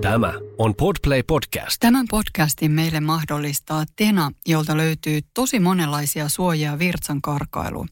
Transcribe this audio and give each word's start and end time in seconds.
Tämä 0.00 0.32
on 0.58 0.74
Podplay 0.74 1.22
Podcast. 1.22 1.76
Tämän 1.80 2.06
podcastin 2.10 2.70
meille 2.70 3.00
mahdollistaa 3.00 3.84
Tena, 3.96 4.32
jolta 4.46 4.76
löytyy 4.76 5.20
tosi 5.34 5.60
monenlaisia 5.60 6.28
suojia 6.28 6.78
virtsan 6.78 7.22
karkailuun. 7.22 7.88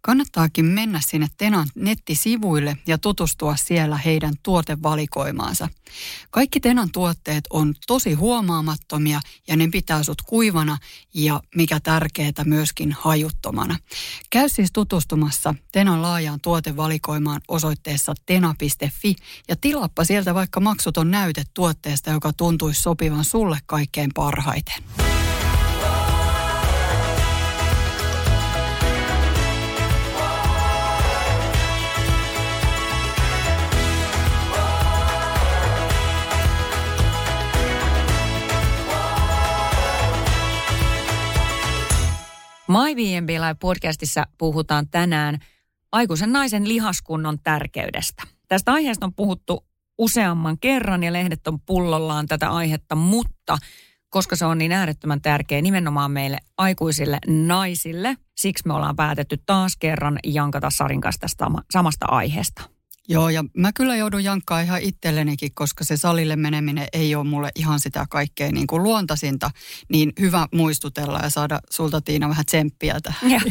Kannattaakin 0.00 0.64
mennä 0.64 1.00
sinne 1.06 1.26
Tenan 1.36 1.68
nettisivuille 1.74 2.76
ja 2.86 2.98
tutustua 2.98 3.56
siellä 3.56 3.96
heidän 3.96 4.34
tuotevalikoimaansa. 4.42 5.68
Kaikki 6.30 6.60
Tenan 6.60 6.92
tuotteet 6.92 7.44
on 7.50 7.74
tosi 7.86 8.14
huomaamattomia 8.14 9.20
ja 9.48 9.56
ne 9.56 9.68
pitää 9.72 10.02
sut 10.02 10.22
kuivana 10.22 10.78
ja 11.14 11.40
mikä 11.54 11.80
tärkeää 11.80 12.44
myöskin 12.44 12.92
hajuttomana. 12.92 13.76
Käy 14.30 14.48
siis 14.48 14.72
tutustumassa 14.72 15.54
Tenan 15.72 16.02
laajaan 16.02 16.40
tuotevalikoimaan 16.40 17.40
osoitteessa 17.48 18.14
tena.fi 18.26 19.16
ja 19.48 19.56
tilappa 19.56 20.04
sieltä 20.04 20.34
vaikka 20.34 20.60
maksuton 20.60 21.10
näyte 21.10 21.42
tuotteesta, 21.54 22.09
joka 22.12 22.32
tuntuisi 22.36 22.82
sopivan 22.82 23.24
sulle 23.24 23.58
kaikkein 23.66 24.10
parhaiten. 24.14 24.82
My 42.68 42.94
BNB 42.94 43.28
Live 43.28 43.54
podcastissa 43.60 44.26
puhutaan 44.38 44.88
tänään 44.90 45.38
aikuisen 45.92 46.32
naisen 46.32 46.68
lihaskunnon 46.68 47.38
tärkeydestä. 47.42 48.22
Tästä 48.48 48.72
aiheesta 48.72 49.06
on 49.06 49.14
puhuttu 49.14 49.64
useamman 50.00 50.58
kerran 50.58 51.02
ja 51.02 51.12
lehdet 51.12 51.48
on 51.48 51.60
pullollaan 51.60 52.26
tätä 52.26 52.50
aihetta, 52.50 52.94
mutta 52.94 53.58
koska 54.10 54.36
se 54.36 54.44
on 54.44 54.58
niin 54.58 54.72
äärettömän 54.72 55.22
tärkeä 55.22 55.62
nimenomaan 55.62 56.10
meille 56.10 56.38
aikuisille 56.58 57.18
naisille, 57.26 58.16
siksi 58.36 58.66
me 58.66 58.74
ollaan 58.74 58.96
päätetty 58.96 59.38
taas 59.46 59.76
kerran 59.76 60.18
jankata 60.24 60.70
Sarin 60.70 61.00
kanssa 61.00 61.20
tästä 61.20 61.46
samasta 61.70 62.06
aiheesta. 62.06 62.62
Joo, 63.08 63.28
ja 63.28 63.44
mä 63.56 63.72
kyllä 63.72 63.96
joudun 63.96 64.24
jankkaa 64.24 64.60
ihan 64.60 64.80
itsellenikin, 64.82 65.54
koska 65.54 65.84
se 65.84 65.96
salille 65.96 66.36
meneminen 66.36 66.86
ei 66.92 67.14
ole 67.14 67.24
mulle 67.24 67.50
ihan 67.56 67.80
sitä 67.80 68.06
kaikkein 68.10 68.54
niin 68.54 68.66
kuin 68.66 68.82
luontaisinta. 68.82 69.50
Niin 69.88 70.12
hyvä 70.20 70.46
muistutella 70.54 71.18
ja 71.22 71.30
saada 71.30 71.60
sulta 71.70 72.00
Tiina 72.00 72.28
vähän 72.28 72.46
tsemppiä 72.46 73.00
tähän 73.02 73.32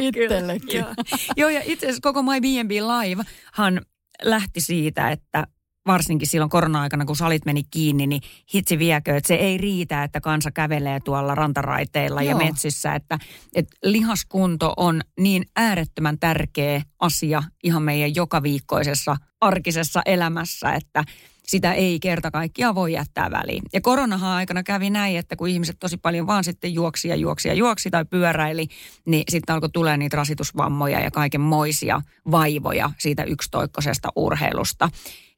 itsellekin. 0.00 0.80
Joo. 0.80 0.94
joo, 1.36 1.48
ja 1.48 1.60
itse 1.64 1.86
asiassa 1.86 2.00
koko 2.02 2.22
My 2.22 2.40
B&B 2.40 2.70
Livehan 2.70 3.80
lähti 4.22 4.60
siitä, 4.60 5.10
että 5.10 5.46
varsinkin 5.86 6.28
silloin 6.28 6.50
korona-aikana, 6.50 7.04
kun 7.04 7.16
salit 7.16 7.44
meni 7.44 7.62
kiinni, 7.70 8.06
niin 8.06 8.22
hitsi 8.54 8.78
viekö, 8.78 9.16
että 9.16 9.28
se 9.28 9.34
ei 9.34 9.58
riitä, 9.58 10.04
että 10.04 10.20
kansa 10.20 10.50
kävelee 10.50 11.00
tuolla 11.00 11.34
rantaraiteilla 11.34 12.22
Joo. 12.22 12.30
ja 12.30 12.46
metsissä. 12.46 12.94
Että, 12.94 13.18
että 13.54 13.76
lihaskunto 13.84 14.74
on 14.76 15.00
niin 15.20 15.44
äärettömän 15.56 16.18
tärkeä 16.18 16.82
asia 16.98 17.42
ihan 17.64 17.82
meidän 17.82 18.14
jokaviikkoisessa 18.14 19.16
arkisessa 19.40 20.02
elämässä, 20.06 20.72
että 20.72 21.04
sitä 21.46 21.72
ei 21.72 22.00
kerta 22.00 22.30
kaikkiaan 22.30 22.74
voi 22.74 22.92
jättää 22.92 23.30
väliin. 23.30 23.62
Ja 23.72 23.80
koronahan 23.80 24.30
aikana 24.30 24.62
kävi 24.62 24.90
näin, 24.90 25.18
että 25.18 25.36
kun 25.36 25.48
ihmiset 25.48 25.76
tosi 25.80 25.96
paljon 25.96 26.26
vaan 26.26 26.44
sitten 26.44 26.74
juoksi 26.74 27.08
ja 27.08 27.16
juoksi 27.16 27.48
ja 27.48 27.54
juoksi 27.54 27.90
tai 27.90 28.04
pyöräili, 28.04 28.66
niin 29.06 29.24
sitten 29.28 29.54
alkoi 29.54 29.70
tulee 29.70 29.96
niitä 29.96 30.16
rasitusvammoja 30.16 31.00
ja 31.00 31.10
kaikenmoisia 31.10 32.00
vaivoja 32.30 32.90
siitä 32.98 33.24
yksitoikkoisesta 33.24 34.08
urheilusta. 34.16 34.90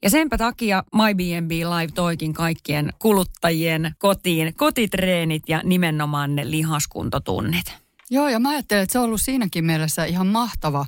Ja 0.02 0.10
senpä 0.10 0.38
takia 0.38 0.84
MyBnB 0.94 1.50
Live 1.50 1.92
toikin 1.94 2.34
kaikkien 2.34 2.92
kuluttajien 2.98 3.94
kotiin 3.98 4.54
kotitreenit 4.54 5.42
ja 5.48 5.60
nimenomaan 5.64 6.36
ne 6.36 6.50
lihaskuntotunnit. 6.50 7.86
Joo, 8.10 8.28
ja 8.28 8.40
mä 8.40 8.48
ajattelen, 8.48 8.82
että 8.82 8.92
se 8.92 8.98
on 8.98 9.04
ollut 9.04 9.20
siinäkin 9.20 9.64
mielessä 9.64 10.04
ihan 10.04 10.26
mahtava 10.26 10.86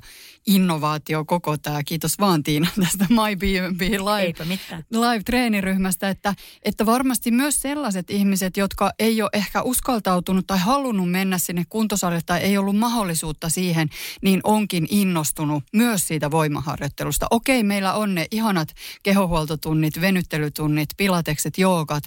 innovaatio 0.49 1.25
koko 1.25 1.57
tämä. 1.57 1.83
Kiitos 1.83 2.19
vaan 2.19 2.43
Tiina 2.43 2.67
tästä 2.83 3.05
My 3.09 3.35
B&B 3.35 3.81
Live, 3.81 4.55
Live-treeniryhmästä, 4.91 6.09
että, 6.09 6.33
että 6.63 6.85
varmasti 6.85 7.31
myös 7.31 7.61
sellaiset 7.61 8.09
ihmiset, 8.09 8.57
jotka 8.57 8.91
ei 8.99 9.21
ole 9.21 9.29
ehkä 9.33 9.61
uskaltautunut 9.61 10.47
tai 10.47 10.59
halunnut 10.59 11.11
mennä 11.11 11.37
sinne 11.37 11.63
kuntosalille 11.69 12.21
tai 12.25 12.39
ei 12.39 12.57
ollut 12.57 12.77
mahdollisuutta 12.77 13.49
siihen, 13.49 13.89
niin 14.21 14.41
onkin 14.43 14.87
innostunut 14.89 15.63
myös 15.73 16.07
siitä 16.07 16.31
voimaharjoittelusta. 16.31 17.27
Okei, 17.31 17.63
meillä 17.63 17.93
on 17.93 18.15
ne 18.15 18.25
ihanat 18.31 18.73
kehohuoltotunnit, 19.03 20.01
venyttelytunnit, 20.01 20.89
pilatekset, 20.97 21.57
joogat, 21.57 22.03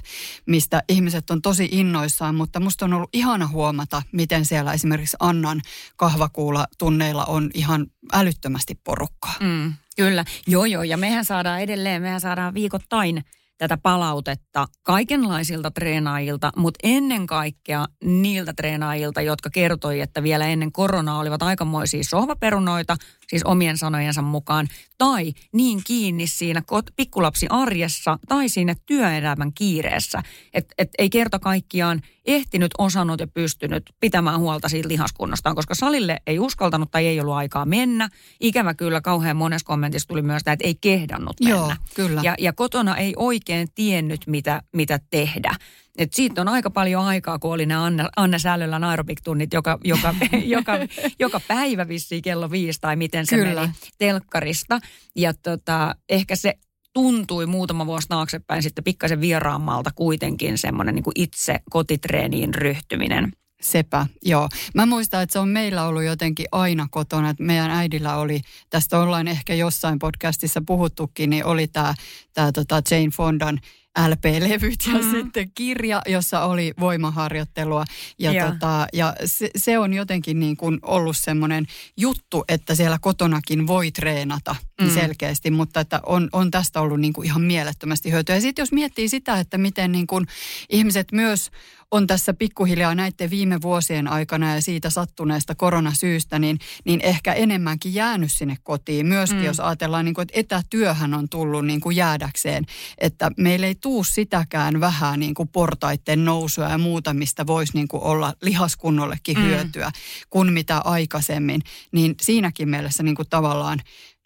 mistä 0.47 0.82
ihmiset 0.88 1.31
on 1.31 1.42
tosi 1.42 1.69
innoissaan, 1.72 2.34
mutta 2.34 2.60
musta 2.60 2.84
on 2.84 2.92
ollut 2.92 3.10
ihana 3.12 3.48
huomata, 3.48 4.02
miten 4.12 4.44
siellä 4.44 4.72
esimerkiksi 4.72 5.16
Annan 5.20 5.60
kahvakuula 5.97 6.66
tunneilla 6.78 7.25
on 7.25 7.50
ihan 7.54 7.86
älyttömästi 8.32 8.75
porukkaa. 8.84 9.34
Mm, 9.41 9.72
kyllä, 9.97 10.25
joo 10.47 10.65
joo, 10.65 10.82
ja 10.82 10.97
mehän 10.97 11.25
saadaan 11.25 11.60
edelleen, 11.60 12.03
mehän 12.03 12.20
saadaan 12.20 12.54
viikoittain 12.54 13.25
tätä 13.59 13.78
palautetta 13.82 14.66
kaikenlaisilta 14.82 15.70
treenaajilta, 15.70 16.53
mutta 16.56 16.81
ennen 16.82 17.26
kaikkea 17.26 17.87
niiltä 18.04 18.53
treenaajilta, 18.53 19.20
jotka 19.20 19.50
kertoi, 19.50 20.00
että 20.00 20.22
vielä 20.22 20.47
ennen 20.47 20.72
koronaa 20.72 21.19
olivat 21.19 21.43
aikamoisia 21.43 22.03
sohvaperunoita, 22.04 22.97
siis 23.32 23.43
omien 23.44 23.78
sanojensa 23.78 24.22
mukaan, 24.22 24.69
tai 24.98 25.32
niin 25.53 25.81
kiinni 25.84 26.26
siinä 26.26 26.62
pikkulapsi 26.97 27.47
arjessa 27.50 28.19
tai 28.28 28.48
siinä 28.48 28.75
työelämän 28.87 29.53
kiireessä, 29.53 30.22
että 30.54 30.75
et 30.78 30.88
ei 30.98 31.10
kerta 31.10 31.38
kaikkiaan 31.38 32.03
ehtinyt, 32.25 32.70
osannut 32.78 33.20
ja 33.20 33.26
pystynyt 33.26 33.82
pitämään 34.00 34.41
huolta 34.41 34.69
siitä 34.69 34.88
lihaskunnostaan, 34.88 35.56
koska 35.56 35.75
salille 35.75 36.22
ei 36.26 36.38
uskaltanut 36.38 36.91
tai 36.91 37.06
ei 37.06 37.20
ollut 37.20 37.34
aikaa 37.34 37.66
mennä. 37.66 38.09
Ikävä 38.41 38.75
kyllä 38.75 39.00
kauhean 39.00 39.37
monessa 39.37 39.66
kommentissa 39.66 40.09
tuli 40.09 40.22
myös 40.22 40.43
tämä, 40.43 40.53
että 40.53 40.66
ei 40.66 40.75
kehdannut 40.81 41.37
mennä. 41.41 41.56
Joo, 41.56 41.72
kyllä. 41.94 42.20
Ja, 42.25 42.34
ja 42.38 42.53
kotona 42.53 42.97
ei 42.97 43.14
oikein 43.16 43.69
tiennyt, 43.75 44.20
mitä, 44.26 44.62
mitä 44.72 45.00
tehdä. 45.10 45.54
Et 45.98 46.12
siitä 46.12 46.41
on 46.41 46.48
aika 46.48 46.70
paljon 46.70 47.04
aikaa, 47.04 47.38
kun 47.38 47.53
oli 47.53 47.66
nämä 47.66 47.84
Anna, 47.84 48.08
Anna 48.16 48.38
Sällölän 48.38 48.84
aerobik-tunnit 48.84 49.53
joka, 49.53 49.78
joka, 49.84 50.14
joka, 50.56 50.72
joka 51.19 51.41
päivä 51.48 51.88
vissiin 51.88 52.22
kello 52.22 52.50
viisi 52.50 52.80
tai 52.80 52.97
miten 52.97 53.26
se 53.26 53.36
Kyllä. 53.36 53.60
meni 53.60 53.72
telkkarista. 53.98 54.78
Ja 55.16 55.34
tota, 55.34 55.94
ehkä 56.08 56.36
se 56.36 56.54
tuntui 56.92 57.47
muutama 57.47 57.86
vuosi 57.86 58.08
taaksepäin 58.08 58.62
sitten 58.62 58.84
pikkasen 58.84 59.20
vieraammalta 59.20 59.91
kuitenkin 59.94 60.58
semmoinen 60.58 60.94
niin 60.94 61.04
itse 61.14 61.60
kotitreeniin 61.70 62.54
ryhtyminen. 62.54 63.32
Sepä, 63.62 64.06
joo. 64.22 64.48
Mä 64.75 64.86
muistan, 64.86 65.22
että 65.22 65.32
se 65.32 65.38
on 65.38 65.48
meillä 65.48 65.86
ollut 65.86 66.02
jotenkin 66.02 66.47
aina 66.52 66.86
kotona, 66.91 67.31
että 67.31 67.42
meidän 67.42 67.70
äidillä 67.70 68.16
oli, 68.16 68.41
tästä 68.70 68.98
ollaan 68.98 69.28
ehkä 69.28 69.54
jossain 69.54 69.98
podcastissa 69.98 70.62
puhuttukin, 70.66 71.31
niin 71.31 71.44
oli 71.44 71.69
tämä 71.69 71.94
tää 72.34 72.52
tota 72.52 72.82
Jane 72.91 73.10
Fondan 73.10 73.60
LP-levyt 73.98 74.86
ja 74.92 74.98
mm. 74.98 75.10
sitten 75.10 75.50
kirja, 75.54 76.03
jossa 76.06 76.44
oli 76.44 76.72
voimaharjoittelua. 76.80 77.84
Ja, 78.19 78.32
ja. 78.32 78.53
Tota, 78.53 78.86
ja 78.92 79.14
se, 79.25 79.50
se 79.56 79.78
on 79.78 79.94
jotenkin 79.94 80.41
niin 80.41 80.56
kuin 80.56 80.78
ollut 80.82 81.16
semmoinen 81.16 81.66
juttu, 81.97 82.44
että 82.48 82.75
siellä 82.75 82.98
kotonakin 83.00 83.66
voi 83.66 83.91
treenata 83.91 84.56
mm. 84.88 84.94
selkeästi, 84.94 85.50
mutta 85.50 85.81
että 85.81 86.00
on, 86.06 86.28
on 86.32 86.50
tästä 86.50 86.81
ollut 86.81 87.00
niin 87.00 87.12
kuin 87.12 87.26
ihan 87.26 87.43
mielettömästi 87.43 88.12
hyötyä. 88.12 88.34
Ja 88.34 88.41
sitten 88.41 88.62
jos 88.62 88.72
miettii 88.72 89.09
sitä, 89.09 89.38
että 89.38 89.59
miten 89.59 89.93
niin 89.93 90.06
kuin 90.06 90.26
ihmiset 90.70 91.12
myös 91.12 91.50
on 91.93 92.06
tässä 92.06 92.34
pikkuhiljaa 92.34 92.94
näiden 92.94 93.31
viime 93.31 93.62
vuosien 93.62 94.09
aikana 94.09 94.54
ja 94.54 94.62
siitä 94.62 94.91
sattuneesta 94.91 95.54
koronasyystä, 95.54 96.38
niin, 96.38 96.59
niin 96.84 97.00
ehkä 97.00 97.32
enemmänkin 97.32 97.94
jäänyt 97.94 98.32
sinne 98.32 98.56
kotiin. 98.62 99.06
Myöskin 99.06 99.38
mm. 99.38 99.44
jos 99.44 99.60
ajatellaan, 99.60 100.04
niin 100.04 100.15
kuin, 100.15 100.22
että 100.22 100.41
etätyöhän 100.41 101.14
on 101.14 101.28
tullut 101.28 101.66
niin 101.66 101.81
kuin 101.81 101.97
jäädäkseen, 101.97 102.64
että 102.99 103.31
meillä 103.37 103.66
ei 103.66 103.75
tuu 103.75 104.05
sitäkään 104.05 104.81
vähän 104.81 105.20
niin 105.20 105.34
kuin 105.34 105.49
portaiden 105.49 106.25
nousua 106.25 106.69
ja 106.69 106.79
muuta, 106.79 107.14
mistä 107.14 107.46
voisi 107.46 107.73
niin 107.75 107.88
kuin 107.88 108.02
olla 108.02 108.34
lihaskunnollekin 108.43 109.38
mm. 109.38 109.44
hyötyä 109.44 109.90
kuin 110.31 110.52
mitä 110.52 110.79
aikaisemmin. 110.79 111.61
Niin 111.93 112.14
siinäkin 112.20 112.69
mielessä 112.69 113.02
niin 113.02 113.17
kuin 113.17 113.29
tavallaan 113.31 113.79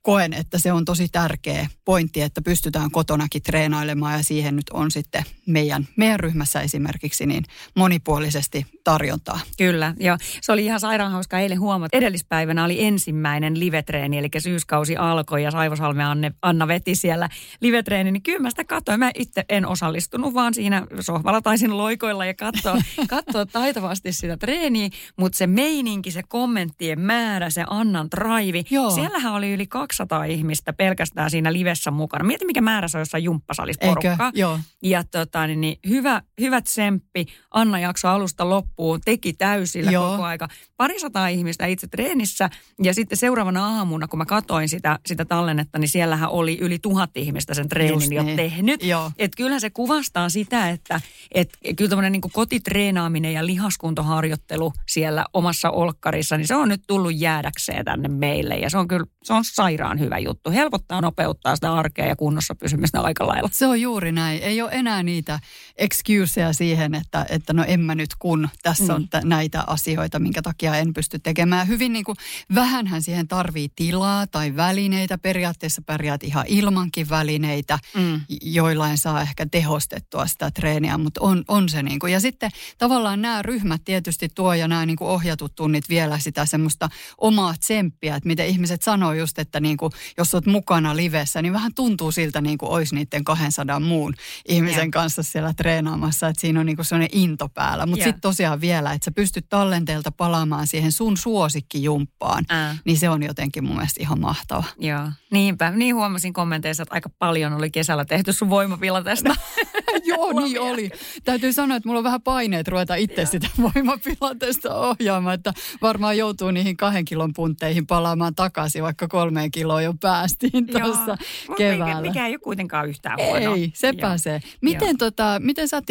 koen, 0.06 0.32
että 0.32 0.58
se 0.58 0.73
on 0.73 0.85
tosi 0.85 1.08
tärkeä 1.08 1.69
pointti, 1.85 2.23
että 2.23 2.43
pystytään 2.43 2.91
kotonakin 2.91 3.43
treenailemaan. 3.43 4.17
Ja 4.17 4.25
siihen 4.25 4.56
nyt 4.56 4.70
on 4.73 4.91
sitten 4.91 5.25
meidän, 5.47 5.88
meidän 5.97 6.20
ryhmässä 6.20 6.61
esimerkiksi 6.61 7.26
niin 7.26 7.44
monipuolisesti 7.75 8.67
tarjontaa. 8.87 9.41
Kyllä, 9.59 9.94
ja 10.00 10.19
se 10.41 10.53
oli 10.53 10.65
ihan 10.65 10.81
sairaan 10.81 11.12
hauska 11.12 11.38
eilen 11.38 11.61
huomata. 11.61 11.97
Edellispäivänä 11.97 12.65
oli 12.65 12.85
ensimmäinen 12.85 13.61
livetreeni, 13.61 14.19
eli 14.19 14.29
syyskausi 14.38 14.97
alkoi 14.97 15.43
ja 15.43 15.50
Saivosalme 15.50 16.05
Anne, 16.05 16.33
Anna 16.43 16.69
veti 16.69 16.94
siellä 16.94 17.29
livetreeni, 17.61 18.12
niin 18.12 18.23
kyllä 18.23 18.38
mä 18.38 18.50
sitä 18.50 18.65
katsoin. 18.65 18.99
Mä 18.99 19.11
itse 19.15 19.44
en 19.49 19.67
osallistunut, 19.67 20.35
vaan 20.35 20.55
siinä 20.55 20.87
sohvalla 21.00 21.41
taisin 21.41 21.77
loikoilla 21.77 22.27
ja 22.27 22.35
katsoa, 22.35 22.77
katsoa 23.09 23.47
taitavasti 23.47 24.12
sitä 24.12 24.37
treeniä, 24.37 24.89
mutta 25.17 25.39
se 25.39 25.47
meininki, 25.47 26.11
se 26.11 26.23
kommenttien 26.29 27.00
määrä, 27.00 27.50
se 27.50 27.65
Annan 27.71 28.09
drive, 28.17 28.65
Joo. 28.71 28.91
siellähän 28.91 29.32
oli 29.32 29.53
yli 29.53 29.67
200 29.67 30.25
ihmistä 30.25 30.73
pelkästään 30.73 31.31
siinä 31.31 31.53
livessä 31.53 31.91
mukana. 31.91 32.25
Mieti, 32.25 32.44
mikä 32.44 32.61
määrä 32.61 32.89
se 32.89 32.99
on 32.99 33.00
jossain 33.00 33.25
jumppasalissa 33.25 33.87
porukkaa. 33.87 34.32
Joo. 34.35 34.59
Ja 34.82 35.05
tota, 35.05 35.47
niin, 35.47 35.61
niin, 35.61 35.79
hyvä, 35.89 36.23
hyvä 36.41 36.61
tsemppi. 36.61 37.27
Anna 37.50 37.79
jakso 37.79 38.09
alusta 38.09 38.50
loppuun, 38.50 38.75
teki 39.05 39.32
täysillä 39.32 39.90
Joo. 39.90 40.11
koko 40.11 40.25
aika. 40.25 40.49
Parisataa 40.76 41.28
ihmistä 41.28 41.67
itse 41.67 41.87
treenissä 41.87 42.50
ja 42.82 42.94
sitten 42.94 43.19
seuraavana 43.19 43.67
aamuna, 43.67 44.08
kun 44.08 44.19
mä 44.19 44.25
katoin 44.25 44.69
sitä, 44.69 44.99
sitä 45.06 45.25
tallennetta, 45.25 45.78
niin 45.78 45.88
siellähän 45.88 46.31
oli 46.31 46.58
yli 46.61 46.78
tuhat 46.78 47.11
ihmistä 47.17 47.55
sen 47.55 47.69
treenin 47.69 48.12
jo 48.12 48.23
niin. 48.23 48.37
tehnyt. 48.37 48.82
Et 49.19 49.32
kyllä 49.37 49.61
se 49.61 49.70
kuvastaa 49.70 50.28
sitä, 50.28 50.70
että 50.70 51.00
et, 51.34 51.50
kyllä 51.76 51.88
tämmöinen 51.88 52.12
niin 52.12 52.20
kotitreenaaminen 52.32 53.32
ja 53.32 53.46
lihaskuntoharjoittelu 53.46 54.73
siellä 54.88 55.25
omassa 55.32 55.70
olkkarissa, 55.70 56.37
niin 56.37 56.46
se 56.46 56.55
on 56.55 56.69
nyt 56.69 56.82
tullut 56.87 57.17
jäädäkseen 57.17 57.84
tänne 57.84 58.08
meille 58.08 58.55
ja 58.55 58.70
se 58.70 58.79
on 58.79 58.88
kyllä 58.88 59.06
se 59.26 59.32
on 59.32 59.44
sairaan 59.44 60.00
hyvä 60.00 60.19
juttu. 60.19 60.50
Helpottaa, 60.50 61.00
nopeuttaa 61.00 61.55
sitä 61.55 61.75
arkea 61.75 62.06
ja 62.06 62.17
kunnossa 62.17 62.55
pysymistä 62.55 63.00
aika 63.00 63.26
lailla. 63.26 63.49
Se 63.52 63.67
on 63.67 63.81
juuri 63.81 64.12
näin. 64.12 64.43
Ei 64.43 64.62
ole 64.62 64.70
enää 64.72 65.02
niitä 65.02 65.40
excuseja 65.76 66.52
siihen, 66.52 66.94
että, 66.94 67.26
että 67.31 67.52
no 67.52 67.64
en 67.67 67.81
mä 67.81 67.94
nyt 67.94 68.11
kun 68.19 68.49
tässä 68.67 68.95
on 68.95 69.03
mm. 69.03 69.29
näitä 69.29 69.65
asioita, 69.67 70.19
minkä 70.19 70.43
takia 70.43 70.77
en 70.77 70.95
pysty 70.95 71.19
tekemään. 71.19 71.69
Hyvin 71.69 71.93
niin 71.93 72.05
kuin, 72.05 72.17
vähänhän 72.55 73.03
siihen 73.03 73.29
tarvii 73.29 73.69
tilaa 73.77 74.27
tai 74.27 74.57
välineitä. 74.57 75.19
Periaatteessa 75.19 75.83
pärjäät 75.87 76.23
ihan 76.23 76.45
ilmankin 76.49 77.09
välineitä, 77.09 77.79
mm. 77.95 78.21
joillain 78.43 78.99
saa 78.99 79.23
ehkä 79.23 79.47
tehostettua 79.47 80.27
sitä 80.27 80.51
treeniä, 80.51 80.99
mutta 80.99 81.21
on, 81.21 81.45
on 81.49 81.69
se 81.69 81.83
niin 81.83 81.99
kuin. 81.99 82.13
Ja 82.13 82.21
sitten 82.21 82.51
tavallaan 82.79 83.23
nämä 83.23 83.43
ryhmät 83.43 83.83
tietysti 83.85 84.29
tuo 84.35 84.55
ja 84.55 84.69
nämä 84.69 84.87
niin 84.87 84.97
kuin 84.97 85.09
ohjatut 85.09 85.55
tunnit 85.55 85.89
vielä 85.89 86.19
sitä 86.19 86.47
semmoista 86.47 86.89
omaa 87.19 87.55
tsemppiä, 87.59 88.17
että 88.17 88.27
miten 88.27 88.47
ihmiset 88.47 88.83
sanoo 88.83 89.13
just, 89.13 89.39
että 89.39 89.61
niin 89.61 89.77
kuin, 89.77 89.93
jos 90.19 90.35
olet 90.35 90.47
mukana 90.47 90.97
livessä, 90.97 91.43
niin 91.43 91.53
vähän 91.53 91.75
tuntuu 91.75 92.11
siltä 92.11 92.41
niin 92.41 92.59
kuin 92.59 92.71
olisi 92.71 92.95
niiden 92.95 93.25
200 93.25 93.81
muun 93.81 94.15
ihmisen 94.49 94.79
yeah. 94.79 94.91
kanssa 94.91 95.23
siellä 95.23 95.55
treenaamassa, 95.55 96.29
että 96.29 96.41
siinä 96.41 96.61
on 96.61 96.67
niin 96.67 96.77
kuin 96.77 96.87
sellainen 96.87 97.19
into 97.19 97.49
päällä. 97.49 97.87
Mutta 97.87 98.05
sitten 98.05 98.21
tosiaan 98.21 98.56
vielä, 98.61 98.93
että 98.93 99.05
sä 99.05 99.11
pystyt 99.11 99.47
tallenteelta 99.49 100.12
palaamaan 100.12 100.67
siihen 100.67 100.93
sun 100.93 101.17
suosikkijumppaan, 101.17 102.44
äh. 102.53 102.81
niin 102.85 102.99
se 102.99 103.08
on 103.08 103.23
jotenkin 103.23 103.64
mun 103.64 103.76
mielestä 103.76 104.03
ihan 104.03 104.20
mahtava. 104.20 104.64
Joo, 104.79 105.11
niinpä. 105.31 105.70
Niin 105.70 105.94
huomasin 105.94 106.32
kommenteissa, 106.32 106.82
että 106.82 106.94
aika 106.94 107.11
paljon 107.19 107.53
oli 107.53 107.70
kesällä 107.70 108.05
tehty 108.05 108.32
sun 108.32 108.50
voimapilateesta. 108.50 109.35
Joo, 110.06 110.41
niin 110.41 110.61
oli. 110.61 110.91
Täytyy 111.25 111.53
sanoa, 111.53 111.76
että 111.76 111.88
mulla 111.88 111.99
on 111.99 112.05
vähän 112.05 112.23
paineet 112.23 112.69
ruveta 112.69 112.94
itse 112.94 113.20
Joo. 113.20 113.31
sitä 113.31 113.49
voimapilateesta 113.62 114.75
ohjaamaan, 114.75 115.35
että 115.35 115.53
varmaan 115.82 116.19
joutuu 116.19 116.50
niihin 116.50 116.76
kahden 116.76 117.05
kilon 117.05 117.32
puntteihin 117.37 117.87
palaamaan 117.87 118.35
takaisin, 118.35 118.82
vaikka 118.82 119.08
kolmeen 119.08 119.50
kiloon 119.50 119.85
jo 119.85 119.94
päästiin 120.00 120.67
tuossa 120.67 121.17
keväällä. 121.56 121.97
Mikä, 121.97 122.00
mikä 122.00 122.26
ei 122.26 122.32
ole 122.32 122.38
kuitenkaan 122.38 122.88
yhtään 122.88 123.19
huono. 123.19 123.55
Ei, 123.55 123.73
se 123.75 123.87
Joo. 123.87 123.97
pääsee. 124.00 124.41
Miten, 124.61 124.99
tota, 124.99 125.41
miten 125.43 125.69
sä 125.69 125.82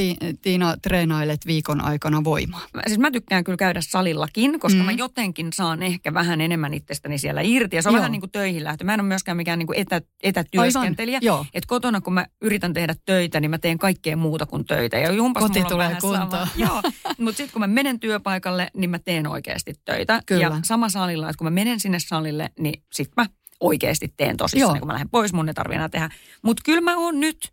Tiina 0.41 0.75
treenailet 0.81 1.45
viikon 1.45 1.81
aikana 1.81 2.23
voimaa? 2.23 2.61
Siis 2.87 2.99
mä 2.99 3.11
tykkään 3.11 3.43
kyllä 3.43 3.57
käydä 3.57 3.81
salillakin, 3.81 4.59
koska 4.59 4.79
mm. 4.79 4.85
mä 4.85 4.91
jotenkin 4.91 5.53
saan 5.53 5.83
ehkä 5.83 6.13
vähän 6.13 6.41
enemmän 6.41 6.73
itsestäni 6.73 7.17
siellä 7.17 7.41
irti. 7.41 7.75
Ja 7.75 7.81
se 7.81 7.89
on 7.89 7.93
Joo. 7.93 7.99
vähän 7.99 8.11
niin 8.11 8.19
kuin 8.19 8.31
töihin 8.31 8.63
lähtö. 8.63 8.83
Mä 8.83 8.93
en 8.93 8.99
ole 8.99 9.07
myöskään 9.07 9.37
mikään 9.37 9.59
niin 9.59 9.67
kuin 9.67 9.79
etä, 9.79 10.01
etätyöskentelijä. 10.23 11.19
Että 11.53 11.67
kotona 11.67 12.01
kun 12.01 12.13
mä 12.13 12.25
yritän 12.41 12.73
tehdä 12.73 12.95
töitä, 13.05 13.39
niin 13.39 13.51
mä 13.51 13.57
teen 13.57 13.77
kaikkea 14.05 14.17
muuta 14.17 14.45
kuin 14.45 14.65
töitä. 14.65 14.97
Ja 14.97 15.11
jumpas 15.11 15.43
Koti 15.43 15.63
tulee 15.63 15.97
kuntoon. 16.01 16.47
Joo, 16.65 16.81
mutta 17.17 17.37
sitten 17.37 17.53
kun 17.53 17.59
mä 17.59 17.67
menen 17.67 17.99
työpaikalle, 17.99 18.71
niin 18.73 18.89
mä 18.89 18.99
teen 18.99 19.27
oikeasti 19.27 19.73
töitä. 19.85 20.21
Kyllä. 20.25 20.41
Ja 20.41 20.59
sama 20.63 20.89
salilla, 20.89 21.29
että 21.29 21.37
kun 21.37 21.45
mä 21.45 21.51
menen 21.51 21.79
sinne 21.79 21.99
salille, 21.99 22.49
niin 22.59 22.83
sit 22.93 23.11
mä 23.17 23.25
oikeasti 23.59 24.13
teen 24.17 24.37
tosissaan, 24.37 24.73
niin 24.73 24.81
kun 24.81 24.87
mä 24.87 24.93
lähden 24.93 25.09
pois, 25.09 25.33
mun 25.33 25.47
ei 25.47 25.53
tarvitse 25.53 25.75
enää 25.75 25.89
tehdä. 25.89 26.09
Mutta 26.41 26.61
kyllä 26.65 26.81
mä 26.81 26.97
oon 26.97 27.19
nyt 27.19 27.51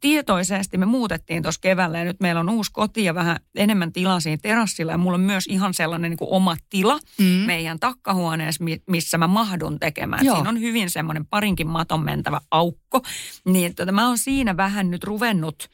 tietoisesti, 0.00 0.78
me 0.78 0.86
muutettiin 0.86 1.42
tuossa 1.42 1.60
keväällä 1.60 1.98
ja 1.98 2.04
nyt 2.04 2.20
meillä 2.20 2.40
on 2.40 2.48
uusi 2.48 2.72
koti 2.72 3.04
ja 3.04 3.14
vähän 3.14 3.36
enemmän 3.54 3.92
tilaa 3.92 4.20
siinä 4.20 4.38
terassilla 4.42 4.92
ja 4.92 4.98
mulla 4.98 5.14
on 5.14 5.20
myös 5.20 5.46
ihan 5.46 5.74
sellainen 5.74 6.10
niin 6.10 6.18
kuin 6.18 6.30
oma 6.30 6.56
tila 6.70 6.98
mm. 7.18 7.24
meidän 7.24 7.80
takkahuoneessa, 7.80 8.64
missä 8.86 9.18
mä 9.18 9.26
mahdun 9.26 9.80
tekemään. 9.80 10.26
Joo. 10.26 10.36
Siinä 10.36 10.48
on 10.48 10.60
hyvin 10.60 10.90
semmoinen 10.90 11.26
parinkin 11.26 11.66
maton 11.66 12.04
mentävä 12.04 12.40
aukko, 12.50 13.02
niin 13.44 13.74
tota, 13.74 13.92
mä 13.92 14.08
oon 14.08 14.18
siinä 14.18 14.56
vähän 14.56 14.90
nyt 14.90 15.04
ruvennut 15.04 15.68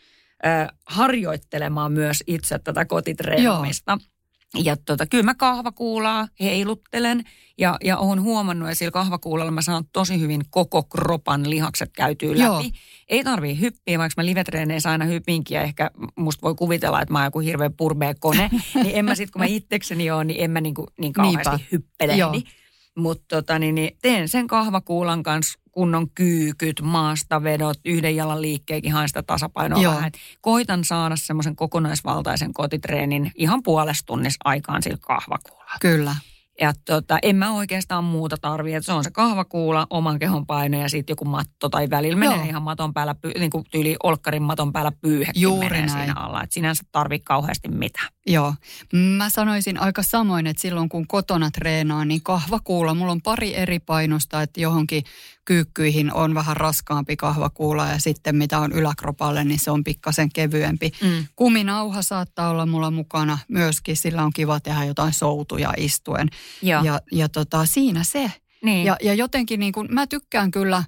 harjoittelemaan 0.87 1.93
myös 1.93 2.25
itse 2.27 2.59
tätä 2.59 2.85
kotitreenamista. 2.85 3.93
Joo. 3.93 4.11
Ja 4.65 4.77
tota, 4.77 5.07
kyllä 5.07 5.25
mä 5.25 5.35
kahvakuulaa 5.35 6.29
heiluttelen 6.41 7.25
ja, 7.59 7.77
ja 7.85 7.99
oon 7.99 8.23
huomannut, 8.23 8.69
että 8.69 8.79
sillä 8.79 8.91
kahvakuulalla 8.91 9.51
mä 9.51 9.63
saan 9.63 9.85
tosi 9.93 10.21
hyvin 10.21 10.43
koko 10.51 10.83
kropan 10.83 11.51
lihakset 11.51 11.91
käytyy 11.97 12.31
läpi. 12.39 12.43
Joo. 12.43 12.63
Ei 13.09 13.25
tarvii 13.25 13.61
hyppiä, 13.61 13.99
vaikka 13.99 14.23
mä 14.23 14.27
livetreeneissä 14.27 14.91
aina 14.91 15.05
hypinkin 15.05 15.55
ja 15.55 15.63
ehkä 15.63 15.91
musta 16.17 16.43
voi 16.43 16.55
kuvitella, 16.55 17.03
että 17.03 17.13
mä 17.13 17.19
oon 17.19 17.27
joku 17.27 17.39
hirveä 17.39 17.71
purbeekone. 17.77 18.51
niin 18.83 18.97
en 18.97 19.05
mä 19.05 19.15
sit, 19.15 19.31
kun 19.31 19.41
mä 19.41 19.47
itsekseni 19.47 20.11
oon, 20.11 20.27
niin 20.27 20.45
en 20.45 20.51
mä 20.51 20.61
niinku, 20.61 20.87
niin 21.01 21.13
kauheasti 21.13 21.51
Niinpä. 21.51 21.67
hyppelehdi. 21.73 22.43
Mutta 22.99 23.37
tota, 23.37 23.59
niin, 23.59 23.75
niin 23.75 23.97
teen 24.03 24.29
sen 24.29 24.47
kahvakuulan 24.47 25.23
kanssa 25.23 25.59
kunnon 25.73 26.11
kyykyt, 26.11 26.81
maastavedot, 26.83 27.79
yhden 27.85 28.17
jalan 28.17 28.43
liikkeenkin 28.43 28.93
haen 28.93 29.09
sitä 29.09 29.23
tasapainoa 29.23 29.83
Joo. 29.83 29.95
vähän. 29.95 30.13
koitan 30.41 30.85
saada 30.85 31.17
semmoisen 31.17 31.57
kokonaisvaltaisen 31.57 32.53
kotitreenin 32.53 33.31
ihan 33.35 33.63
puolesta 33.63 34.07
tunnissa 34.07 34.39
aikaan 34.45 34.83
sillä 34.83 34.99
kahvakuulla. 35.01 35.71
Kyllä. 35.81 36.17
Ja 36.61 36.73
tota, 36.85 37.19
en 37.23 37.37
mä 37.37 37.53
oikeastaan 37.53 38.05
muuta 38.05 38.37
tarvii. 38.41 38.75
että 38.75 38.87
se 38.87 38.93
on 38.93 39.05
se 39.05 39.11
kahvakuula, 39.11 39.87
oman 39.91 40.19
kehon 40.19 40.47
paino 40.47 40.81
ja 40.81 40.89
sitten 40.89 41.13
joku 41.13 41.25
matto 41.25 41.69
tai 41.69 41.91
välillä 41.91 42.19
menee 42.19 42.37
Joo. 42.37 42.45
ihan 42.45 42.63
maton 42.63 42.95
päällä, 42.95 43.15
niin 43.39 43.51
kuin 43.51 43.65
tyyli 43.71 43.97
olkkarin 44.03 44.43
maton 44.43 44.73
päällä 44.73 44.93
pyyhekin 45.01 45.43
Juuri 45.43 45.69
menee 45.69 45.87
näin. 45.87 45.91
siinä 45.91 46.15
alla. 46.17 46.43
Että 46.43 46.55
sinänsä 46.55 46.85
tarvii 46.93 47.19
kauheasti 47.19 47.69
mitään. 47.69 48.09
Joo. 48.33 48.55
Mä 48.93 49.31
sanoisin 49.31 49.81
aika 49.81 50.03
samoin, 50.03 50.47
että 50.47 50.61
silloin 50.63 50.89
kun 50.89 51.07
kotona 51.07 51.51
treenaan, 51.51 52.09
niin 52.09 52.23
kahvakuula, 52.23 52.95
mulla 52.95 53.13
on 53.13 53.23
pari 53.23 53.57
eri 53.57 53.79
painosta, 53.79 54.43
että 54.43 54.61
johonkin 54.61 55.05
kyykkyihin 55.45 56.13
on 56.13 56.35
vähän 56.35 56.57
raskaampi 56.57 57.17
kahvakuula 57.17 57.87
ja 57.87 57.99
sitten 57.99 58.37
mitä 58.37 58.59
on 58.59 58.73
yläkropalle, 58.73 59.45
niin 59.45 59.59
se 59.59 59.71
on 59.71 59.85
pikkasen 59.85 60.33
kevyempi. 60.33 60.93
Mm. 61.03 61.27
Kuminauha 61.37 62.03
saattaa 62.03 62.51
olla 62.51 62.67
mulla 62.67 62.91
mukana 62.91 63.39
myöskin, 63.49 63.97
sillä 63.97 64.25
on 64.25 64.33
kiva 64.33 64.61
tehdä 64.61 64.85
jotain 64.85 65.13
soutuja 65.13 65.73
istuen. 65.77 66.29
Joo. 66.63 66.85
Ja, 66.85 67.01
ja 67.13 67.29
tota, 67.29 67.67
siinä 67.67 68.05
se. 68.05 68.33
Niin. 68.63 68.87
Ja, 68.87 68.97
ja 69.03 69.15
jotenkin 69.15 69.61
niin 69.61 69.73
kuin, 69.73 69.89
mä 69.91 70.07
tykkään 70.07 70.51
kyllä 70.51 70.85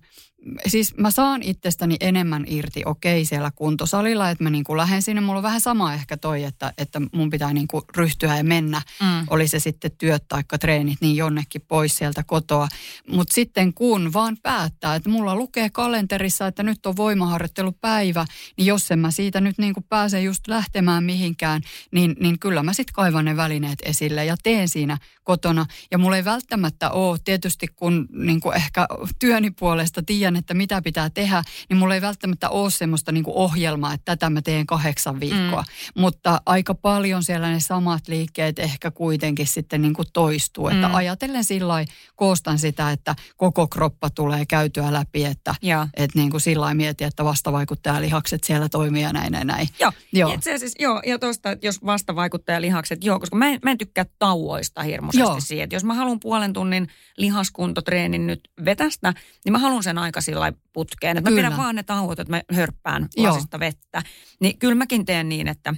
siis 0.67 0.97
mä 0.97 1.11
saan 1.11 1.43
itsestäni 1.43 1.97
enemmän 2.01 2.45
irti, 2.47 2.83
okei, 2.85 3.25
siellä 3.25 3.51
kuntosalilla, 3.55 4.31
että 4.31 4.45
mä 4.45 4.51
niin 4.51 4.65
kuin 4.65 4.77
lähden 4.77 5.03
sinne. 5.03 5.21
Mulla 5.21 5.39
on 5.39 5.43
vähän 5.43 5.61
sama 5.61 5.95
ehkä 5.95 6.17
toi, 6.17 6.45
että, 6.45 6.73
että 6.79 7.01
mun 7.13 7.31
pitää 7.31 7.53
niin 7.53 7.69
kuin 7.69 7.85
ryhtyä 7.97 8.37
ja 8.37 8.45
mennä, 8.45 8.83
mm. 9.01 9.27
oli 9.31 9.49
se 9.49 9.59
sitten 9.59 9.91
työt 9.99 10.25
tai 10.29 10.43
treenit, 10.61 11.01
niin 11.01 11.17
jonnekin 11.17 11.63
pois 11.69 11.97
sieltä 11.97 12.23
kotoa. 12.27 12.69
Mutta 13.09 13.35
sitten 13.35 13.75
kun 13.75 14.13
vaan 14.13 14.37
päättää, 14.43 14.95
että 14.95 15.11
mulla 15.11 15.37
lukee 15.37 15.71
kalenterissa, 15.71 16.47
että 16.47 16.63
nyt 16.63 16.87
on 16.87 16.97
voimaharjoittelupäivä, 16.97 18.25
niin 18.57 18.67
jos 18.67 18.91
en 18.91 18.99
mä 18.99 19.11
siitä 19.11 19.41
nyt 19.41 19.59
niin 19.59 19.75
kuin 19.75 19.87
pääse 19.89 20.23
just 20.23 20.49
lähtemään 20.49 21.05
mihinkään, 21.05 21.63
niin, 21.91 22.17
niin 22.21 22.39
kyllä 22.39 22.63
mä 22.63 22.73
sitten 22.73 22.95
kaivan 22.95 23.25
ne 23.25 23.37
välineet 23.37 23.79
esille 23.85 24.25
ja 24.25 24.37
teen 24.43 24.69
siinä 24.69 24.99
kotona. 25.25 25.67
Ja 25.91 25.99
mulla 25.99 26.17
ei 26.17 26.25
välttämättä 26.25 26.91
ole, 26.91 27.19
tietysti 27.25 27.67
kun 27.77 28.09
niin 28.13 28.41
kuin 28.41 28.57
ehkä 28.57 28.87
työni 29.19 29.51
puolesta 29.51 30.03
tiedän, 30.03 30.32
että 30.37 30.55
mitä 30.55 30.83
pitää 30.83 31.11
tehdä, 31.11 31.43
niin 31.69 31.77
mulla 31.77 31.95
ei 31.95 32.01
välttämättä 32.01 32.49
ole 32.49 32.71
semmoista 32.71 33.13
niin 33.13 33.25
kuin 33.25 33.37
ohjelmaa, 33.37 33.95
että 33.95 34.05
tätä 34.05 34.31
mä 34.31 34.43
teen 34.43 34.67
kahdeksan 34.67 35.21
viikkoa. 35.21 35.63
Mm. 35.63 36.01
Mutta 36.01 36.41
aika 36.47 36.75
paljon 36.75 37.23
siellä 37.23 37.51
ne 37.51 37.61
samat 37.61 38.09
liikkeet 38.09 38.59
ehkä 38.59 38.91
kuitenkin 38.91 39.47
sitten 39.47 39.83
niin 39.83 39.95
kuin 39.95 40.09
toistuu. 40.13 40.69
Että 40.69 40.89
mm. 40.89 40.95
ajatellen 40.95 41.45
sillä 41.45 41.85
koostan 42.17 42.59
sitä, 42.59 42.91
että 42.91 43.17
koko 43.37 43.69
kroppa 43.69 44.11
tulee 44.11 44.47
käytyä 44.47 44.93
läpi, 44.93 45.25
että, 45.25 45.55
että 45.97 46.19
niin 46.19 46.31
kuin 46.31 46.41
sillä 46.41 46.75
mietin, 46.75 47.07
että 47.07 47.25
vastavaikuttajalihakset 47.25 48.45
siellä 48.45 48.69
toimii 48.69 49.03
ja 49.03 49.13
näin, 49.13 49.33
näin, 49.33 49.47
näin. 49.47 49.69
Joo, 49.81 49.93
joo. 50.13 50.35
Itse 50.35 50.55
asiassa, 50.55 50.83
joo, 50.83 51.03
ja 51.07 51.19
tuosta, 51.19 51.57
jos 51.63 51.85
vastavaikuttajalihakset, 51.87 53.05
joo, 53.05 53.21
koska 53.21 53.37
mä 53.37 53.49
en, 53.49 53.59
mä 53.63 53.71
en 53.71 53.79
tykkää 53.79 54.07
tauoista 54.19 54.83
hirmuisesti 54.83 55.41
siihen. 55.41 55.65
Että 55.65 55.77
jos 55.77 55.85
mä 55.85 55.95
haluan 55.95 56.21
puolen 56.21 56.53
tunnin 56.53 56.89
lihaskuntotreenin 57.17 58.27
nyt 58.27 58.41
vetästä, 58.65 59.15
niin 59.45 59.53
mä 59.53 59.59
haluan 59.59 59.83
sen 59.83 59.99
aika 59.99 60.21
sillä 60.23 60.53
putkeen. 60.73 61.17
Että 61.17 61.31
mä 61.31 61.37
pidän 61.37 61.57
vaan 61.57 61.75
ne 61.75 61.83
tauot, 61.83 62.19
että 62.19 62.31
mä 62.31 62.43
hörppään 62.53 63.09
lasista 63.17 63.61
vettä. 63.61 64.03
Niin 64.41 64.59
kyllä 64.59 64.75
mäkin 64.75 65.05
teen 65.05 65.29
niin, 65.29 65.49
että 65.49 65.75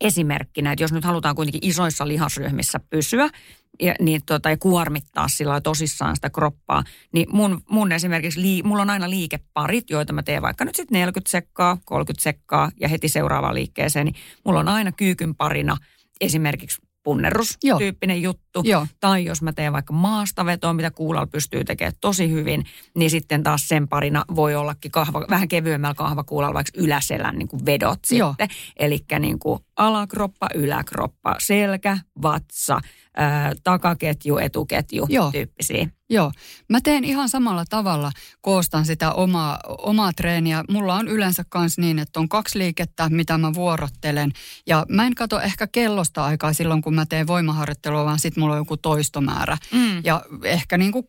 esimerkkinä, 0.00 0.72
että 0.72 0.84
jos 0.84 0.92
nyt 0.92 1.04
halutaan 1.04 1.34
kuitenkin 1.34 1.68
isoissa 1.68 2.08
lihasryhmissä 2.08 2.80
pysyä 2.90 3.28
ja, 3.80 3.94
niin, 4.00 4.20
tota, 4.26 4.50
ja 4.50 4.56
kuormittaa 4.56 5.28
sillä 5.28 5.60
tosissaan 5.60 6.16
sitä 6.16 6.30
kroppaa, 6.30 6.84
niin 7.12 7.26
mun, 7.32 7.62
mun 7.70 7.92
esimerkiksi, 7.92 8.42
lii, 8.42 8.62
mulla 8.62 8.82
on 8.82 8.90
aina 8.90 9.10
liikeparit, 9.10 9.90
joita 9.90 10.12
mä 10.12 10.22
teen 10.22 10.42
vaikka 10.42 10.64
nyt 10.64 10.74
sitten 10.74 10.94
40 10.94 11.30
sekkaa, 11.30 11.78
30 11.84 12.22
sekkaa 12.22 12.70
ja 12.80 12.88
heti 12.88 13.08
seuraavaan 13.08 13.54
liikkeeseen, 13.54 14.06
niin 14.06 14.16
mulla 14.44 14.60
on 14.60 14.68
aina 14.68 14.92
kyykyn 14.92 15.34
parina 15.34 15.76
esimerkiksi 16.20 16.82
punnerrus-tyyppinen 17.02 18.22
juttu. 18.22 18.60
Joo. 18.64 18.86
Tai 19.00 19.24
jos 19.24 19.42
mä 19.42 19.52
teen 19.52 19.72
vaikka 19.72 19.92
maastavetoa, 19.92 20.72
mitä 20.72 20.90
kuulalla 20.90 21.26
pystyy 21.26 21.64
tekemään 21.64 21.92
tosi 22.00 22.30
hyvin, 22.30 22.64
niin 22.96 23.10
sitten 23.10 23.42
taas 23.42 23.68
sen 23.68 23.88
parina 23.88 24.24
voi 24.34 24.54
ollakin 24.54 24.90
kahva, 24.90 25.26
vähän 25.30 25.48
kevyemmällä 25.48 25.94
kahvakuulalla 25.94 26.54
vaikka 26.54 26.80
yläselän 26.80 27.38
niin 27.38 27.48
kuin 27.48 27.66
vedot 27.66 27.98
Joo. 28.10 28.30
sitten. 28.30 28.48
Eli 28.76 29.04
niin 29.18 29.38
kuin 29.38 29.60
alakroppa, 29.76 30.48
yläkroppa, 30.54 31.36
selkä, 31.38 31.98
vatsa, 32.22 32.80
ää, 33.16 33.52
takaketju, 33.64 34.38
etuketju 34.38 35.06
Joo. 35.08 35.32
tyyppisiä. 35.32 35.88
Joo, 36.10 36.32
mä 36.68 36.80
teen 36.80 37.04
ihan 37.04 37.28
samalla 37.28 37.64
tavalla, 37.70 38.12
koostan 38.40 38.86
sitä 38.86 39.12
omaa, 39.12 39.58
omaa 39.66 40.12
treeniä. 40.12 40.64
Mulla 40.70 40.94
on 40.94 41.08
yleensä 41.08 41.44
myös 41.54 41.78
niin, 41.78 41.98
että 41.98 42.20
on 42.20 42.28
kaksi 42.28 42.58
liikettä, 42.58 43.08
mitä 43.08 43.38
mä 43.38 43.54
vuorottelen. 43.54 44.32
Ja 44.66 44.86
mä 44.88 45.06
en 45.06 45.14
katso 45.14 45.40
ehkä 45.40 45.66
kellosta 45.66 46.24
aikaa 46.24 46.52
silloin, 46.52 46.82
kun 46.82 46.94
mä 46.94 47.06
teen 47.06 47.26
voimaharjoittelua, 47.26 48.04
vaan 48.04 48.18
sitten 48.18 48.42
mulla 48.42 48.54
on 48.54 48.60
joku 48.60 48.76
toistomäärä. 48.76 49.56
Mm. 49.72 50.00
Ja 50.04 50.24
ehkä 50.44 50.78
niin 50.78 50.92
kuin 50.92 51.04
3-4 51.04 51.08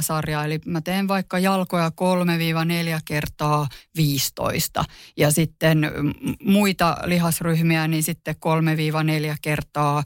sarjaa, 0.00 0.44
eli 0.44 0.60
mä 0.66 0.80
teen 0.80 1.08
vaikka 1.08 1.38
jalkoja 1.38 1.88
3-4 1.88 3.00
kertaa 3.04 3.68
15. 3.96 4.84
Ja 5.16 5.30
sitten 5.30 5.90
muita 6.44 6.96
lihasryhmiä, 7.04 7.88
niin 7.88 8.02
sitten 8.02 8.34
3-4 9.32 9.36
kertaa 9.42 10.02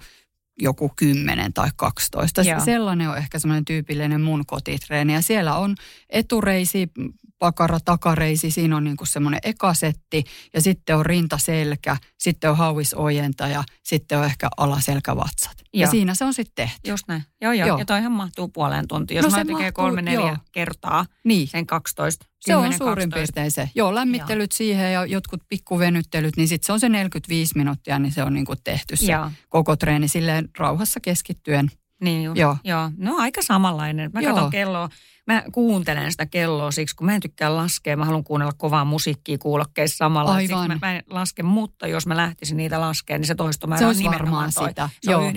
joku 0.58 0.92
10 0.96 1.52
tai 1.52 1.68
12. 1.76 2.42
Joo. 2.42 2.60
Sellainen 2.60 3.08
on 3.08 3.18
ehkä 3.18 3.38
semmoinen 3.38 3.64
tyypillinen 3.64 4.20
mun 4.20 4.46
kotitreeni. 4.46 5.12
Ja 5.12 5.22
siellä 5.22 5.56
on 5.56 5.74
etureisi, 6.10 6.90
pakara, 7.38 7.78
takareisi, 7.84 8.50
siinä 8.50 8.76
on 8.76 8.84
niinku 8.84 9.06
semmoinen 9.06 9.40
ekasetti 9.42 10.24
ja 10.54 10.60
sitten 10.60 10.96
on 10.96 11.06
rintaselkä, 11.06 11.96
sitten 12.18 12.50
on 12.50 12.56
hauisojentaja, 12.56 13.64
sitten 13.82 14.18
on 14.18 14.24
ehkä 14.24 14.48
alaselkävatsat. 14.56 15.52
Ja 15.74 15.80
Joo. 15.82 15.90
siinä 15.90 16.14
se 16.14 16.24
on 16.24 16.34
sitten 16.34 16.52
tehty. 16.66 16.90
Just 16.90 17.04
näin. 17.08 17.22
Joo, 17.40 17.52
joo. 17.52 17.58
Joo. 17.58 17.68
joo. 17.68 17.78
Ja 17.78 17.84
toihan 17.84 18.12
mahtuu 18.12 18.48
puoleen 18.48 18.88
tuntiin. 18.88 19.16
Jos 19.16 19.24
No 19.24 19.30
se 19.30 19.36
mä 19.36 19.44
tekee 19.44 19.72
kolme, 19.72 20.02
neljä 20.02 20.20
joo. 20.20 20.36
kertaa, 20.52 21.06
Niin. 21.24 21.48
sen 21.48 21.66
12, 21.66 22.26
Se 22.40 22.56
on 22.56 22.62
10, 22.62 22.78
suurin 22.78 23.10
12. 23.10 23.14
piirtein 23.18 23.50
se. 23.50 23.70
Joo, 23.74 23.94
lämmittelyt 23.94 24.52
siihen 24.52 24.92
ja 24.92 25.04
jotkut 25.06 25.40
pikkuvenyttelyt, 25.48 26.36
niin 26.36 26.48
sitten 26.48 26.66
se 26.66 26.72
on 26.72 26.80
se 26.80 26.88
45 26.88 27.56
minuuttia, 27.56 27.98
niin 27.98 28.12
se 28.12 28.22
on 28.22 28.34
niinku 28.34 28.54
tehty 28.64 28.96
se 28.96 29.12
Joo. 29.12 29.30
koko 29.48 29.76
treeni 29.76 30.08
silleen 30.08 30.48
rauhassa 30.58 31.00
keskittyen. 31.00 31.70
Niin 32.02 32.22
just. 32.24 32.38
Joo. 32.38 32.56
Joo. 32.64 32.90
No 32.96 33.16
aika 33.18 33.42
samanlainen. 33.42 34.10
Mä 34.14 34.20
Joo. 34.20 34.32
katson 34.34 34.50
kelloa, 34.50 34.88
mä 35.28 35.42
kuuntelen 35.52 36.10
sitä 36.10 36.26
kelloa 36.26 36.70
siksi, 36.70 36.96
kun 36.96 37.06
mä 37.06 37.14
en 37.14 37.20
tykkää 37.20 37.56
laskea. 37.56 37.96
Mä 37.96 38.04
haluan 38.04 38.24
kuunnella 38.24 38.52
kovaa 38.56 38.84
musiikkia 38.84 39.38
kuulokkeissa 39.38 39.96
samalla. 39.96 40.32
Aivan. 40.34 40.62
Siksi 40.62 40.78
mä, 40.80 40.86
mä 40.86 40.96
en 40.96 41.02
laske, 41.10 41.42
mutta 41.42 41.86
jos 41.86 42.06
mä 42.06 42.16
lähtisin 42.16 42.56
niitä 42.56 42.80
laskemaan, 42.80 43.20
niin 43.20 43.26
se 43.26 43.34
toistomäärä 43.34 43.78
Se 43.78 43.86
on 43.86 43.96
nimenomaan 43.96 44.50
toi. 44.54 44.68
sitä. 44.68 44.88
Se 45.02 45.16
on 45.16 45.22
Joo. 45.24 45.32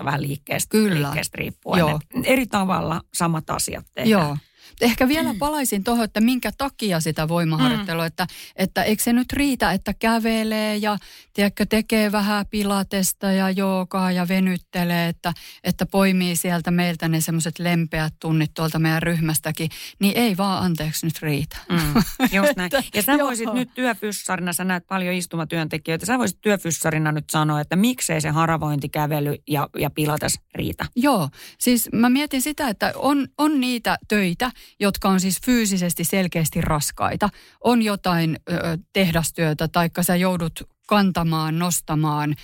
9-13 0.00 0.04
vähän 0.04 0.22
liikkeestä, 0.22 0.70
Kyllä. 0.70 1.00
liikkeestä 1.02 1.36
riippuen. 1.38 1.78
Joo. 1.78 1.90
Et 1.90 2.24
eri 2.24 2.46
tavalla 2.46 3.00
samat 3.14 3.50
asiat 3.50 3.84
tehdään. 3.94 4.10
Joo. 4.10 4.36
Ehkä 4.80 5.08
vielä 5.08 5.34
palaisin 5.38 5.84
tuohon, 5.84 6.04
että 6.04 6.20
minkä 6.20 6.52
takia 6.58 7.00
sitä 7.00 7.28
voimaharjoittelua, 7.28 8.02
mm. 8.02 8.06
että, 8.06 8.26
että 8.56 8.82
eikö 8.82 9.02
se 9.02 9.12
nyt 9.12 9.32
riitä, 9.32 9.72
että 9.72 9.94
kävelee 9.98 10.76
ja 10.76 10.98
tiedätkö, 11.32 11.66
tekee 11.66 12.12
vähän 12.12 12.46
pilatesta 12.50 13.32
ja 13.32 13.50
joogaa 13.50 14.12
ja 14.12 14.28
venyttelee, 14.28 15.08
että, 15.08 15.32
että 15.64 15.86
poimii 15.86 16.36
sieltä 16.36 16.70
meiltä 16.70 17.08
ne 17.08 17.20
semmoiset 17.20 17.58
lempeät 17.58 18.14
tunnit 18.20 18.54
tuolta 18.54 18.78
meidän 18.78 19.02
ryhmästäkin, 19.02 19.70
niin 20.00 20.16
ei 20.16 20.36
vaan 20.36 20.64
anteeksi 20.64 21.06
nyt 21.06 21.22
riitä. 21.22 21.56
Mm, 21.68 22.02
just 22.32 22.56
näin. 22.56 22.70
Ja 22.94 23.02
sä 23.02 23.18
voisit 23.18 23.52
nyt 23.54 23.74
työfyssarina, 23.74 24.52
sä 24.52 24.64
näet 24.64 24.86
paljon 24.86 25.14
istumatyöntekijöitä, 25.14 26.06
sä 26.06 26.18
voisit 26.18 26.40
työfyssarina 26.40 27.12
nyt 27.12 27.30
sanoa, 27.30 27.60
että 27.60 27.76
miksei 27.76 28.20
se 28.20 28.28
haravointikävely 28.28 29.36
ja, 29.48 29.68
ja 29.78 29.90
pilates 29.90 30.40
riitä. 30.54 30.86
Joo, 30.96 31.28
siis 31.58 31.88
mä 31.92 32.10
mietin 32.10 32.42
sitä, 32.42 32.68
että 32.68 32.92
on, 32.96 33.28
on 33.38 33.60
niitä 33.60 33.98
töitä, 34.08 34.50
jotka 34.80 35.08
on 35.08 35.20
siis 35.20 35.40
fyysisesti 35.44 36.04
selkeästi 36.04 36.60
raskaita. 36.60 37.28
On 37.64 37.82
jotain 37.82 38.38
ö, 38.50 38.78
tehdastyötä, 38.92 39.68
taikka 39.68 40.02
sä 40.02 40.16
joudut 40.16 40.62
kantamaan, 40.86 41.58
nostamaan, 41.58 42.34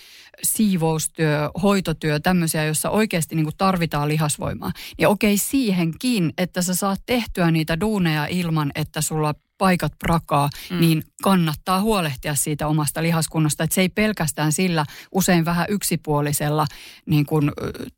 siivoustyö, 0.42 1.50
hoitotyö, 1.62 2.20
tämmöisiä, 2.20 2.64
jossa 2.64 2.90
oikeasti 2.90 3.34
niin 3.34 3.48
tarvitaan 3.58 4.08
lihasvoimaa. 4.08 4.72
Ja 4.98 5.08
okei 5.08 5.38
siihenkin, 5.38 6.32
että 6.38 6.62
sä 6.62 6.74
saat 6.74 7.00
tehtyä 7.06 7.50
niitä 7.50 7.80
duuneja 7.80 8.26
ilman, 8.26 8.72
että 8.74 9.00
sulla 9.00 9.34
paikat 9.58 9.92
prakaa, 9.98 10.50
mm. 10.70 10.80
niin 10.80 11.02
kannattaa 11.22 11.80
huolehtia 11.80 12.34
siitä 12.34 12.66
omasta 12.66 13.02
lihaskunnosta. 13.02 13.64
Että 13.64 13.74
se 13.74 13.80
ei 13.80 13.88
pelkästään 13.88 14.52
sillä 14.52 14.84
usein 15.12 15.44
vähän 15.44 15.66
yksipuolisella 15.68 16.66
niin 17.06 17.26
kuin, 17.26 17.52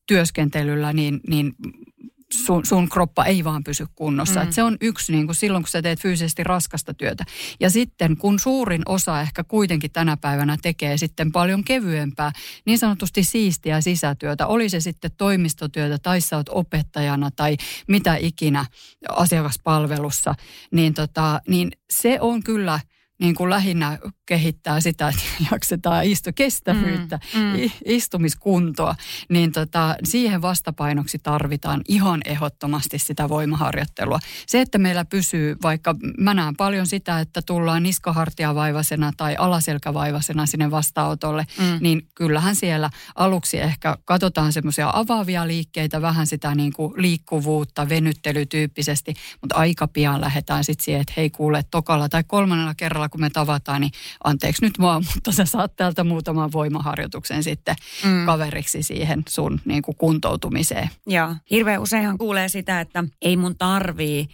työskentelyllä, 0.07 0.93
niin, 0.93 1.21
niin 1.29 1.55
sun, 2.35 2.67
sun 2.67 2.89
kroppa 2.89 3.25
ei 3.25 3.45
vaan 3.45 3.65
pysy 3.65 3.87
kunnossa. 3.95 4.41
Mm. 4.41 4.47
Mm. 4.47 4.53
se 4.53 4.63
on 4.63 4.77
yksi 4.81 5.13
niin 5.13 5.27
kuin 5.27 5.37
silloin, 5.37 5.65
kun 5.65 5.71
sä 5.71 5.83
teet 5.83 6.01
fyysisesti 6.01 6.45
raskasta 6.45 6.95
työtä. 6.95 7.25
Ja 7.61 7.71
sitten 7.71 8.17
kun 8.17 8.39
suurin 8.39 8.83
osa 8.87 9.21
ehkä 9.21 9.45
kuitenkin 9.45 9.91
tänä 9.91 10.17
päivänä 10.17 10.57
tekee 10.63 10.97
sitten 10.97 11.33
paljon 11.33 11.65
kevyempää, 11.65 12.33
niin 12.67 12.79
sanotusti 12.79 13.25
siistiä 13.25 13.81
sisätyötä, 13.81 14.47
oli 14.47 14.69
se 14.69 14.81
sitten 14.81 15.11
toimistotyötä 15.17 15.99
tai 15.99 16.21
sä 16.21 16.37
oot 16.37 16.49
opettajana 16.49 17.31
tai 17.31 17.57
mitä 17.89 18.17
ikinä 18.17 18.67
asiakaspalvelussa, 19.09 20.35
niin, 20.71 20.95
tota, 20.95 21.41
niin 21.49 21.73
se 21.91 22.19
on 22.21 22.43
kyllä 22.43 22.81
niin 23.21 23.35
kuin 23.35 23.51
lähinnä 23.51 23.99
kehittää 24.27 24.81
sitä, 24.81 25.09
että 25.09 25.23
jaksetaan 25.53 26.05
istu 26.05 26.31
kestävyyttä, 26.35 27.19
Mm, 27.35 27.41
mm. 27.41 27.71
istumiskuntoa, 27.85 28.95
niin 29.29 29.53
tota, 29.53 29.97
siihen 30.05 30.43
vastapainoksi 30.43 31.19
tarvitaan 31.19 31.81
ihan 31.89 32.21
ehdottomasti 32.25 32.99
sitä 32.99 33.29
voimaharjoittelua. 33.29 34.19
Se, 34.47 34.61
että 34.61 34.79
meillä 34.79 35.05
pysyy, 35.05 35.57
vaikka 35.63 35.95
mä 36.19 36.35
näen 36.35 36.57
paljon 36.57 36.87
sitä, 36.87 37.21
että 37.21 37.43
tullaan 37.43 37.83
niskahartiavaivaisena 37.83 39.13
tai 39.17 39.37
alaselkävaivaisena 39.39 40.47
sinne 40.47 40.71
vastaanotolle, 40.71 41.47
mm. 41.59 41.79
niin 41.81 42.09
kyllähän 42.15 42.57
siellä 42.57 42.91
aluksi 43.15 43.61
ehkä 43.61 43.97
katsotaan 44.05 44.53
semmoisia 44.53 44.91
avaavia 44.93 45.47
liikkeitä, 45.47 46.03
vähän 46.03 46.27
sitä 46.27 46.55
niin 46.55 46.73
kuin 46.73 46.93
liikkuvuutta, 46.97 47.89
venyttelytyyppisesti, 47.89 49.15
mutta 49.41 49.57
aika 49.57 49.89
pian 49.89 50.21
lähdetään 50.21 50.65
sitten 50.65 50.85
siihen, 50.85 51.01
että 51.01 51.15
hei 51.17 51.31
kuule, 51.31 51.65
tokalla 51.71 52.09
tai 52.09 52.25
kolmannella 52.27 52.75
kerralla, 52.75 53.04
kun 53.09 53.21
me 53.21 53.31
tavataan, 53.31 53.81
niin 53.81 53.93
anteeksi 54.25 54.65
nyt 54.65 54.79
vaan, 54.81 55.05
mutta 55.15 55.33
sä 55.33 55.45
saat 55.45 55.77
täältä 55.77 56.05
muutaman 56.05 56.53
voimaharjoituksen 56.53 57.43
sitten 57.43 57.77
Mm. 58.05 58.27
kaveriksi 58.27 58.83
siihen 58.83 59.23
sun 59.29 59.61
niin 59.65 59.83
kuin 59.83 59.97
kuntoutumiseen. 59.97 60.91
Joo. 61.07 61.35
Hirveän 61.51 61.83
useinhan 61.83 62.19
kuulee 62.19 62.49
sitä, 62.49 62.81
että 62.81 63.05
ei 63.23 63.37
mun 63.37 63.57
tarvii 63.59 64.29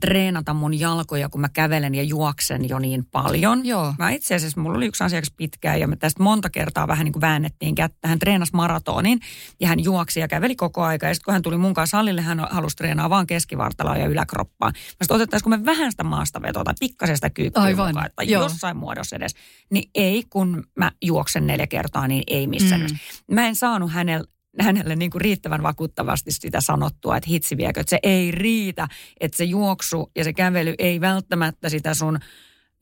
treenata 0.00 0.54
mun 0.54 0.80
jalkoja, 0.80 1.28
kun 1.28 1.40
mä 1.40 1.48
kävelen 1.48 1.94
ja 1.94 2.02
juoksen 2.02 2.68
jo 2.68 2.78
niin 2.78 3.04
paljon. 3.12 3.66
Joo. 3.66 3.94
Mä 3.98 4.10
itse 4.10 4.34
asiassa, 4.34 4.60
mulla 4.60 4.76
oli 4.76 4.86
yksi 4.86 5.04
asiakas 5.04 5.30
pitkään 5.36 5.80
ja 5.80 5.88
me 5.88 5.96
tästä 5.96 6.22
monta 6.22 6.50
kertaa 6.50 6.88
vähän 6.88 7.04
niin 7.04 7.12
kuin 7.12 7.20
väännettiin 7.20 7.74
kättä. 7.74 8.08
Hän 8.08 8.18
treenasi 8.18 8.52
maratonin 8.54 9.20
ja 9.60 9.68
hän 9.68 9.84
juoksi 9.84 10.20
ja 10.20 10.28
käveli 10.28 10.56
koko 10.56 10.82
aika. 10.82 11.06
Ja 11.06 11.14
sitten 11.14 11.24
kun 11.24 11.32
hän 11.32 11.42
tuli 11.42 11.56
mun 11.56 11.74
kanssa 11.74 11.98
salille, 11.98 12.22
hän 12.22 12.46
halusi 12.50 12.76
treenaa 12.76 13.10
vaan 13.10 13.26
keskivartaloa 13.26 13.96
ja 13.96 14.06
yläkroppaa. 14.06 14.70
Mä 14.70 14.74
sitten 15.02 15.14
otettaisiko 15.14 15.50
me 15.50 15.64
vähän 15.64 15.90
sitä 15.90 16.04
maastavetoa 16.04 16.64
tai 16.64 16.74
pikkasen 16.80 17.16
sitä 17.16 17.30
kyykkyä 17.30 17.62
Aivan, 17.62 17.88
mukaan, 17.88 18.10
tai 18.16 18.30
joo. 18.30 18.42
jossain 18.42 18.76
muodossa 18.76 19.16
edes. 19.16 19.34
Niin 19.70 19.90
ei, 19.94 20.24
kun 20.30 20.64
mä 20.78 20.92
juoksen 21.02 21.46
neljä 21.46 21.66
kertaa, 21.66 22.08
niin 22.08 22.22
ei 22.26 22.46
missään 22.46 22.76
Mm. 22.76 23.34
Mä 23.34 23.46
en 23.46 23.54
saanut 23.54 23.92
hänelle 23.92 24.26
hänelle 24.60 24.96
niin 24.96 25.10
kuin 25.10 25.20
riittävän 25.20 25.62
vakuuttavasti 25.62 26.30
sitä 26.32 26.60
sanottua, 26.60 27.16
että 27.16 27.30
hitsi 27.30 27.56
viekö, 27.56 27.80
että 27.80 27.90
se 27.90 27.98
ei 28.02 28.30
riitä, 28.30 28.88
että 29.20 29.36
se 29.36 29.44
juoksu 29.44 30.10
ja 30.16 30.24
se 30.24 30.32
kävely 30.32 30.74
ei 30.78 31.00
välttämättä 31.00 31.68
sitä 31.68 31.94
sun 31.94 32.18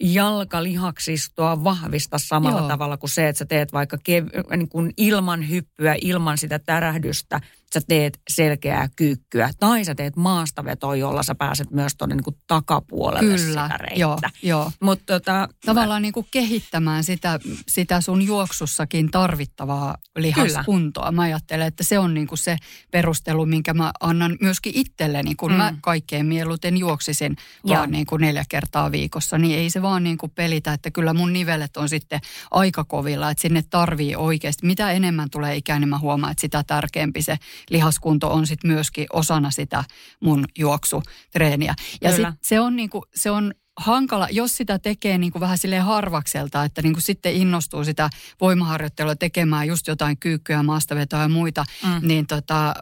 jalkalihaksistoa 0.01 1.65
vahvista 1.65 2.19
samalla 2.19 2.61
Joo. 2.61 2.69
tavalla 2.69 2.97
kuin 2.97 3.11
se, 3.11 3.29
että 3.29 3.39
sä 3.39 3.45
teet 3.45 3.73
vaikka 3.73 3.97
kev- 3.97 4.57
niin 4.57 4.69
kuin 4.69 4.93
ilman 4.97 5.49
hyppyä, 5.49 5.97
ilman 6.01 6.39
sitä 6.39 6.59
tärähdystä 6.59 7.41
sä 7.75 7.81
teet 7.89 8.21
selkeää 8.29 8.89
kyykkyä 8.97 9.51
tai 9.61 9.85
sä 9.85 9.95
teet 9.95 10.17
maastavetoa, 10.17 10.97
jolla 10.97 11.23
sä 11.23 11.35
pääset 11.35 11.71
myös 11.71 11.93
tuonne 11.97 12.15
niin 12.15 12.37
takapuolelle 12.47 13.37
Kyllä, 13.37 13.69
sitä 13.69 13.77
reittä. 13.77 14.01
joo, 14.01 14.19
joo. 14.43 14.71
Mut 14.81 15.01
tota, 15.07 15.49
Tavallaan 15.67 16.03
niin 16.03 16.13
kuin 16.13 16.27
kehittämään 16.31 17.05
sitä, 17.05 17.41
sitä 17.69 18.01
sun 18.01 18.23
juoksussakin 18.23 19.11
tarvittavaa 19.11 19.97
lihaskuntoa. 20.17 21.13
Mä 21.13 21.23
ajattelen, 21.23 21.67
että 21.67 21.85
se 21.85 21.99
on 21.99 22.15
niin 22.15 22.27
kuin 22.27 22.39
se 22.39 22.57
perustelu, 22.91 23.47
minkä 23.47 23.75
mä 23.75 23.93
annan 24.01 24.37
myöskin 24.41 24.73
itselleni, 24.77 25.35
kun 25.35 25.51
mm. 25.51 25.57
mä 25.57 25.75
kaikkein 25.83 26.27
mieluiten 26.27 26.77
juoksisin 26.77 27.37
Joo. 27.65 27.77
vaan 27.77 27.91
niin 27.91 28.07
kuin 28.07 28.21
neljä 28.21 28.45
kertaa 28.49 28.93
viikossa. 28.93 29.39
Niin 29.39 29.59
ei 29.59 29.71
se 29.71 29.83
vaan 29.83 30.05
niin 30.05 30.19
kuin 30.19 30.33
pelitä, 30.35 30.73
että 30.73 30.91
kyllä 30.91 31.15
mun 31.15 31.33
nivelet 31.33 31.77
on 31.77 31.89
sitten 31.89 32.21
aika 32.51 32.85
kovilla, 32.85 33.31
että 33.31 33.43
sinne 33.43 33.65
tarvii 33.71 34.17
oikeasti. 34.17 34.67
Mitä 34.67 34.91
enemmän 34.91 35.31
tulee 35.31 35.57
ikään, 35.57 35.81
niin 35.81 35.89
mä 35.89 35.99
huomaan, 35.99 36.31
että 36.31 36.41
sitä 36.41 36.65
tärkeämpi 36.67 37.23
se 37.23 37.39
lihaskunto 37.71 38.33
on 38.33 38.47
sitten 38.47 38.71
myöskin 38.71 39.07
osana 39.13 39.51
sitä 39.51 39.85
mun 40.21 40.45
juoksutreeniä. 40.59 41.75
Ja 42.01 42.11
sit 42.17 42.27
se 42.43 42.61
on 42.61 42.77
niin 42.77 42.91
kuin, 42.91 43.03
se 43.15 43.31
on 43.31 43.55
hankala, 43.81 44.29
jos 44.31 44.57
sitä 44.57 44.79
tekee 44.79 45.19
niin 45.19 45.33
kuin 45.33 45.41
vähän 45.41 45.59
silleen 45.59 45.83
harvakselta, 45.85 46.65
että 46.65 46.83
niin 46.83 46.93
kuin 46.93 47.03
sitten 47.03 47.35
innostuu 47.35 47.85
sitä 47.85 48.11
voimaharjoittelua 48.41 49.17
tekemään 49.17 49.67
just 49.69 49.87
jotain 49.87 50.17
kyykkyä, 50.19 50.63
maastavetoa 50.63 51.21
ja 51.21 51.29
muita, 51.29 51.65
Mm. 51.85 52.09
niin, 52.09 52.27
tota, 52.27 52.75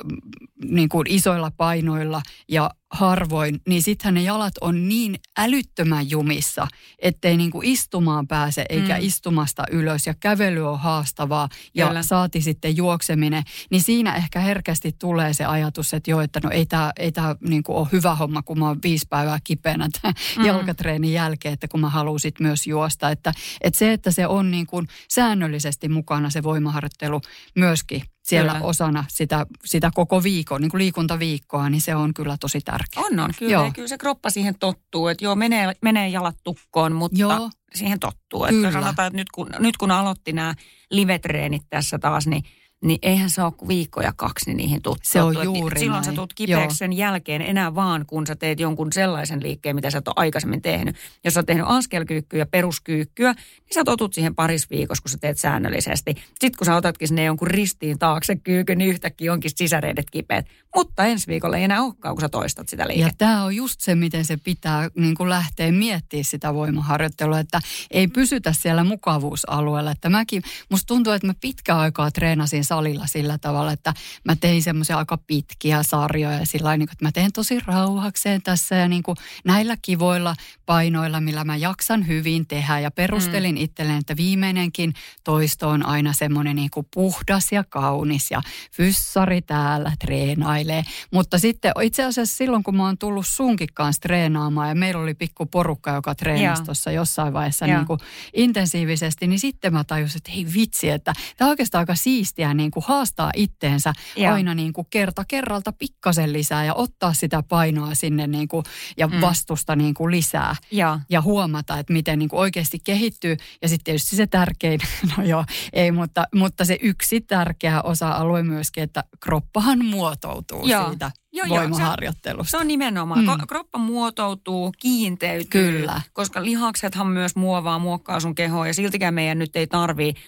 niin 0.64 0.88
kuin 0.88 1.06
isoilla 1.10 1.50
painoilla 1.50 2.22
ja 2.48 2.70
harvoin, 2.92 3.60
niin 3.68 3.82
sittenhän 3.82 4.14
ne 4.14 4.22
jalat 4.22 4.52
on 4.60 4.88
niin 4.88 5.16
älyttömän 5.38 6.10
jumissa, 6.10 6.66
ettei 6.98 7.36
niin 7.36 7.50
kuin 7.50 7.66
istumaan 7.68 8.26
pääse 8.28 8.64
eikä 8.68 8.94
Mm. 8.98 9.04
istumasta 9.06 9.64
ylös 9.70 10.06
ja 10.06 10.14
kävely 10.20 10.68
on 10.68 10.78
haastavaa 10.80 11.48
ja 11.74 11.86
Kyllä. 11.86 12.02
saati 12.02 12.40
sitten 12.40 12.76
juokseminen, 12.76 13.42
niin 13.70 13.82
siinä 13.82 14.14
ehkä 14.14 14.40
herkästi 14.40 14.92
tulee 14.98 15.32
se 15.32 15.44
ajatus, 15.44 15.94
että 15.94 16.10
joo, 16.10 16.20
että 16.20 16.40
no 16.44 16.50
ei 16.50 16.66
tämä 16.66 16.92
ei 16.98 17.12
tää 17.12 17.36
niin 17.48 17.62
kuin 17.62 17.76
ole 17.76 17.88
hyvä 17.92 18.14
homma, 18.14 18.42
kun 18.42 18.58
mä 18.58 18.66
oon 18.68 18.78
viisi 18.82 19.06
päivää 19.10 19.38
kipeänä 19.44 19.88
tämän 20.02 20.14
Mm. 20.36 20.44
jalkatreenin 20.44 21.12
jälkeen, 21.12 21.52
että 21.52 21.68
kun 21.68 21.80
mä 21.80 21.88
haluan 21.88 22.20
sit 22.20 22.40
myös 22.40 22.66
juosta. 22.66 23.10
Että, 23.10 23.32
että 23.60 23.78
se, 23.78 23.92
että 23.92 24.10
se 24.10 24.26
on 24.26 24.50
niin 24.50 24.66
kuin 24.66 24.88
säännöllisesti 25.08 25.88
mukana 25.88 26.30
se 26.30 26.42
voimaharjoittelu 26.42 27.20
myöskin 27.56 28.02
siellä 28.22 28.52
Kyllä. 28.52 28.64
osana 28.66 29.04
sitä, 29.08 29.46
sitä 29.64 29.90
koko 29.94 30.22
viikon, 30.22 30.60
niin 30.60 30.70
kuin 30.70 30.78
liikuntaviikkoa, 30.78 31.70
niin 31.70 31.80
se 31.80 31.94
on 31.94 32.14
kyllä 32.14 32.36
tosi 32.40 32.60
tärkeä. 32.60 33.02
On, 33.02 33.20
on. 33.20 33.30
Kyllä, 33.38 33.52
Joo. 33.52 33.70
kyllä 33.74 33.88
se 33.88 33.98
kroppa 33.98 34.30
siihen 34.30 34.54
tottuu. 34.58 35.08
Että 35.08 35.24
joo, 35.24 35.34
menee, 35.34 35.72
menee 35.82 36.08
jalat 36.08 36.36
tukkoon, 36.44 36.92
mutta 36.92 37.18
Joo. 37.20 37.50
siihen 37.74 38.00
tottuu. 38.00 38.46
Kyllä. 38.48 38.68
Että 38.68 38.80
sanotaan, 38.80 39.06
että 39.06 39.16
nyt 39.16 39.30
kun, 39.34 39.50
nyt 39.58 39.76
kun 39.76 39.90
aloitti 39.90 40.32
nämä 40.32 40.54
livetreenit 40.90 41.62
tässä 41.70 41.98
taas, 41.98 42.26
niin 42.26 42.42
niin 42.82 42.98
eihän 43.02 43.30
se 43.30 43.42
ole 43.42 43.52
kuin 43.52 43.68
viikko 43.68 44.00
ja 44.00 44.12
kaksi, 44.16 44.46
niin 44.46 44.56
niihin 44.56 44.82
tuut. 44.82 44.98
Se 45.02 45.22
on 45.22 45.44
juuri 45.44 45.80
Silloin 45.80 46.04
sä 46.04 46.10
näin. 46.10 46.16
tulet 46.16 46.34
kipeäksi 46.34 46.64
Joo. 46.64 46.70
sen 46.74 46.92
jälkeen 46.92 47.42
enää 47.42 47.74
vaan, 47.74 48.04
kun 48.06 48.26
sä 48.26 48.36
teet 48.36 48.60
jonkun 48.60 48.92
sellaisen 48.92 49.42
liikkeen, 49.42 49.76
mitä 49.76 49.90
sä 49.90 49.98
et 49.98 50.08
ole 50.08 50.14
aikaisemmin 50.16 50.62
tehnyt. 50.62 50.96
Jos 51.24 51.34
sä 51.34 51.40
oot 51.40 51.46
tehnyt 51.46 51.66
askelkyykkyä 51.68 52.38
ja 52.38 52.46
peruskyykkyä, 52.46 53.32
niin 53.32 53.74
sä 53.74 53.84
totut 53.84 54.14
siihen 54.14 54.34
paris 54.34 54.70
viikossa, 54.70 55.02
kun 55.02 55.10
sä 55.10 55.18
teet 55.20 55.38
säännöllisesti. 55.38 56.14
Sitten 56.14 56.58
kun 56.58 56.64
sä 56.64 56.76
otatkin 56.76 57.08
sinne 57.08 57.24
jonkun 57.24 57.48
ristiin 57.48 57.98
taakse 57.98 58.36
kyykyn, 58.36 58.78
niin 58.78 58.90
yhtäkkiä 58.90 59.32
onkin 59.32 59.50
sisäreidet 59.56 60.10
kipeät. 60.10 60.46
Mutta 60.74 61.04
ensi 61.04 61.26
viikolla 61.26 61.56
ei 61.56 61.64
enää 61.64 61.82
olekaan, 61.82 62.14
kun 62.14 62.20
sä 62.20 62.28
toistat 62.28 62.68
sitä 62.68 62.82
Ja 62.82 62.88
liikettä. 62.88 63.14
tämä 63.18 63.44
on 63.44 63.56
just 63.56 63.80
se, 63.80 63.94
miten 63.94 64.24
se 64.24 64.36
pitää 64.36 64.88
niin 64.96 65.14
kuin 65.14 65.28
lähteä 65.30 65.72
miettimään 65.72 66.24
sitä 66.24 66.54
voimaharjoittelua, 66.54 67.38
että 67.38 67.60
ei 67.90 68.08
pysytä 68.08 68.52
siellä 68.52 68.84
mukavuusalueella. 68.84 69.90
Että 69.90 70.08
mäkin, 70.08 70.42
musta 70.70 70.86
tuntuu, 70.86 71.12
että 71.12 71.26
mä 71.26 71.34
pitkään 71.40 71.78
aikaa 71.78 72.10
treenasin 72.10 72.64
salilla 72.72 73.06
sillä 73.06 73.38
tavalla, 73.38 73.72
että 73.72 73.94
mä 74.24 74.36
tein 74.36 74.62
semmoisia 74.62 74.98
aika 74.98 75.18
pitkiä 75.26 75.82
sarjoja 75.82 76.38
ja 76.38 76.46
sillä 76.46 76.64
lailla, 76.64 76.78
niin 76.78 76.88
kuin, 76.88 76.94
että 76.94 77.04
mä 77.04 77.12
teen 77.12 77.32
tosi 77.32 77.60
rauhakseen 77.66 78.42
tässä 78.42 78.74
ja 78.74 78.88
niin 78.88 79.02
kuin 79.02 79.16
näillä 79.44 79.76
kivoilla 79.82 80.34
painoilla, 80.66 81.20
millä 81.20 81.44
mä 81.44 81.56
jaksan 81.56 82.06
hyvin 82.06 82.46
tehdä 82.46 82.78
ja 82.78 82.90
perustelin 82.90 83.54
mm. 83.54 83.60
itselleen, 83.60 83.98
että 83.98 84.16
viimeinenkin 84.16 84.94
toisto 85.24 85.68
on 85.68 85.86
aina 85.86 86.12
semmoinen 86.12 86.56
niin 86.56 86.70
kuin 86.70 86.86
puhdas 86.94 87.52
ja 87.52 87.64
kaunis 87.64 88.30
ja 88.30 88.42
fyssari 88.72 89.42
täällä 89.42 89.92
treenailee. 89.98 90.82
Mutta 91.10 91.38
sitten 91.38 91.72
itse 91.82 92.04
asiassa 92.04 92.36
silloin, 92.36 92.62
kun 92.62 92.76
mä 92.76 92.84
oon 92.84 92.98
tullut 92.98 93.26
sunkin 93.26 93.68
kanssa 93.74 94.00
treenaamaan 94.00 94.68
ja 94.68 94.74
meillä 94.74 95.00
oli 95.00 95.14
pikku 95.14 95.46
porukka, 95.46 95.90
joka 95.90 96.14
treenasi 96.14 96.62
tuossa 96.64 96.90
jossain 96.90 97.32
vaiheessa 97.32 97.66
niin 97.66 97.86
kuin 97.86 98.00
intensiivisesti, 98.34 99.26
niin 99.26 99.40
sitten 99.40 99.72
mä 99.72 99.84
tajusin, 99.84 100.18
että 100.18 100.30
hei 100.30 100.46
vitsi, 100.54 100.88
että 100.88 101.12
tämä 101.36 101.48
on 101.48 101.50
oikeastaan 101.50 101.82
aika 101.82 101.94
siistiä 101.94 102.54
niin 102.54 102.61
kuin 102.70 102.84
haastaa 102.86 103.30
itteensä 103.36 103.92
Joo. 104.16 104.32
aina 104.34 104.54
niin 104.54 104.72
kuin 104.72 104.86
kerta 104.90 105.24
kerralta 105.28 105.72
pikkasen 105.72 106.32
lisää 106.32 106.64
ja 106.64 106.74
ottaa 106.74 107.12
sitä 107.12 107.42
painoa 107.48 107.94
sinne 107.94 108.26
niin 108.26 108.48
kuin, 108.48 108.64
ja 108.96 109.06
Mm. 109.06 109.20
vastusta 109.20 109.76
niin 109.76 109.94
kuin 109.94 110.10
lisää 110.10 110.56
Joo. 110.70 110.98
ja 111.10 111.22
huomata, 111.22 111.78
että 111.78 111.92
miten 111.92 112.18
niin 112.18 112.28
kuin 112.28 112.40
oikeasti 112.40 112.78
kehittyy. 112.84 113.36
Ja 113.62 113.68
sitten 113.68 113.84
tietysti 113.84 114.16
se 114.16 114.26
tärkein, 114.26 114.80
no 115.16 115.24
joo, 115.24 115.44
ei, 115.72 115.92
mutta, 115.92 116.24
mutta 116.34 116.64
se 116.64 116.78
yksi 116.82 117.20
tärkeä 117.20 117.82
osa-alue 117.82 118.42
myöskin, 118.42 118.82
että 118.82 119.04
kroppahan 119.20 119.84
muotoutuu 119.84 120.66
Joo. 120.66 120.88
siitä 120.88 121.10
Joo, 121.34 121.46
joo, 121.46 121.56
se- 121.56 121.60
voimaharjoittelusta. 121.60 122.50
Se 122.50 122.56
on 122.56 122.68
nimenomaan. 122.68 123.24
Mm. 123.24 123.46
Kroppa 123.48 123.78
muotoutuu, 123.78 124.72
kiinteytyy. 124.78 125.70
Kyllä. 125.72 126.00
Koska 126.12 126.44
lihaksethan 126.44 127.06
myös 127.06 127.36
muovaa, 127.36 127.78
muokkaa 127.78 128.20
sun 128.20 128.34
kehoa 128.34 128.66
ja 128.66 128.74
siltikään 128.74 129.14
meidän 129.14 129.38
nyt 129.38 129.56
ei 129.56 129.66
tarvii 129.66 130.14
ö, 130.16 130.20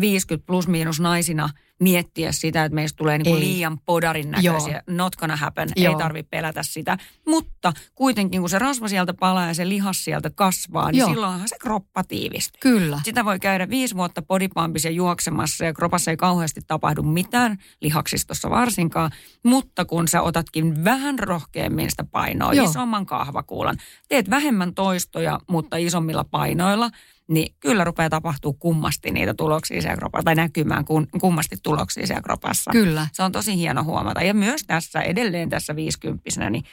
50 0.00 0.46
plus 0.46 0.68
miinus 0.68 1.00
naisina 1.00 1.48
miettiä 1.82 2.32
sitä, 2.32 2.64
että 2.64 2.74
meistä 2.74 2.96
tulee 2.96 3.18
niinku 3.18 3.40
liian 3.40 3.78
podarin 3.86 4.30
näköisiä. 4.30 4.82
Not 4.86 5.16
gonna 5.16 5.36
happen. 5.36 5.68
Joo. 5.76 5.92
Ei 5.92 5.98
tarvitse 5.98 6.28
pelätä 6.30 6.62
sitä. 6.62 6.98
Mutta 7.26 7.72
kuitenkin 7.94 8.40
kun 8.40 8.50
se 8.50 8.58
rasva 8.58 8.88
sieltä 8.88 9.14
palaa 9.14 9.46
ja 9.46 9.54
se 9.54 9.68
lihas 9.68 10.04
sieltä 10.04 10.30
kasvaa, 10.34 10.90
niin 10.90 10.98
Joo. 10.98 11.08
silloinhan 11.08 11.48
se 11.48 11.56
kroppa 11.60 12.04
tiivistyy. 12.04 12.58
Kyllä. 12.60 13.00
Sitä 13.04 13.24
voi 13.24 13.38
käydä 13.38 13.68
viisi 13.68 13.96
vuotta 13.96 14.22
bodypumpissa 14.22 14.88
ja 14.88 14.92
juoksemassa 14.92 15.64
ja 15.64 15.72
kropassa 15.72 16.10
ei 16.10 16.16
kauheasti 16.16 16.60
tapahdu 16.66 17.02
mitään, 17.02 17.58
lihaksistossa 17.80 18.50
varsinkaan. 18.50 19.10
Mutta 19.44 19.84
kun 19.84 20.08
sä 20.08 20.22
otatkin 20.22 20.84
vähän 20.84 21.18
rohkeammin 21.18 21.90
sitä 21.90 22.04
painoa, 22.04 22.52
Joo. 22.52 22.64
Joo. 22.64 22.70
isomman 22.70 23.06
kahvakuulan, 23.06 23.76
teet 24.08 24.30
vähemmän 24.30 24.74
toistoja, 24.74 25.40
mutta 25.48 25.76
isommilla 25.76 26.24
painoilla, 26.24 26.90
niin 27.32 27.54
kyllä 27.60 27.84
rupeaa 27.84 28.10
tapahtuu 28.10 28.52
kummasti 28.52 29.10
niitä 29.10 29.34
tuloksia 29.34 29.82
siellä 29.82 29.96
kropassa, 29.96 30.24
tai 30.24 30.34
näkymään 30.34 30.84
kun, 30.84 31.08
kummasti 31.20 31.56
tuloksia 31.62 32.06
siellä 32.06 32.22
kropassa. 32.22 32.70
Kyllä. 32.70 33.08
Se 33.12 33.22
on 33.22 33.32
tosi 33.32 33.56
hieno 33.56 33.84
huomata. 33.84 34.22
Ja 34.22 34.34
myös 34.34 34.64
tässä, 34.66 35.00
edelleen 35.00 35.48
tässä 35.48 35.76
viisikymppisenä, 35.76 36.50
niin 36.50 36.64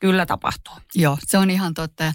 kyllä 0.00 0.26
tapahtuu. 0.26 0.74
Joo, 0.94 1.18
se 1.26 1.38
on 1.38 1.50
ihan 1.50 1.74
totta. 1.74 2.12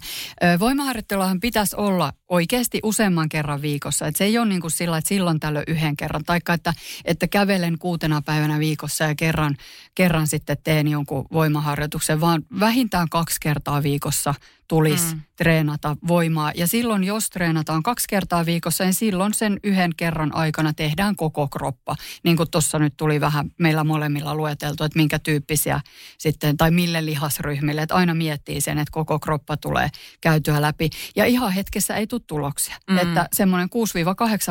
Voimaharjoitteluhan 0.58 1.40
pitäisi 1.40 1.76
olla 1.76 2.12
oikeasti 2.28 2.80
useamman 2.82 3.28
kerran 3.28 3.62
viikossa. 3.62 4.06
Et 4.06 4.16
se 4.16 4.24
ei 4.24 4.38
ole 4.38 4.46
niin 4.46 4.60
kuin 4.60 4.70
sillä, 4.70 4.98
että 4.98 5.08
silloin 5.08 5.40
tällöin 5.40 5.64
yhden 5.68 5.96
kerran. 5.96 6.24
Taikka, 6.24 6.54
että, 6.54 6.74
että 7.04 7.26
kävelen 7.26 7.78
kuutena 7.78 8.22
päivänä 8.22 8.58
viikossa 8.58 9.04
ja 9.04 9.14
kerran, 9.14 9.56
kerran 9.94 10.26
sitten 10.26 10.56
teen 10.64 10.88
jonkun 10.88 11.26
voimaharjoituksen, 11.32 12.20
vaan 12.20 12.42
vähintään 12.60 13.08
kaksi 13.08 13.36
kertaa 13.40 13.82
viikossa 13.82 14.34
tulisi 14.68 15.14
mm. 15.14 15.20
Treenata 15.36 15.96
voimaa. 16.08 16.52
Ja 16.54 16.66
silloin, 16.66 17.04
jos 17.04 17.30
treenataan 17.30 17.82
kaksi 17.82 18.06
kertaa 18.08 18.46
viikossa, 18.46 18.84
niin 18.84 18.94
silloin 18.94 19.34
sen 19.34 19.60
yhden 19.64 19.90
kerran 19.96 20.34
aikana 20.34 20.72
tehdään 20.72 21.16
koko 21.16 21.48
kroppa. 21.48 21.96
Niin 22.24 22.36
kuin 22.36 22.50
tuossa 22.50 22.78
nyt 22.78 22.94
tuli 22.96 23.20
vähän 23.20 23.50
meillä 23.58 23.84
molemmilla 23.84 24.34
lueteltu, 24.34 24.84
että 24.84 24.98
minkä 24.98 25.18
tyyppisiä 25.18 25.80
sitten, 26.18 26.56
tai 26.56 26.70
mille 26.70 27.04
lihasryhmille. 27.04 27.82
Että 27.82 27.94
aina 27.94 28.14
miettii 28.14 28.60
sen, 28.60 28.78
että 28.78 28.92
koko 28.92 29.18
kroppa 29.18 29.56
tulee 29.56 29.88
käytyä 30.20 30.62
läpi. 30.62 30.90
Ja 31.16 31.24
ihan 31.24 31.52
hetkessä 31.52 31.96
ei 31.96 32.06
tule 32.06 32.20
tuloksia. 32.26 32.76
Mm. 32.90 32.98
Että 32.98 33.28
semmoinen 33.32 33.68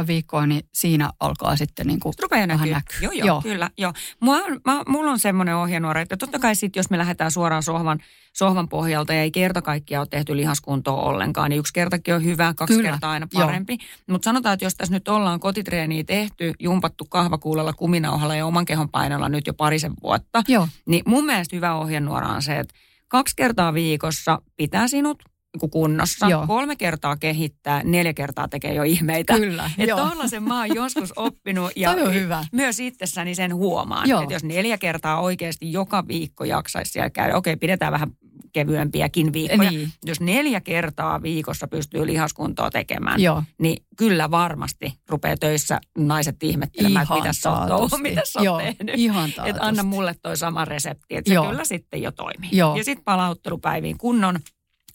6-8 0.03 0.07
viikkoa, 0.07 0.45
niin 0.47 0.61
siinä 0.73 1.09
alkaa 1.19 1.55
sitten 1.55 1.87
niin 1.87 1.99
kuin 1.99 2.13
Rupeaa 2.21 2.47
vähän 2.47 2.69
näkyy. 2.69 2.73
näkyy. 2.73 2.99
Joo, 3.01 3.11
joo, 3.11 3.27
Joo. 3.27 3.41
kyllä. 3.41 3.69
Joo. 3.77 3.93
Mua, 4.19 4.37
mä, 4.65 4.83
mulla 4.87 5.11
on 5.11 5.19
semmoinen 5.19 5.55
ohjenuora, 5.55 6.01
että 6.01 6.17
totta 6.17 6.39
kai 6.39 6.55
sit, 6.55 6.75
jos 6.75 6.89
me 6.89 6.97
lähdetään 6.97 7.31
suoraan 7.31 7.63
sohvan, 7.63 7.99
sohvan 8.33 8.69
pohjalta 8.69 9.13
ja 9.13 9.21
ei 9.21 9.31
kerta 9.31 9.61
kaikkiaan 9.61 10.00
ole 10.01 10.07
tehty 10.09 10.37
lihaskuntoa 10.37 11.01
ollenkaan, 11.01 11.49
niin 11.49 11.59
yksi 11.59 11.73
kertakin 11.73 12.15
on 12.15 12.23
hyvä, 12.23 12.53
kaksi 12.57 12.75
Kyllä, 12.75 12.89
kertaa 12.89 13.11
aina 13.11 13.27
parempi. 13.33 13.77
Mutta 14.09 14.25
sanotaan, 14.25 14.53
että 14.53 14.65
jos 14.65 14.75
tässä 14.75 14.93
nyt 14.93 15.07
ollaan 15.07 15.39
kotitreeniä 15.39 16.03
tehty, 16.03 16.53
jumpattu 16.59 17.05
kahvakuulella, 17.05 17.73
kuminauhalla 17.73 18.35
ja 18.35 18.45
oman 18.45 18.65
kehon 18.65 18.89
painolla 18.89 19.29
nyt 19.29 19.47
jo 19.47 19.53
parisen 19.53 19.93
vuotta, 20.03 20.43
Joo, 20.47 20.67
niin 20.85 21.03
mun 21.05 21.25
mielestä 21.25 21.55
hyvä 21.55 21.75
ohjenuora 21.75 22.27
on 22.27 22.41
se, 22.41 22.59
että 22.59 22.73
kaksi 23.07 23.35
kertaa 23.35 23.73
viikossa 23.73 24.41
pitää 24.57 24.87
sinut 24.87 25.23
niinku 25.53 25.67
kunnossa, 25.67 26.27
Joo. 26.29 26.47
kolme 26.47 26.75
kertaa 26.75 27.15
kehittää, 27.17 27.81
neljä 27.83 28.13
kertaa 28.13 28.47
tekee 28.47 28.73
jo 28.73 28.83
ihmeitä. 28.83 29.33
kyllä. 29.37 29.71
Että 29.77 29.95
tollasen 29.95 30.43
mä 30.43 30.59
oon 30.59 30.75
joskus 30.75 31.13
oppinut 31.15 31.71
ja 31.75 31.91
on 31.91 32.13
hyvä. 32.13 32.45
myös 32.51 32.79
itsessäni 32.79 33.35
sen 33.35 33.55
huomaan. 33.55 34.11
Että 34.21 34.33
jos 34.33 34.43
neljä 34.43 34.77
kertaa 34.77 35.21
oikeasti 35.21 35.71
joka 35.71 36.07
viikko 36.07 36.43
jaksaisi 36.43 36.91
siellä 36.91 37.09
käydä, 37.09 37.37
okei 37.37 37.55
pidetään 37.55 37.91
vähän 37.91 38.11
kevyempiäkin 38.53 39.33
viikkoja. 39.33 39.71
Niin. 39.71 39.89
Jos 40.05 40.21
neljä 40.21 40.61
kertaa 40.61 41.21
viikossa 41.21 41.67
pystyy 41.67 42.05
lihaskuntoa 42.07 42.69
tekemään, 42.69 43.21
Joo. 43.21 43.43
niin 43.57 43.83
kyllä 43.97 44.31
varmasti 44.31 44.93
rupeaa 45.09 45.37
töissä 45.37 45.79
naiset 45.97 46.43
ihmettelemään, 46.43 47.03
että 47.03 47.15
mitä 47.15 47.33
sä 47.33 47.51
oot, 47.51 47.91
mitä 48.01 48.21
sä 48.25 48.39
Joo, 48.41 48.57
tehnyt. 48.57 48.95
ihan 48.95 49.29
Että 49.29 49.41
taatusti. 49.41 49.67
anna 49.67 49.83
mulle 49.83 50.15
toi 50.21 50.37
sama 50.37 50.65
resepti, 50.65 51.15
että 51.15 51.29
se 51.29 51.33
Joo. 51.35 51.49
kyllä 51.49 51.63
sitten 51.63 52.01
jo 52.01 52.11
toimii. 52.11 52.49
Joo. 52.51 52.75
Ja 52.75 52.83
sitten 52.83 53.03
palauttelupäiviin 53.05 53.97
kunnon 53.97 54.39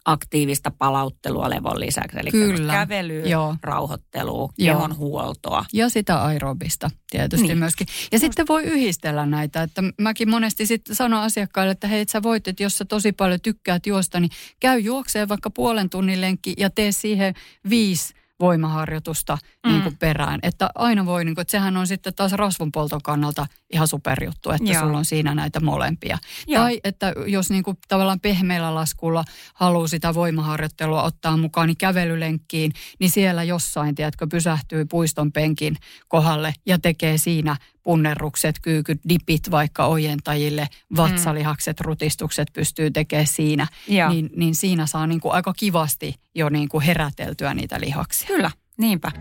aktiivista 0.06 0.70
palauttelua 0.78 1.50
levon 1.50 1.80
lisäksi. 1.80 2.18
Eli 2.20 2.30
Kyllä. 2.30 2.72
kävelyä, 2.72 3.26
Joo. 3.26 3.56
rauhoittelua, 3.62 4.48
Joo. 4.58 4.76
kehon 4.76 4.96
huoltoa. 4.96 5.64
Ja 5.72 5.88
sitä 5.88 6.22
aerobista 6.24 6.90
tietysti 7.10 7.46
Niin. 7.46 7.58
myöskin. 7.58 7.86
Ja 8.12 8.18
sitten 8.18 8.46
voi 8.48 8.62
yhdistellä 8.62 9.26
näitä, 9.26 9.62
että 9.62 9.82
mäkin 10.00 10.30
monesti 10.30 10.66
sitten 10.66 10.96
sanon 10.96 11.20
asiakkaille, 11.22 11.72
että 11.72 11.88
hei, 11.88 12.04
sä 12.08 12.22
voit, 12.22 12.48
että 12.48 12.62
jos 12.62 12.78
sä 12.78 12.84
tosi 12.84 13.12
paljon 13.12 13.40
tykkäät 13.40 13.86
juosta, 13.86 14.20
niin 14.20 14.30
käy 14.60 14.78
juokseen 14.78 15.28
vaikka 15.28 15.50
puolen 15.50 15.90
tunnin 15.90 16.20
lenkki 16.20 16.54
ja 16.58 16.70
tee 16.70 16.92
siihen 16.92 17.34
viisi 17.70 18.14
voimaharjoitusta 18.40 19.38
mm. 19.66 19.72
niin 19.72 19.82
kuin 19.82 19.96
perään. 19.96 20.40
Että 20.42 20.70
aina 20.74 21.06
voi, 21.06 21.24
niin 21.24 21.34
kuin, 21.34 21.42
että 21.42 21.50
sehän 21.50 21.76
on 21.76 21.86
sitten 21.86 22.14
taas 22.14 22.32
rasvunpolton 22.32 23.02
kannalta 23.02 23.46
ihan 23.72 23.88
superjuttu, 23.88 24.50
että 24.50 24.72
Joo. 24.72 24.82
sulla 24.82 24.98
on 24.98 25.04
siinä 25.04 25.34
näitä 25.34 25.60
molempia. 25.60 26.18
Joo. 26.46 26.62
Tai 26.62 26.80
että 26.84 27.12
jos 27.26 27.50
niin 27.50 27.62
kuin 27.62 27.76
tavallaan 27.88 28.20
pehmeällä 28.20 28.74
laskulla 28.74 29.24
haluaa 29.54 29.88
sitä 29.88 30.14
voimaharjoittelua 30.14 31.02
ottaa 31.02 31.36
mukaan, 31.36 31.66
niin 31.66 31.76
kävelylenkkiin, 31.76 32.72
niin 33.00 33.10
siellä 33.10 33.42
jossain, 33.42 33.94
tiedätkö, 33.94 34.26
pysähtyy 34.30 34.84
puiston 34.84 35.32
penkin 35.32 35.76
kohdalle 36.08 36.54
ja 36.66 36.78
tekee 36.78 37.18
siinä 37.18 37.56
punnerrukset, 37.86 38.56
kyykyt, 38.62 39.00
dipit 39.08 39.50
vaikka 39.50 39.86
ojentajille, 39.86 40.68
vatsalihakset, 40.96 41.80
rutistukset 41.80 42.48
pystyy 42.52 42.90
tekemään 42.90 43.26
siinä. 43.26 43.66
Joo. 43.88 44.08
Niin, 44.10 44.30
niin 44.36 44.54
siinä 44.54 44.86
saa 44.86 45.06
niin 45.06 45.20
kuin 45.20 45.32
aika 45.34 45.52
kivasti 45.56 46.14
jo 46.34 46.48
niin 46.48 46.68
kuin 46.68 46.84
heräteltyä 46.84 47.54
niitä 47.54 47.80
lihaksia. 47.80 48.26
Kyllä, 48.26 48.50
niinpä. 48.78 49.12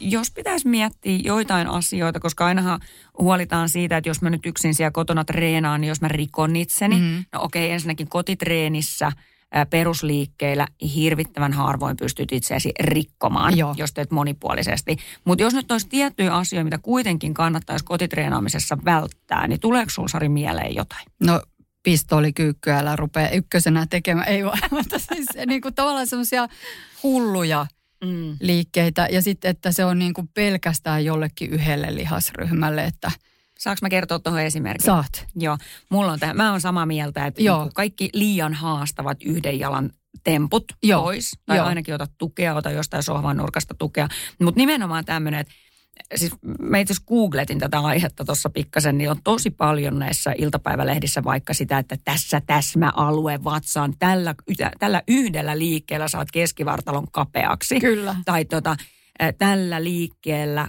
Jos 0.00 0.30
pitäisi 0.30 0.68
miettiä 0.68 1.18
joitain 1.22 1.66
asioita, 1.66 2.20
koska 2.20 2.46
ainahan 2.46 2.80
huolitaan 3.18 3.68
siitä, 3.68 3.96
että 3.96 4.10
jos 4.10 4.22
mä 4.22 4.30
nyt 4.30 4.46
yksin 4.46 4.74
siellä 4.74 4.90
kotona 4.90 5.24
treenaan, 5.24 5.80
niin 5.80 5.88
jos 5.88 6.00
mä 6.00 6.08
rikon 6.08 6.56
itseni, 6.56 6.96
Mhm. 6.96 7.04
mm-hmm. 7.04 7.24
no 7.32 7.42
okei, 7.42 7.70
ensinnäkin 7.70 8.08
kotitreenissä 8.08 9.12
perusliikkeillä 9.70 10.66
hirvittävän 10.94 11.52
harvoin 11.52 11.96
pystyt 11.96 12.32
itseäsi 12.32 12.72
rikkomaan, 12.80 13.58
Joo. 13.58 13.74
jos 13.78 13.92
teet 13.92 14.10
monipuolisesti. 14.10 14.96
Mutta 15.24 15.42
jos 15.42 15.54
nyt 15.54 15.72
olisi 15.72 15.88
tiettyjä 15.88 16.34
asioita, 16.34 16.64
mitä 16.64 16.78
kuitenkin 16.78 17.34
kannattaisi 17.34 17.84
kotitreenaamisessa 17.84 18.78
välttää, 18.84 19.48
niin 19.48 19.60
tuleeko 19.60 19.90
sinulla 19.90 20.08
Sari 20.08 20.28
mieleen 20.28 20.74
jotain? 20.74 21.06
No 21.20 21.42
pistoolikyykkyä, 21.82 22.78
älä 22.78 22.96
rupea 22.96 23.30
ykkösenä 23.30 23.86
tekemään. 23.90 24.28
Ei 24.28 24.44
vaan, 24.44 24.58
mutta 24.76 24.98
siis 24.98 25.26
niin 25.46 25.60
kuin 25.60 25.74
tavallaan 25.74 26.06
semmoisia 26.06 26.48
hulluja 27.02 27.66
Mm. 28.04 28.36
liikkeitä. 28.40 29.08
Ja 29.10 29.22
sitten, 29.22 29.50
että 29.50 29.72
se 29.72 29.84
on 29.84 29.98
niin 29.98 30.14
kuin 30.14 30.28
pelkästään 30.34 31.04
jollekin 31.04 31.50
yhdelle 31.50 31.94
lihasryhmälle, 31.94 32.84
että 32.84 33.10
Saanko 33.58 33.78
mä 33.82 33.88
kertoa 33.88 34.18
tuohon 34.18 34.40
esimerkin? 34.40 34.86
saat. 34.86 35.26
Joo, 35.36 35.58
mulla 35.90 36.12
on 36.12 36.18
tähän, 36.18 36.36
mä 36.36 36.50
oon 36.50 36.60
samaa 36.60 36.86
mieltä, 36.86 37.26
että 37.26 37.42
Joo. 37.42 37.58
niinku 37.58 37.72
kaikki 37.74 38.10
liian 38.12 38.54
haastavat 38.54 39.22
yhden 39.22 39.58
jalan 39.58 39.90
temput 40.24 40.64
Joo. 40.82 41.02
pois. 41.02 41.30
Tai 41.46 41.56
Joo. 41.56 41.66
ainakin 41.66 41.94
ota 41.94 42.06
tukea, 42.18 42.54
ota 42.54 42.70
jostain 42.70 43.02
sohvan 43.02 43.36
nurkasta 43.36 43.74
tukea. 43.78 44.08
Mutta 44.42 44.60
nimenomaan 44.60 45.04
tämmöinen, 45.04 45.40
että 45.40 45.52
siis 46.14 46.32
mä 46.60 46.78
itse 46.78 46.92
asiassa 46.92 47.06
googletin 47.08 47.58
tätä 47.58 47.80
aihetta 47.80 48.24
tuossa 48.24 48.50
pikkasen, 48.50 48.98
niin 48.98 49.10
on 49.10 49.22
tosi 49.24 49.50
paljon 49.50 49.98
näissä 49.98 50.34
iltapäivälehdissä 50.38 51.24
vaikka 51.24 51.54
sitä, 51.54 51.78
että 51.78 51.96
tässä 52.04 52.40
täsmäalue 52.46 53.44
vatsaan, 53.44 53.94
tällä, 53.98 54.34
tällä 54.78 55.02
yhdellä 55.08 55.58
liikkeellä 55.58 56.08
saat 56.08 56.30
keskivartalon 56.32 57.10
kapeaksi. 57.12 57.80
Kyllä. 57.80 58.16
Tai 58.24 58.44
tota, 58.44 58.76
tällä 59.38 59.84
liikkeellä 59.84 60.68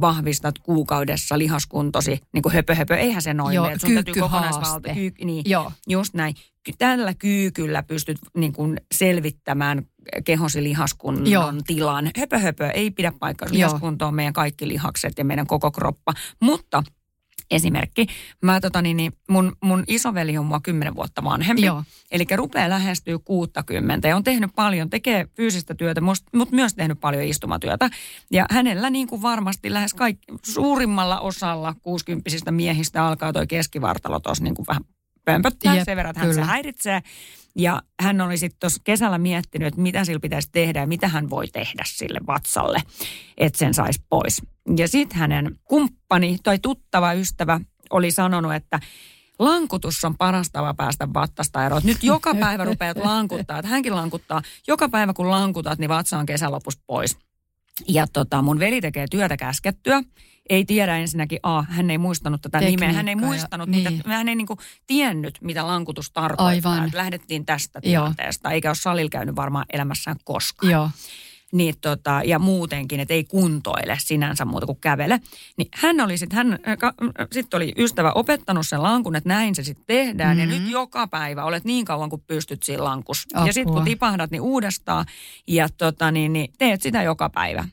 vahvistat 0.00 0.58
kuukaudessa 0.58 1.38
lihaskuntosi, 1.38 2.20
niin 2.32 2.42
kuin 2.42 2.52
höpö 2.52 2.74
höpö, 2.74 2.96
eihän 2.96 3.22
se 3.22 3.34
noin 3.34 3.54
Joo, 3.54 3.66
mene. 3.66 3.78
Sun 3.78 3.94
täytyy 3.94 4.14
kyykkyhaaste. 4.14 4.48
kokonaisvalta, 4.48 4.94
kyy, 4.94 5.12
niin, 5.24 5.42
Joo. 5.46 5.72
just 5.88 6.14
näin. 6.14 6.34
Tällä 6.78 7.14
kyykyllä 7.14 7.82
pystyt 7.82 8.18
niin 8.36 8.52
kuin 8.52 8.80
selvittämään 8.94 9.86
kehosi 10.24 10.62
lihaskunnon 10.62 11.30
Joo. 11.30 11.52
tilan. 11.66 12.10
Höpö 12.18 12.38
höpö, 12.38 12.68
ei 12.68 12.90
pidä 12.90 13.12
paikkaa. 13.18 13.48
Lihaskunto 13.50 14.06
on 14.06 14.14
meidän 14.14 14.32
kaikki 14.32 14.68
lihakset 14.68 15.12
ja 15.18 15.24
meidän 15.24 15.46
koko 15.46 15.70
kroppa. 15.70 16.12
Mutta 16.40 16.82
esimerkki, 17.50 18.06
mä 18.42 18.60
tota 18.60 18.82
niin, 18.82 18.96
niin 18.96 19.12
mun, 19.28 19.56
mun 19.62 19.84
isoveli 19.88 20.38
on 20.38 20.46
mua 20.46 20.60
kymmenen 20.60 20.94
vuotta 20.94 21.24
vanhempi. 21.24 21.66
Joo. 21.66 21.84
Eli 22.10 22.24
rupeaa 22.36 22.68
lähestyy 22.68 23.18
60 23.18 24.08
ja 24.08 24.16
on 24.16 24.24
tehnyt 24.24 24.50
paljon, 24.54 24.90
tekee 24.90 25.28
fyysistä 25.36 25.74
työtä, 25.74 26.00
mutta 26.00 26.30
myös 26.50 26.74
tehnyt 26.74 27.00
paljon 27.00 27.22
istumatyötä. 27.22 27.90
Ja 28.30 28.46
hänellä 28.50 28.90
niin 28.90 29.06
kuin 29.06 29.22
varmasti 29.22 29.72
lähes 29.72 29.94
kaikki, 29.94 30.26
suurimmalla 30.42 31.20
osalla 31.20 31.74
60 31.82 32.50
miehistä 32.50 33.06
alkaa 33.06 33.32
toi 33.32 33.46
keskivartalo 33.46 34.20
tuossa 34.20 34.44
niin 34.44 34.54
kuin 34.54 34.66
vähän 34.66 34.82
pömpöttää 35.24 35.74
Jep, 35.74 35.84
sen 35.84 35.96
verran, 35.96 36.10
että 36.10 36.20
hän 36.20 36.34
se 36.34 36.42
häiritsee. 36.42 37.02
Ja 37.58 37.82
hän 38.00 38.20
oli 38.20 38.38
sitten 38.38 38.60
tuossa 38.60 38.82
kesällä 38.84 39.18
miettinyt, 39.18 39.68
että 39.68 39.80
mitä 39.80 40.04
sillä 40.04 40.20
pitäisi 40.20 40.48
tehdä 40.52 40.80
ja 40.80 40.86
mitä 40.86 41.08
hän 41.08 41.30
voi 41.30 41.48
tehdä 41.48 41.82
sille 41.86 42.20
vatsalle, 42.26 42.82
että 43.38 43.58
sen 43.58 43.74
saisi 43.74 44.02
pois. 44.08 44.42
Ja 44.76 44.88
sitten 44.88 45.18
hänen 45.18 45.58
kumppani 45.64 46.38
tai 46.42 46.58
tuttava 46.58 47.12
ystävä 47.12 47.60
oli 47.90 48.10
sanonut, 48.10 48.54
että 48.54 48.80
lankutus 49.38 50.04
on 50.04 50.16
paras 50.16 50.50
tapa 50.50 50.74
päästä 50.74 51.08
vattasta 51.14 51.66
eroon. 51.66 51.82
Nyt 51.84 52.02
joka 52.02 52.34
päivä 52.34 52.64
rupeat 52.64 52.96
lankuttaa, 52.96 53.58
että 53.58 53.68
hänkin 53.68 53.94
lankuttaa. 53.94 54.42
Joka 54.66 54.88
päivä 54.88 55.12
kun 55.12 55.30
lankutat, 55.30 55.78
niin 55.78 55.88
vatsa 55.88 56.18
on 56.18 56.26
kesän 56.26 56.52
lopussa 56.52 56.80
pois. 56.86 57.18
Ja 57.88 58.06
tota, 58.12 58.42
mun 58.42 58.58
veli 58.58 58.80
tekee 58.80 59.06
työtä 59.10 59.36
käskettyä. 59.36 60.02
Ei 60.48 60.64
tiedä 60.64 60.96
ensinnäkin, 60.96 61.38
A, 61.42 61.62
hän 61.62 61.90
ei 61.90 61.98
muistanut 61.98 62.42
tätä 62.42 62.60
nimeä. 62.60 62.92
Hän 62.92 63.08
ei 63.08 63.14
Tekniikkaa 63.14 63.22
ja- 63.22 63.26
muistanut, 63.28 63.68
niin. 63.68 63.92
mitä, 63.92 64.08
hän 64.10 64.28
ei 64.28 64.34
niinku 64.36 64.56
tiennyt, 64.86 65.38
mitä 65.40 65.66
lankutus 65.66 66.10
tarkoittaa. 66.10 66.46
Aivan. 66.46 66.84
Että 66.86 66.98
lähdettiin 66.98 67.46
tästä 67.46 67.80
Joo. 67.82 67.90
tilanteesta, 67.90 68.50
eikä 68.50 68.68
ole 68.68 68.74
salilla 68.74 69.10
käynyt 69.10 69.36
varmaan 69.36 69.64
elämässään 69.72 70.16
koskaan. 70.24 70.72
Joo. 70.72 70.90
Niin 71.52 71.74
tota, 71.80 72.20
ja 72.24 72.38
muutenkin, 72.38 73.00
että 73.00 73.14
ei 73.14 73.24
kuntoile 73.24 73.96
sinänsä 74.00 74.44
muuta 74.44 74.66
kuin 74.66 74.78
kävele. 74.80 75.20
Niin 75.56 75.68
hän 75.74 76.00
oli 76.00 76.18
sitten, 76.18 76.36
hän 76.36 76.52
äh, 76.68 76.78
ka- 76.78 76.94
äh, 77.20 77.26
sit 77.32 77.54
oli 77.54 77.72
ystävä 77.78 78.12
opettanut 78.12 78.66
sen 78.66 78.82
lankun, 78.82 79.16
että 79.16 79.28
näin 79.28 79.54
se 79.54 79.62
sitten 79.64 79.84
tehdään. 79.86 80.36
Mm-hmm. 80.36 80.52
Ja 80.52 80.60
nyt 80.60 80.70
joka 80.70 81.06
päivä 81.06 81.44
olet 81.44 81.64
niin 81.64 81.84
kauan 81.84 82.10
kuin 82.10 82.22
pystyt 82.26 82.62
siinä 82.62 82.84
lankus. 82.84 83.26
Ja 83.46 83.52
sitten 83.52 83.74
kun 83.74 83.84
tipahdat, 83.84 84.30
niin 84.30 84.42
uudestaan. 84.42 85.06
Ja 85.48 85.68
tota, 85.78 86.10
niin, 86.10 86.32
niin 86.32 86.52
teet 86.58 86.82
sitä 86.82 87.02
joka 87.02 87.30
päivä. 87.30 87.64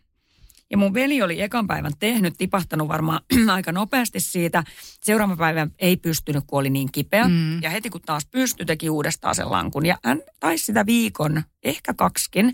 Ja 0.74 0.78
mun 0.78 0.94
veli 0.94 1.22
oli 1.22 1.42
ekan 1.42 1.68
päivän 1.68 1.92
tehnyt, 2.00 2.34
tipahtanut 2.38 2.88
varmaan 2.88 3.22
aika 3.56 3.72
nopeasti 3.72 4.20
siitä. 4.20 4.64
Seuraavan 5.02 5.38
päivän 5.38 5.72
ei 5.80 5.98
pystynyt, 5.98 6.44
kun 6.48 6.60
oli 6.60 6.70
niin 6.70 6.92
kipeä. 6.92 7.28
Mm. 7.28 7.62
Ja 7.62 7.70
heti 7.70 7.90
kun 7.90 8.02
taas 8.02 8.26
pystyi, 8.26 8.66
teki 8.66 8.90
uudestaan 8.90 9.36
sen 9.36 9.52
lankun. 9.52 9.86
Ja 9.86 9.98
hän 10.04 10.22
taisi 10.40 10.66
sitä 10.66 10.86
viikon, 10.86 11.44
ehkä 11.64 11.94
kaksikin, 11.94 12.54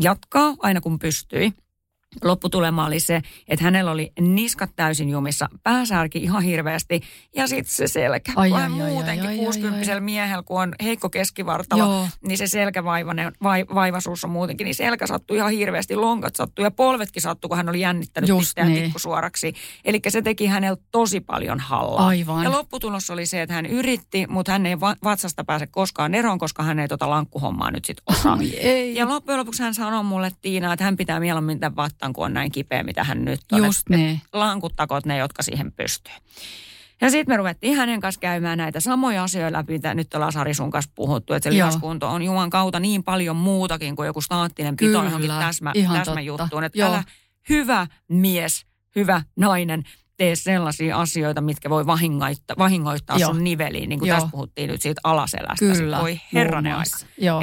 jatkaa 0.00 0.54
aina 0.58 0.80
kun 0.80 0.98
pystyi. 0.98 1.52
Lopputulema 2.24 2.86
oli 2.86 3.00
se, 3.00 3.22
että 3.48 3.64
hänellä 3.64 3.90
oli 3.90 4.12
niskat 4.20 4.70
täysin 4.76 5.08
jumissa, 5.08 5.48
pääsärki 5.62 6.18
ihan 6.18 6.42
hirveästi 6.42 7.00
ja 7.36 7.46
sitten 7.46 7.74
se 7.74 7.86
selkä. 7.86 8.32
Ai, 8.36 8.52
ai, 8.52 8.62
ai, 8.62 8.68
muutenkin 8.68 9.26
ai, 9.26 9.38
ai, 9.38 9.44
60 9.44 9.92
ai. 9.92 10.00
miehellä, 10.00 10.42
kun 10.42 10.62
on 10.62 10.74
heikko 10.82 11.10
keskivartalo, 11.10 11.82
Joo. 11.82 12.08
niin 12.26 12.38
se 12.38 12.46
selkävaivainen 12.46 13.32
vai, 13.42 13.64
vaivaisuus 13.74 14.24
on 14.24 14.30
muutenkin, 14.30 14.64
niin 14.64 14.74
selkä 14.74 15.06
sattui 15.06 15.36
ihan 15.36 15.50
hirveästi, 15.50 15.96
lonkat 15.96 16.36
sattui 16.36 16.64
ja 16.64 16.70
polvetkin 16.70 17.22
sattui, 17.22 17.48
kun 17.48 17.56
hän 17.56 17.68
oli 17.68 17.80
jännittänyt 17.80 18.28
Just 18.28 18.40
pisteään 18.40 18.68
niin. 18.72 18.82
tikkusuoraksi. 18.82 19.52
Eli 19.84 20.00
se 20.08 20.22
teki 20.22 20.46
hänellä 20.46 20.76
tosi 20.90 21.20
paljon 21.20 21.60
hallaa. 21.60 22.06
Aivan. 22.06 22.44
Ja 22.44 22.52
lopputulos 22.52 23.10
oli 23.10 23.26
se, 23.26 23.42
että 23.42 23.54
hän 23.54 23.66
yritti, 23.66 24.26
mutta 24.28 24.52
hän 24.52 24.66
ei 24.66 24.80
va- 24.80 24.96
vatsasta 25.04 25.44
pääse 25.44 25.66
koskaan 25.66 26.14
eroon, 26.14 26.38
koska 26.38 26.62
hän 26.62 26.78
ei 26.78 26.88
tota 26.88 27.10
lankkuhommaa 27.10 27.70
nyt 27.70 27.84
sitten 27.84 28.02
osaa. 28.06 28.32
Ai 28.32 28.56
ei. 28.56 28.94
Ja 28.94 29.08
loppujen 29.08 29.38
lopuksi 29.38 29.62
hän 29.62 29.74
sanoi 29.74 30.04
mulle, 30.04 30.32
Tiina, 30.40 30.72
että 30.72 30.84
hän 30.84 30.96
pitää 30.96 31.20
mieluummin 31.20 31.60
tämän 31.60 31.76
vattan, 31.76 32.07
kun 32.12 32.24
on 32.24 32.34
näin 32.34 32.52
kipeä, 32.52 32.82
mitä 32.82 33.04
hän 33.04 33.24
nyt 33.24 33.40
on. 33.52 33.64
Just 33.64 33.88
niin. 33.88 34.20
Lankuttakoot 34.32 35.06
ne, 35.06 35.16
jotka 35.16 35.42
siihen 35.42 35.72
pystyy. 35.72 36.14
Ja 37.00 37.10
sitten 37.10 37.32
me 37.32 37.36
ruvettiin 37.36 37.76
hänen 37.76 38.00
kanssa 38.00 38.20
käymään 38.20 38.58
näitä 38.58 38.80
samoja 38.80 39.22
asioita 39.22 39.58
läpi, 39.58 39.72
mitä 39.72 39.94
nyt 39.94 40.14
ollaan 40.14 40.32
Sari 40.32 40.54
sun 40.54 40.70
kanssa 40.70 40.90
puhuttu. 40.94 41.32
Että 41.32 41.50
se 41.50 41.54
lihaskunto 41.54 42.08
on 42.08 42.22
Juman 42.22 42.50
kautta 42.50 42.80
niin 42.80 43.04
paljon 43.04 43.36
muutakin 43.36 43.96
kuin 43.96 44.06
joku 44.06 44.20
staattinen 44.20 44.76
pito 44.76 44.88
Kyllä, 44.88 45.04
johonkin 45.04 45.30
täsmä, 45.30 45.72
ihan 45.74 45.98
täsmäjuttuun. 45.98 46.48
totta. 46.50 46.66
Että 46.66 46.86
älä 46.86 47.04
hyvä 47.48 47.86
mies, 48.08 48.66
hyvä 48.96 49.22
nainen, 49.36 49.82
tee 50.18 50.36
sellaisia 50.36 51.00
asioita, 51.00 51.40
mitkä 51.40 51.70
voi 51.70 51.86
vahingoittaa, 51.86 52.56
vahingoittaa 52.58 53.18
Joo. 53.18 53.32
sun 53.32 53.44
niveliin. 53.44 53.88
Niin 53.88 53.98
kuin 53.98 54.08
Joo. 54.08 54.16
tässä 54.16 54.30
puhuttiin 54.32 54.70
nyt 54.70 54.82
siitä 54.82 55.00
alaselästä. 55.04 55.58
Kyllä. 55.58 56.00
Voi 56.00 56.20
herranen 56.32 56.74
aika. 56.74 56.96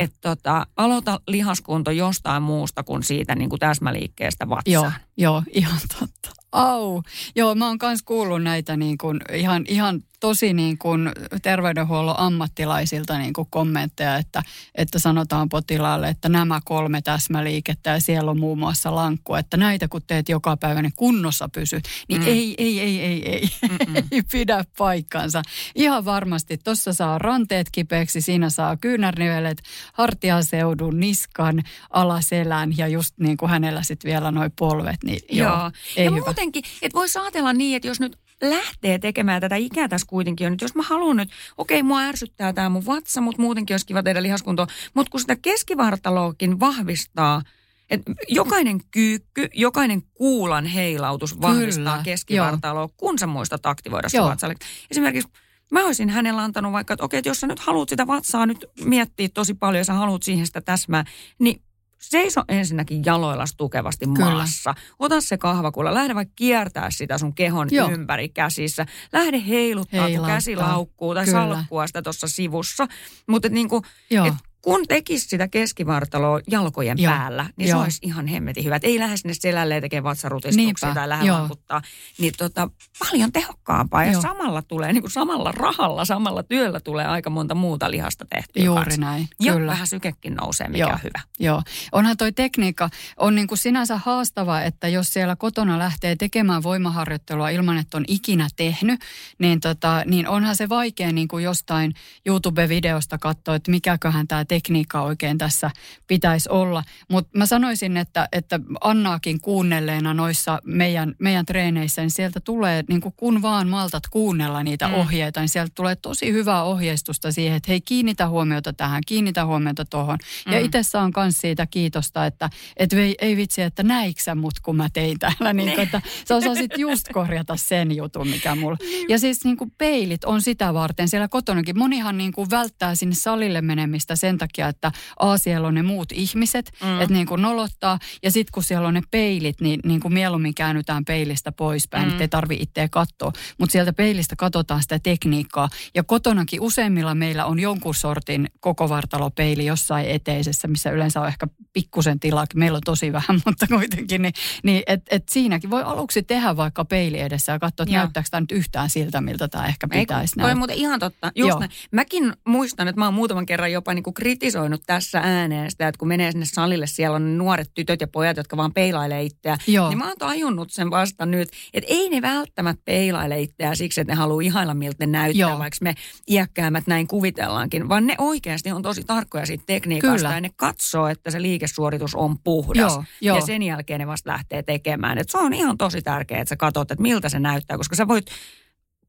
Että 0.03 0.17
tota, 0.21 0.67
aloita 0.77 1.19
lihaskunto 1.27 1.91
jostain 1.91 2.43
muusta 2.43 2.83
kuin 2.83 3.03
siitä 3.03 3.35
niin 3.35 3.49
kuin 3.49 3.59
täsmäliikkeestä 3.59 4.49
vatsaan. 4.49 4.73
Joo, 4.73 4.91
joo, 5.17 5.43
ihan 5.51 5.79
totta. 5.99 6.41
Au. 6.51 7.01
Joo, 7.35 7.55
mä 7.55 7.67
oon 7.67 7.77
myös 7.81 8.03
kuullut 8.03 8.43
näitä 8.43 8.77
niin 8.77 8.97
kuin 8.97 9.19
ihan, 9.33 9.65
ihan 9.67 10.01
tosi 10.25 10.53
niin 10.53 10.77
kuin 10.77 11.11
terveydenhuollon 11.41 12.19
ammattilaisilta 12.19 13.17
niin 13.17 13.33
kuin 13.33 13.47
kommentteja, 13.49 14.17
että, 14.17 14.43
että 14.75 14.99
sanotaan 14.99 15.49
potilaalle, 15.49 16.09
että 16.09 16.29
nämä 16.29 16.59
kolme 16.65 17.01
täsmäliikettä 17.01 17.89
ja 17.89 18.01
siellä 18.01 18.31
on 18.31 18.39
muun 18.39 18.59
muassa 18.59 18.95
lankku, 18.95 19.35
että 19.35 19.57
näitä 19.57 19.87
kun 19.87 20.01
teet 20.07 20.29
joka 20.29 20.57
päivä, 20.57 20.81
niin 20.81 20.93
kunnossa 20.95 21.49
pysyt. 21.49 21.83
Niin 22.09 22.21
mm. 22.21 22.27
ei, 22.27 22.55
ei, 22.57 22.79
ei, 22.79 23.01
ei, 23.01 23.29
ei, 23.29 23.49
ei 24.11 24.21
pidä 24.31 24.65
paikkansa. 24.77 25.41
Ihan 25.75 26.05
varmasti, 26.05 26.57
tuossa 26.57 26.93
saa 26.93 27.17
ranteet 27.17 27.67
kipeäksi, 27.71 28.21
siinä 28.21 28.49
saa 28.49 28.77
kyynärnivelet, 28.77 29.61
hartiaseudun, 29.93 30.99
niskan, 30.99 31.63
alaselän 31.89 32.77
ja 32.77 32.87
just 32.87 33.13
niin 33.19 33.37
kuin 33.37 33.49
hänellä 33.49 33.83
sitten 33.83 34.09
vielä 34.09 34.31
noin 34.31 34.51
polvet, 34.59 35.03
niin 35.03 35.19
joo, 35.29 35.49
joo. 35.49 35.71
ei 35.95 36.05
ja 36.05 36.11
hyvä. 36.11 36.25
muutenkin, 36.25 36.63
että 36.81 36.95
voisi 36.95 37.19
ajatella 37.19 37.53
niin, 37.53 37.75
että 37.75 37.87
jos 37.87 37.99
nyt 37.99 38.24
lähtee 38.41 38.99
tekemään 38.99 39.41
tätä 39.41 39.55
ikää 39.55 39.87
tässä 39.87 40.07
kuitenkin 40.07 40.47
on, 40.47 40.53
että 40.53 40.65
jos 40.65 40.75
mä 40.75 40.83
haluan 40.83 41.17
nyt, 41.17 41.29
okei, 41.57 41.83
mua 41.83 42.01
ärsyttää 42.01 42.53
tämä 42.53 42.69
mun 42.69 42.85
vatsa, 42.85 43.21
mutta 43.21 43.41
muutenkin 43.41 43.73
olisi 43.73 43.85
kiva 43.85 44.03
tehdä 44.03 44.23
lihaskuntoa, 44.23 44.67
mutta 44.93 45.11
kun 45.11 45.19
sitä 45.19 45.35
keskivartaloakin 45.35 46.59
vahvistaa, 46.59 47.41
et 47.89 48.01
jokainen 48.27 48.79
kyykky, 48.91 49.49
jokainen 49.53 50.01
kuulan 50.13 50.65
heilautus 50.65 51.41
vahvistaa 51.41 51.93
Kyllä, 51.93 52.03
keskivartaloa, 52.03 52.89
kun 52.97 53.19
sä 53.19 53.27
muistat 53.27 53.65
aktivoida 53.65 54.09
sitä 54.09 54.23
vatsalle. 54.23 54.55
Esimerkiksi 54.91 55.29
mä 55.71 55.85
olisin 55.85 56.09
hänellä 56.09 56.43
antanut 56.43 56.71
vaikka, 56.71 56.93
että 56.93 57.03
okei, 57.03 57.17
että 57.17 57.29
jos 57.29 57.39
sä 57.39 57.47
nyt 57.47 57.59
haluat 57.59 57.89
sitä 57.89 58.07
vatsaa 58.07 58.45
nyt 58.45 58.65
miettiä 58.83 59.29
tosi 59.33 59.53
paljon 59.53 59.79
ja 59.79 59.83
sä 59.83 59.93
haluat 59.93 60.23
siihen 60.23 60.45
sitä 60.45 60.61
täsmää, 60.61 61.05
niin 61.39 61.61
seiso 62.09 62.41
ensinnäkin 62.47 63.05
jaloilla 63.05 63.45
tukevasti 63.57 64.05
Kyllä. 64.05 64.31
maassa. 64.31 64.73
Ota 64.99 65.21
se 65.21 65.37
kahvakulla, 65.37 65.93
lähde 65.93 66.15
vaikka 66.15 66.33
kiertää 66.35 66.91
sitä 66.91 67.17
sun 67.17 67.35
kehon 67.35 67.67
Joo. 67.71 67.89
ympäri 67.91 68.29
käsissä. 68.29 68.85
Lähde 69.13 69.41
heiluttaa, 69.47 70.01
Heilauttaa. 70.01 70.27
kun 70.27 70.35
käsi 70.35 70.55
laukkuu 70.55 71.13
tai 71.13 71.25
Kyllä. 71.25 71.39
salkkua 71.55 71.87
sitä 71.87 72.01
tuossa 72.01 72.27
sivussa. 72.27 72.87
Mutta 73.27 73.49
niinku, 73.49 73.81
et 74.27 74.33
kun 74.65 74.87
tekisi 74.87 75.27
sitä 75.27 75.47
keskivartaloa 75.47 76.39
jalkojen 76.51 76.97
Joo. 76.99 77.13
päällä, 77.13 77.45
niin 77.57 77.69
Joo. 77.69 77.79
se 77.79 77.83
olisi 77.83 77.99
ihan 78.01 78.27
hemmetin 78.27 78.63
hyvä. 78.63 78.75
Et 78.75 78.83
ei 78.83 78.99
lähde 78.99 79.17
sinne 79.17 79.33
selälleen 79.33 79.81
tekemään 79.81 80.03
vatsarutistuksia 80.03 80.93
tai 80.93 81.09
lähde 81.09 81.31
lankuttaa. 81.31 81.81
Niin 82.17 82.33
tota, 82.37 82.69
paljon 82.99 83.31
tehokkaampaa 83.31 84.05
ja 84.05 84.11
Joo. 84.11 84.21
samalla 84.21 84.61
tulee, 84.61 84.93
niin 84.93 85.01
kuin 85.01 85.11
samalla 85.11 85.51
rahalla, 85.51 86.05
samalla 86.05 86.43
työllä 86.43 86.79
tulee 86.79 87.05
aika 87.05 87.29
monta 87.29 87.55
muuta 87.55 87.91
lihasta 87.91 88.25
tehtyä 88.29 88.63
Juuri 88.63 88.83
kanssa. 88.83 89.01
näin, 89.01 89.27
Ja 89.41 89.53
kyllä. 89.53 89.71
vähän 89.71 89.87
sykekin 89.87 90.35
nousee, 90.35 90.67
mikä 90.67 90.79
Joo. 90.83 90.91
on 90.91 90.99
hyvä. 91.03 91.19
Joo. 91.39 91.61
Onhan 91.91 92.17
toi 92.17 92.31
tekniikka, 92.31 92.89
on 93.17 93.35
niin 93.35 93.47
kuin 93.47 93.57
sinänsä 93.57 93.97
haastava, 93.97 94.61
että 94.61 94.87
jos 94.87 95.13
siellä 95.13 95.35
kotona 95.35 95.79
lähtee 95.79 96.15
tekemään 96.15 96.63
voimaharjoittelua 96.63 97.49
ilman, 97.49 97.77
että 97.77 97.97
on 97.97 98.05
ikinä 98.07 98.47
tehnyt, 98.55 99.01
niin, 99.39 99.59
tota, 99.59 100.03
niin 100.05 100.27
onhan 100.27 100.55
se 100.55 100.69
vaikea 100.69 101.11
niin 101.11 101.27
kuin 101.27 101.43
jostain 101.43 101.93
YouTube-videosta 102.25 103.17
katsoa, 103.17 103.55
että 103.55 103.71
mikäköhän 103.71 104.27
tämä 104.27 104.45
tekniikka 104.55 105.01
oikein 105.01 105.37
tässä 105.37 105.71
pitäisi 106.07 106.49
olla. 106.49 106.83
Mutta 107.09 107.37
mä 107.37 107.45
sanoisin, 107.45 107.97
että, 107.97 108.27
että 108.31 108.59
Annaakin 108.81 109.41
kuunnelleena 109.41 110.13
noissa 110.13 110.59
meidän, 110.65 111.15
meidän 111.19 111.45
treeneissä, 111.45 112.01
niin 112.01 112.11
sieltä 112.11 112.39
tulee, 112.39 112.83
niin 112.89 113.01
kuin 113.01 113.13
kun 113.17 113.41
vaan 113.41 113.67
maltat 113.67 114.03
kuunnella 114.09 114.63
niitä 114.63 114.87
mm. 114.87 114.93
ohjeita, 114.93 115.39
niin 115.39 115.49
sieltä 115.49 115.71
tulee 115.75 115.95
tosi 115.95 116.31
hyvää 116.31 116.63
ohjeistusta 116.63 117.31
siihen, 117.31 117.55
että 117.55 117.71
hei 117.71 117.81
kiinnitä 117.81 118.27
huomiota 118.27 118.73
tähän, 118.73 119.01
kiinnitä 119.07 119.45
huomiota 119.45 119.85
tuohon. 119.85 120.17
Mm. 120.45 120.53
Ja 120.53 120.59
itse 120.59 120.83
saan 120.83 121.13
myös 121.17 121.37
siitä 121.37 121.65
kiitosta, 121.65 122.25
että 122.25 122.49
et 122.77 122.93
ei, 122.93 123.15
ei 123.21 123.37
vitsi, 123.37 123.61
että 123.61 123.83
näiksä 123.83 124.35
mut, 124.35 124.59
kun 124.59 124.75
mä 124.75 124.89
tein 124.93 125.19
täällä. 125.19 125.53
Niin, 125.53 125.69
kuin, 125.69 125.83
että 125.83 126.01
sä 126.27 126.35
osasit 126.35 126.71
just 126.77 127.07
korjata 127.13 127.55
sen 127.55 127.95
jutun, 127.95 128.27
mikä 128.27 128.55
mulla. 128.55 128.77
Ja 129.09 129.19
siis 129.19 129.43
niin 129.43 129.57
kuin 129.57 129.71
peilit 129.77 130.23
on 130.23 130.41
sitä 130.41 130.73
varten 130.73 131.09
siellä 131.09 131.27
kotonakin. 131.27 131.77
Monihan 131.77 132.17
niin 132.17 132.33
kuin 132.33 132.49
välttää 132.49 132.95
sinne 132.95 133.15
salille 133.15 133.61
menemistä 133.61 134.15
sen 134.15 134.37
takia, 134.37 134.44
että 134.69 134.91
a, 135.19 135.37
siellä 135.37 135.67
on 135.67 135.73
ne 135.73 135.83
muut 135.83 136.11
ihmiset, 136.11 136.71
mm. 136.83 137.01
että 137.01 137.13
niin 137.13 137.27
kuin 137.27 137.41
nolottaa. 137.41 137.99
Ja 138.23 138.31
sitten 138.31 138.51
kun 138.53 138.63
siellä 138.63 138.87
on 138.87 138.93
ne 138.93 139.01
peilit, 139.11 139.61
niin, 139.61 139.79
niin 139.85 139.99
kuin 139.99 140.13
mieluummin 140.13 140.55
käännytään 140.55 141.05
peilistä 141.05 141.51
poispäin, 141.51 142.05
mm. 142.05 142.11
ettei 142.11 142.27
tarvi 142.27 142.57
itseä 142.59 142.89
katsoa. 142.89 143.31
Mutta 143.57 143.71
sieltä 143.71 143.93
peilistä 143.93 144.35
katsotaan 144.35 144.81
sitä 144.81 144.99
tekniikkaa. 144.99 145.69
Ja 145.95 146.03
kotonakin 146.03 146.61
useimmilla 146.61 147.15
meillä 147.15 147.45
on 147.45 147.59
jonkun 147.59 147.95
sortin 147.95 148.49
koko 148.59 148.89
vartalopeili 148.89 149.65
jossain 149.65 150.05
eteisessä, 150.09 150.67
missä 150.67 150.91
yleensä 150.91 151.21
on 151.21 151.27
ehkä 151.27 151.47
pikkusen 151.73 152.19
tilaa. 152.19 152.45
Meillä 152.55 152.75
on 152.75 152.81
tosi 152.85 153.13
vähän, 153.13 153.41
mutta 153.45 153.67
kuitenkin. 153.67 154.21
Niin, 154.21 154.33
niin 154.63 154.83
että 154.87 155.15
et 155.15 155.29
siinäkin 155.29 155.69
voi 155.69 155.83
aluksi 155.83 156.23
tehdä 156.23 156.57
vaikka 156.57 156.85
peili 156.85 157.19
edessä 157.19 157.51
ja 157.51 157.59
katsoa, 157.59 157.83
että 157.83 157.95
näyttääkö 157.95 158.29
tämä 158.31 158.41
nyt 158.41 158.51
yhtään 158.51 158.89
siltä, 158.89 159.21
miltä 159.21 159.47
tämä 159.47 159.65
ehkä 159.65 159.87
pitäisi 159.87 160.13
näyttää. 160.15 160.43
Toi 160.43 160.51
on 160.51 160.57
muuten 160.57 160.75
ihan 160.75 160.99
totta. 160.99 161.31
Just 161.35 161.59
näin. 161.59 161.71
Mäkin 161.91 162.33
muistan, 162.47 162.87
että 162.87 163.01
mä 163.01 163.05
oon 163.05 163.13
muutaman 163.13 163.45
kerran 163.45 163.71
jopa 163.71 163.93
niinku 163.93 164.11
kritisoinut 164.25 164.81
tässä 164.85 165.19
ääneen 165.23 165.71
sitä, 165.71 165.87
että 165.87 165.99
kun 165.99 166.07
menee 166.07 166.31
sinne 166.31 166.45
salille, 166.45 166.87
siellä 166.87 167.15
on 167.15 167.37
nuoret 167.37 167.71
tytöt 167.73 168.01
ja 168.01 168.07
pojat, 168.07 168.37
jotka 168.37 168.57
vaan 168.57 168.73
peilailee 168.73 169.23
itseä. 169.23 169.57
Joo. 169.67 169.89
Niin 169.89 169.97
mä 169.97 170.07
oon 170.07 170.17
tajunnut 170.17 170.71
sen 170.71 170.91
vasta 170.91 171.25
nyt, 171.25 171.49
että 171.73 171.93
ei 171.93 172.09
ne 172.09 172.21
välttämättä 172.21 172.81
peilaile 172.85 173.41
itseä 173.41 173.75
siksi, 173.75 174.01
että 174.01 174.13
ne 174.13 174.17
haluaa 174.17 174.41
ihailla 174.41 174.73
miltä 174.73 174.97
ne 174.99 175.11
näyttää, 175.11 175.49
Joo. 175.49 175.59
vaikka 175.59 175.77
me 175.81 175.93
iäkkäämät 176.29 176.87
näin 176.87 177.07
kuvitellaankin, 177.07 177.89
vaan 177.89 178.07
ne 178.07 178.15
oikeasti 178.17 178.71
on 178.71 178.81
tosi 178.81 179.03
tarkkoja 179.03 179.45
siitä 179.45 179.63
tekniikasta 179.67 180.17
Kyllä. 180.17 180.33
ja 180.33 180.41
ne 180.41 180.49
katsoo, 180.55 181.07
että 181.07 181.31
se 181.31 181.41
liikesuoritus 181.41 182.15
on 182.15 182.39
puhdas. 182.43 182.93
Joo, 182.93 183.03
jo. 183.21 183.35
Ja 183.35 183.41
sen 183.41 183.63
jälkeen 183.63 183.99
ne 183.99 184.07
vasta 184.07 184.31
lähtee 184.31 184.63
tekemään. 184.63 185.17
Et 185.17 185.29
se 185.29 185.37
on 185.37 185.53
ihan 185.53 185.77
tosi 185.77 186.01
tärkeää, 186.01 186.41
että 186.41 186.49
sä 186.49 186.55
katsot, 186.55 186.91
että 186.91 187.01
miltä 187.01 187.29
se 187.29 187.39
näyttää, 187.39 187.77
koska 187.77 187.95
sä 187.95 188.07
voit 188.07 188.25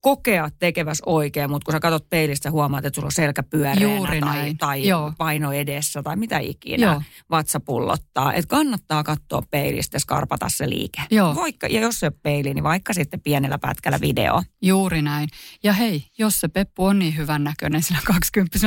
kokea 0.06 0.50
tekeväs 0.58 1.02
oikein, 1.06 1.50
mutta 1.50 1.64
kun 1.64 1.72
sä 1.72 1.80
katsot 1.80 2.10
peilistä, 2.10 2.50
huomaat, 2.50 2.84
että 2.84 2.94
sulla 2.94 3.06
on 3.06 3.12
selkä 3.12 3.42
pyöreänä 3.42 4.20
tai, 4.20 4.54
tai 4.54 4.88
Joo. 4.88 5.12
paino 5.18 5.52
edessä 5.52 6.02
tai 6.02 6.16
mitä 6.16 6.38
ikinä, 6.38 6.86
Joo. 6.86 7.02
vatsa 7.30 7.60
pullottaa. 7.60 8.32
Että 8.32 8.48
kannattaa 8.48 9.04
katsoa 9.04 9.42
peilistä 9.50 9.96
ja 9.96 10.00
skarpata 10.00 10.48
se 10.48 10.68
liike. 10.68 11.02
Joo. 11.10 11.34
Vaikka, 11.34 11.66
ja 11.66 11.80
jos 11.80 12.00
se 12.00 12.10
peili, 12.10 12.54
niin 12.54 12.64
vaikka 12.64 12.92
sitten 12.92 13.20
pienellä 13.20 13.58
pätkällä 13.58 14.00
video. 14.00 14.42
Juuri 14.62 15.02
näin. 15.02 15.28
Ja 15.62 15.72
hei, 15.72 16.04
jos 16.18 16.40
se 16.40 16.48
Peppu 16.48 16.84
on 16.84 16.98
niin 16.98 17.16
hyvän 17.16 17.44
näköinen 17.44 17.82
sillä 17.82 18.00
20 18.04 18.58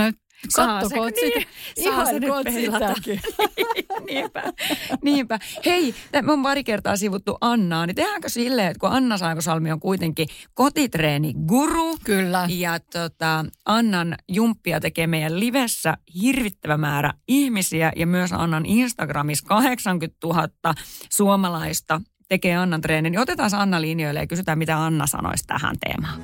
Kattokoot 0.56 1.13
niin, 1.21 1.45
ihan 1.78 2.06
se 2.08 2.19
nyt 2.19 2.32
sitäkin. 2.54 3.21
niinpä, 4.10 4.43
niinpä. 5.04 5.39
Hei, 5.65 5.95
me 6.21 6.32
on 6.32 6.43
pari 6.43 6.63
kertaa 6.63 6.97
sivuttu 6.97 7.38
Annaa, 7.41 7.86
niin 7.86 7.95
tehdäänkö 7.95 8.30
silleen, 8.30 8.67
että 8.67 8.80
kun 8.80 8.91
Anna 8.91 9.17
Saivosalmi 9.17 9.71
on 9.71 9.80
kuitenkin 9.80 10.28
kotitreeni 10.54 11.34
guru. 11.47 11.97
Kyllä. 12.04 12.45
Ja 12.49 12.80
tota, 12.80 13.45
Annan 13.65 14.15
jumppia 14.28 14.80
tekee 14.80 15.08
meidän 15.08 15.39
livessä 15.39 15.97
hirvittävä 16.21 16.78
määrä 16.78 17.13
ihmisiä 17.28 17.91
ja 17.95 18.08
myös 18.08 18.34
Annan 18.34 18.65
Instagramissa 18.65 19.47
80 19.47 20.17
000 20.23 20.47
suomalaista 21.10 22.02
tekee 22.30 22.56
Annan 22.56 22.82
treenin. 22.82 23.12
Niin 23.12 23.19
otetaan 23.19 23.49
Anna 23.54 23.82
linjoille 23.82 24.19
ja 24.19 24.28
kysytään, 24.28 24.58
mitä 24.58 24.86
Anna 24.86 25.08
sanoisi 25.08 25.43
tähän 25.47 25.75
teemaan. 25.80 26.21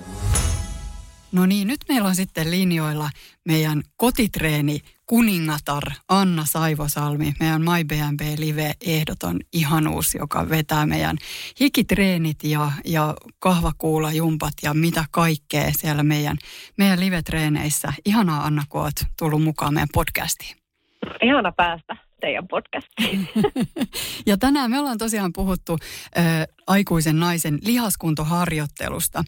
No 1.31 1.45
niin, 1.45 1.67
nyt 1.67 1.79
meillä 1.89 2.07
on 2.07 2.15
sitten 2.15 2.51
linjoilla 2.51 3.09
meidän 3.45 3.83
kotitreeni 3.97 4.79
kuningatar 5.05 5.83
Anna 6.09 6.45
Saivosalmi, 6.45 7.33
meidän 7.39 7.61
MyBNB 7.61 8.21
Live 8.39 8.73
ehdoton 8.85 9.39
ihanuus, 9.53 10.15
joka 10.19 10.49
vetää 10.49 10.85
meidän 10.85 11.17
hikitreenit 11.59 12.43
ja, 12.43 12.71
ja 12.85 13.15
kahvakuulajumpat 13.39 14.53
ja 14.63 14.73
mitä 14.73 15.05
kaikkea 15.11 15.71
siellä 15.71 16.03
meidän, 16.03 16.37
meidän 16.77 16.99
live-treeneissä. 16.99 17.93
Ihanaa 18.05 18.45
Anna, 18.45 18.63
kun 18.69 18.81
olet 18.81 19.05
tullut 19.19 19.43
mukaan 19.43 19.73
meidän 19.73 19.89
podcastiin. 19.93 20.57
Ihana 21.21 21.51
päästä 21.51 22.04
teidän 22.25 22.47
podcastiin. 22.47 23.27
ja 24.29 24.37
tänään 24.37 24.71
me 24.71 24.79
ollaan 24.79 24.97
tosiaan 24.97 25.31
puhuttu 25.35 25.73
ä, 25.73 26.21
aikuisen 26.67 27.19
naisen 27.19 27.59
lihaskuntoharjoittelusta. 27.65 29.23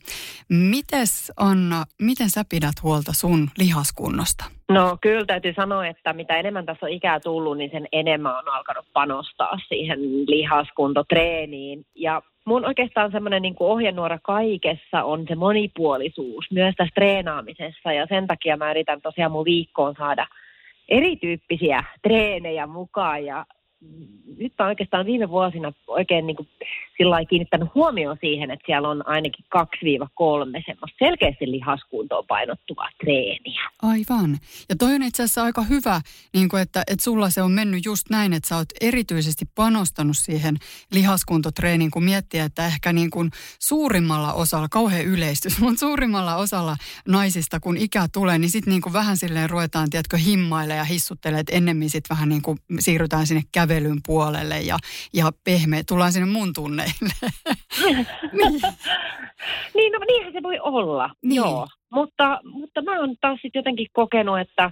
Mites 0.50 1.32
Anna, 1.38 1.84
miten 2.02 2.30
sä 2.30 2.44
pidät 2.50 2.84
huolta 2.84 3.12
sun 3.14 3.50
lihaskunnosta? 3.58 4.46
No 4.70 4.98
kyllä 5.02 5.26
täytyy 5.26 5.54
sanoa, 5.54 5.88
että 5.88 6.14
mitä 6.14 6.38
enemmän 6.38 6.66
tässä 6.66 6.86
on 6.86 6.92
ikää 6.92 7.20
tullut, 7.20 7.58
niin 7.58 7.72
sen 7.72 7.88
enemmän 7.92 8.36
on 8.36 8.54
alkanut 8.54 8.86
panostaa 8.94 9.60
siihen 9.68 10.00
lihaskuntotreeniin. 10.28 11.86
Ja 11.96 12.22
mun 12.46 12.66
oikeastaan 12.66 13.12
semmoinen 13.12 13.42
niin 13.42 13.56
ohjenuora 13.60 14.20
kaikessa 14.24 15.04
on 15.04 15.26
se 15.28 15.36
monipuolisuus 15.36 16.46
myös 16.52 16.76
tässä 16.78 16.94
treenaamisessa 16.96 17.94
ja 17.94 18.06
sen 18.10 18.28
takia 18.28 18.58
mä 18.58 18.72
yritän 18.72 19.02
tosiaan 19.02 19.32
mun 19.32 19.46
viikkoon 19.46 19.96
saada 19.98 20.28
erityyppisiä 20.88 21.84
treenejä 22.02 22.68
mukaan 22.68 23.26
ja 23.26 23.46
nyt 24.38 24.54
mä 24.60 24.66
oikeastaan 24.66 25.06
viime 25.06 25.30
vuosina 25.30 25.74
oikein 25.88 26.28
niin 26.28 26.36
kuin 26.36 26.48
kiinnittänyt 27.30 27.70
huomioon 27.76 28.18
siihen, 28.22 28.52
että 28.52 28.64
siellä 28.66 28.90
on 28.90 29.08
ainakin 29.08 29.46
2-3 29.58 29.60
semmoista 30.66 30.98
selkeästi 31.00 31.52
lihaskuntoon 31.52 32.26
painottuvaa 32.28 32.90
treeniä. 33.04 33.70
Aivan. 33.82 34.38
Ja 34.70 34.76
toi 34.80 34.96
on 34.96 35.04
itse 35.04 35.24
asiassa 35.24 35.44
aika 35.44 35.62
hyvä, 35.62 36.02
niin 36.34 36.50
kuin 36.50 36.62
että, 36.62 36.84
että 36.88 37.04
sulla 37.04 37.30
se 37.30 37.42
on 37.42 37.52
mennyt 37.52 37.86
just 37.86 38.10
näin, 38.10 38.34
että 38.34 38.50
sä 38.50 38.58
oot 38.58 38.70
erityisesti 38.82 39.46
panostanut 39.56 40.18
siihen 40.18 40.56
lihaskuntotreeniin, 40.94 41.92
kun 41.92 42.04
miettii, 42.04 42.40
että 42.40 42.66
ehkä 42.66 42.94
niin 42.94 43.10
kuin 43.10 43.32
suurimmalla 43.60 44.34
osalla, 44.34 44.68
kauhean 44.72 45.06
yleistys, 45.06 45.60
mutta 45.62 45.80
suurimmalla 45.80 46.36
osalla 46.36 46.78
naisista, 47.08 47.60
kun 47.60 47.78
ikä 47.78 48.08
tulee, 48.14 48.38
niin 48.38 48.50
sitten 48.50 48.72
niin 48.72 48.82
kuin 48.82 48.94
vähän 48.94 49.18
silleen 49.18 49.50
ruvetaan, 49.50 49.90
tiedätkö, 49.90 50.18
himmaille 50.18 50.76
ja 50.76 50.84
hissuttelee, 50.84 51.40
että 51.40 51.56
ennemmin 51.56 51.90
sitten 51.90 52.16
vähän 52.16 52.30
niin 52.30 52.42
kuin 52.42 52.58
siirrytään 52.80 53.28
sinne 53.28 53.44
kävelyn 53.68 54.00
puolelle 54.06 54.60
ja, 54.60 54.78
ja 55.14 55.32
pehmeä, 55.44 55.84
tullaan 55.88 56.12
sinne 56.12 56.32
mun 56.32 56.54
tunne 56.54 56.84
niin. 57.84 58.08
niin, 59.76 59.92
no 59.92 60.00
niinhän 60.08 60.34
se 60.34 60.44
voi 60.44 60.60
olla, 60.60 61.10
niin. 61.24 61.36
joo. 61.36 61.68
Mutta, 61.92 62.40
mutta 62.44 62.82
mä 62.82 63.00
oon 63.00 63.16
taas 63.22 63.40
sit 63.42 63.56
jotenkin 63.56 63.88
kokenut, 63.94 64.40
että, 64.40 64.72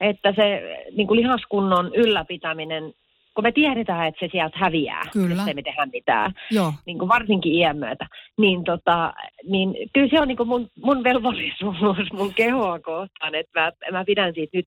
että 0.00 0.32
se 0.36 0.62
niin 0.96 1.06
kuin 1.06 1.20
lihaskunnon 1.20 1.94
ylläpitäminen, 1.94 2.92
kun 3.34 3.44
me 3.44 3.52
tiedetään, 3.52 4.08
että 4.08 4.26
se 4.26 4.30
sieltä 4.32 4.58
häviää, 4.58 5.02
kyllä. 5.12 5.34
jos 5.34 5.48
ei 5.48 5.54
me 5.54 5.62
tehdä 5.62 5.86
mitään, 5.92 6.34
joo. 6.50 6.72
Niin 6.86 6.98
kuin 6.98 7.08
varsinkin 7.08 7.54
iän 7.54 7.76
myötä, 7.76 8.06
niin, 8.38 8.64
tota, 8.64 9.12
niin 9.44 9.74
kyllä 9.92 10.08
se 10.10 10.20
on 10.20 10.28
niin 10.28 10.36
kuin 10.36 10.48
mun, 10.48 10.68
mun 10.84 11.04
velvollisuus 11.04 12.12
mun 12.12 12.34
kehoa 12.34 12.78
kohtaan, 12.78 13.34
että 13.34 13.60
mä, 13.60 13.72
mä 13.92 14.04
pidän 14.04 14.34
siitä 14.34 14.56
nyt 14.56 14.66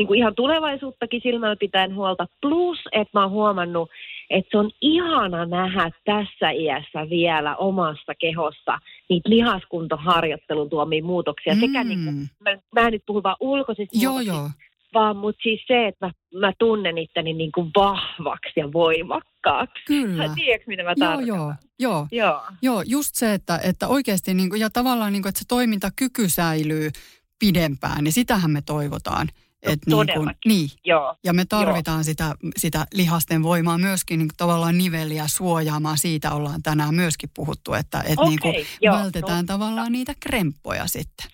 niin 0.00 0.06
kuin 0.06 0.18
ihan 0.18 0.34
tulevaisuuttakin 0.34 1.20
silmällä 1.22 1.56
pitäen 1.56 1.94
huolta. 1.94 2.26
Plus, 2.40 2.78
että 2.92 3.18
mä 3.18 3.22
oon 3.22 3.30
huomannut, 3.30 3.90
että 4.30 4.48
se 4.50 4.58
on 4.58 4.70
ihana 4.80 5.46
nähdä 5.46 5.90
tässä 6.04 6.50
iässä 6.50 7.10
vielä 7.10 7.56
omassa 7.56 8.12
kehossa 8.20 8.78
niitä 9.08 9.30
lihaskuntoharjoittelun 9.30 10.70
tuomia 10.70 11.04
muutoksia. 11.04 11.54
Mm. 11.54 11.60
Sekä 11.60 11.84
niin 11.84 12.04
kuin, 12.04 12.30
mä, 12.40 12.50
mä 12.74 12.86
en 12.86 12.92
nyt 12.92 13.02
puhu 13.06 13.22
vaan 13.22 13.36
ulkoisista 13.40 13.98
joo, 14.00 14.20
joo. 14.20 14.50
vaan 14.94 15.16
mutta 15.16 15.42
siis 15.42 15.64
se, 15.66 15.86
että 15.86 16.06
mä, 16.06 16.12
mä 16.40 16.52
tunnen 16.58 16.98
itteni 16.98 17.32
niin 17.32 17.52
kuin 17.52 17.70
vahvaksi 17.76 18.60
ja 18.60 18.72
voimakkaaksi. 18.72 19.84
Kyllä. 19.86 20.30
Tiedätkö, 20.34 20.64
mitä 20.66 20.82
mä 20.82 20.94
joo, 20.96 21.20
joo, 21.20 21.54
joo, 21.78 22.06
joo. 22.12 22.40
Joo, 22.62 22.82
just 22.86 23.14
se, 23.14 23.34
että, 23.34 23.60
että 23.64 23.88
oikeasti 23.88 24.34
niin 24.34 24.50
kuin, 24.50 24.60
ja 24.60 24.70
tavallaan 24.70 25.12
niin 25.12 25.22
kuin, 25.22 25.28
että 25.28 25.38
se 25.38 25.48
toimintakyky 25.48 26.28
säilyy 26.28 26.90
pidempään, 27.38 28.04
niin 28.04 28.12
sitähän 28.12 28.50
me 28.50 28.62
toivotaan. 28.66 29.28
Et 29.62 29.78
niin, 29.86 30.06
kuin, 30.14 30.34
niin. 30.44 30.68
Joo. 30.84 31.16
Ja 31.24 31.32
me 31.32 31.44
tarvitaan 31.44 31.98
Joo. 31.98 32.04
sitä, 32.04 32.34
sitä 32.56 32.86
lihasten 32.94 33.42
voimaa 33.42 33.78
myöskin 33.78 34.18
niin 34.18 34.28
tavallaan 34.36 34.78
niveliä 34.78 35.24
suojaamaan. 35.26 35.98
Siitä 35.98 36.32
ollaan 36.32 36.62
tänään 36.62 36.94
myöskin 36.94 37.30
puhuttu, 37.34 37.74
että 37.74 38.02
et 38.06 38.18
okay, 38.18 38.28
niin 38.28 38.40
kuin 38.40 38.54
vältetään 38.92 39.44
no. 39.44 39.54
tavallaan 39.54 39.92
niitä 39.92 40.14
kremppoja 40.20 40.86
sitten. 40.86 41.26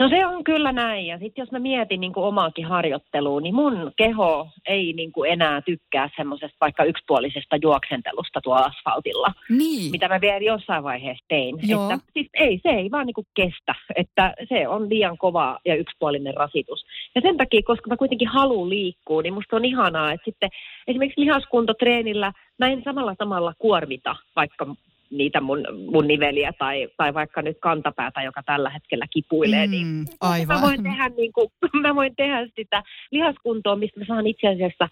No 0.00 0.08
se 0.08 0.26
on 0.26 0.44
kyllä 0.44 0.72
näin. 0.72 1.06
Ja 1.06 1.18
sitten 1.18 1.42
jos 1.42 1.52
mä 1.52 1.58
mietin 1.58 2.00
niin 2.00 2.12
kuin 2.12 2.24
omaakin 2.24 2.64
harjoittelua, 2.64 3.40
niin 3.40 3.54
mun 3.54 3.92
keho 3.96 4.48
ei 4.66 4.92
niin 4.92 5.12
kuin 5.12 5.30
enää 5.30 5.62
tykkää 5.62 6.10
semmoisesta 6.16 6.56
vaikka 6.60 6.84
yksipuolisesta 6.84 7.56
juoksentelusta 7.62 8.40
tuolla 8.40 8.64
asfaltilla. 8.64 9.32
Niin. 9.48 9.90
Mitä 9.90 10.08
mä 10.08 10.20
vielä 10.20 10.38
jossain 10.38 10.84
vaiheessa 10.84 11.24
tein. 11.28 11.56
Joo. 11.62 11.90
Että, 11.90 12.06
siis 12.12 12.28
ei, 12.34 12.60
se 12.62 12.68
ei 12.68 12.90
vaan 12.90 13.06
niin 13.06 13.14
kuin 13.14 13.26
kestä. 13.34 13.74
Että 13.96 14.34
se 14.48 14.68
on 14.68 14.88
liian 14.88 15.18
kova 15.18 15.58
ja 15.64 15.74
yksipuolinen 15.74 16.34
rasitus. 16.34 16.84
Ja 17.14 17.20
sen 17.20 17.36
takia, 17.36 17.60
koska 17.64 17.90
mä 17.90 17.96
kuitenkin 17.96 18.28
haluan 18.28 18.70
liikkua, 18.70 19.22
niin 19.22 19.34
musta 19.34 19.56
on 19.56 19.64
ihanaa, 19.64 20.12
että 20.12 20.24
sitten 20.24 20.50
esimerkiksi 20.86 21.20
lihaskuntotreenillä 21.20 22.32
mä 22.58 22.68
en 22.68 22.82
samalla 22.84 23.14
samalla 23.18 23.54
kuormita 23.58 24.16
vaikka 24.36 24.66
niitä 25.10 25.40
mun, 25.40 25.64
mun 25.92 26.08
niveliä 26.08 26.52
tai, 26.58 26.88
tai 26.96 27.14
vaikka 27.14 27.42
nyt 27.42 27.56
kantapäätä, 27.60 28.22
joka 28.22 28.42
tällä 28.46 28.70
hetkellä 28.70 29.06
kipuilee, 29.10 29.66
niin 29.66 29.86
mm, 29.86 29.92
niin 29.92 30.06
aivan. 30.20 30.56
Mä, 30.56 30.66
voin 30.66 30.82
tehdä, 30.82 31.08
niin 31.08 31.32
kuin, 31.32 31.48
mä 31.82 31.94
voin 31.94 32.16
tehdä 32.16 32.46
sitä 32.56 32.82
lihaskuntoa, 33.10 33.76
mistä 33.76 34.00
mä 34.00 34.06
saan 34.06 34.26
itse 34.26 34.48
asiassa 34.48 34.88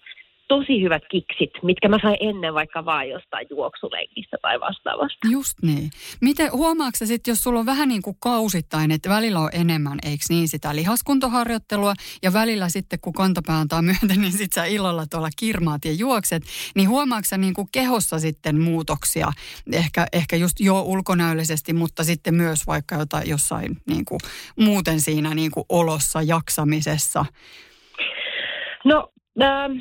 tosi 0.49 0.81
hyvät 0.81 1.03
kiksit, 1.11 1.51
mitkä 1.63 1.87
mä 1.89 1.97
sain 2.01 2.17
ennen 2.19 2.53
vaikka 2.53 2.85
vaan 2.85 3.09
jostain 3.09 3.47
juoksulenkistä 3.49 4.37
tai 4.41 4.59
vastaavasta. 4.59 5.27
Just 5.31 5.57
niin. 5.61 5.89
Miten 6.21 6.51
huomaatko 6.51 7.05
sitten, 7.05 7.31
jos 7.31 7.43
sulla 7.43 7.59
on 7.59 7.65
vähän 7.65 7.87
niin 7.89 8.01
kuin 8.01 8.17
kausittain, 8.19 8.91
että 8.91 9.09
välillä 9.09 9.39
on 9.39 9.49
enemmän, 9.53 9.99
eikö 10.03 10.23
niin, 10.29 10.47
sitä 10.47 10.75
lihaskuntoharjoittelua 10.75 11.93
ja 12.23 12.33
välillä 12.33 12.69
sitten 12.69 12.99
kun 13.01 13.13
kantapää 13.13 13.59
antaa 13.59 13.81
myöten, 13.81 14.21
niin 14.21 14.31
sitten 14.31 14.63
sä 14.63 14.65
illalla 14.65 15.05
tuolla 15.11 15.29
kirmaat 15.39 15.85
ja 15.85 15.91
juokset, 15.91 16.43
niin 16.75 16.89
huomaatko 16.89 17.37
niin 17.37 17.53
kuin 17.53 17.67
kehossa 17.71 18.19
sitten 18.19 18.61
muutoksia, 18.61 19.27
ehkä, 19.73 20.07
ehkä 20.13 20.35
just 20.35 20.59
jo 20.59 20.81
ulkonäöllisesti, 20.81 21.73
mutta 21.73 22.03
sitten 22.03 22.35
myös 22.35 22.67
vaikka 22.67 22.95
jotain, 22.95 23.29
jossain 23.29 23.77
niin 23.89 24.05
kuin 24.05 24.19
muuten 24.59 24.99
siinä 24.99 25.33
niin 25.33 25.51
kuin 25.51 25.65
olossa, 25.69 26.21
jaksamisessa? 26.21 27.25
No, 28.85 29.11
ähm, 29.41 29.77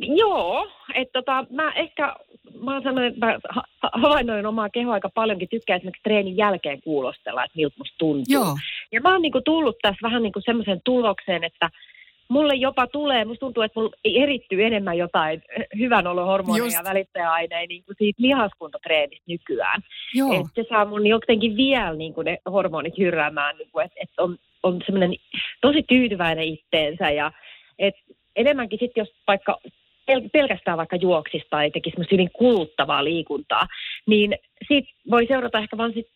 Joo, 0.00 0.68
että 0.94 1.12
tota, 1.12 1.46
mä 1.50 1.72
ehkä, 1.72 2.16
mä 2.60 2.72
oon 2.72 2.82
sanonut, 2.82 3.12
että 3.12 3.26
mä 3.26 3.38
havainnoin 3.92 4.46
omaa 4.46 4.68
kehoa 4.70 4.94
aika 4.94 5.10
paljonkin, 5.14 5.48
tykkään 5.48 5.76
esimerkiksi 5.76 6.02
treenin 6.02 6.36
jälkeen 6.36 6.82
kuulostella, 6.82 7.44
että 7.44 7.56
miltä 7.56 7.74
musta 7.78 7.94
tuntuu. 7.98 8.24
Joo. 8.28 8.56
Ja 8.92 9.00
mä 9.00 9.12
oon 9.12 9.22
niinku 9.22 9.40
tullut 9.40 9.76
tässä 9.82 10.02
vähän 10.02 10.22
niinku 10.22 10.40
semmoisen 10.44 10.80
tulokseen, 10.84 11.44
että 11.44 11.70
mulle 12.28 12.54
jopa 12.54 12.86
tulee, 12.86 13.24
musta 13.24 13.40
tuntuu, 13.40 13.62
että 13.62 13.80
mulla 13.80 13.96
erittyy 14.04 14.64
enemmän 14.64 14.98
jotain 14.98 15.42
hyvän 15.78 16.06
homonia 16.06 16.78
ja 16.78 16.84
välittäjäaineja 16.84 17.66
niin 17.66 17.84
kuin 17.84 17.96
siitä 17.98 18.22
lihaskuntotreenistä 18.22 19.24
nykyään. 19.26 19.80
Joo. 20.14 20.32
Et 20.32 20.46
se 20.54 20.64
saa 20.68 20.84
mun 20.84 21.06
jotenkin 21.06 21.56
vielä 21.56 21.94
niin 21.94 22.14
kuin 22.14 22.24
ne 22.24 22.38
hormonit 22.50 22.98
hyrräämään, 22.98 23.56
niin 23.56 23.68
että 23.84 23.98
et 24.02 24.10
on, 24.18 24.36
on 24.62 24.82
semmoinen 24.86 25.14
tosi 25.60 25.82
tyytyväinen 25.82 26.44
itteensä 26.44 27.10
ja 27.10 27.32
et 27.78 27.94
enemmänkin 28.36 28.78
sitten, 28.78 29.02
jos 29.02 29.14
vaikka 29.26 29.58
pelkästään 30.32 30.78
vaikka 30.78 30.96
juoksista 30.96 31.50
tai 31.50 31.70
tekisi 31.70 31.96
hyvin 32.12 32.30
kuluttavaa 32.32 33.04
liikuntaa, 33.04 33.66
niin 34.06 34.38
siitä 34.68 34.88
voi 35.10 35.26
seurata 35.26 35.58
ehkä 35.58 35.76
vaan 35.76 35.92
sit, 35.92 36.06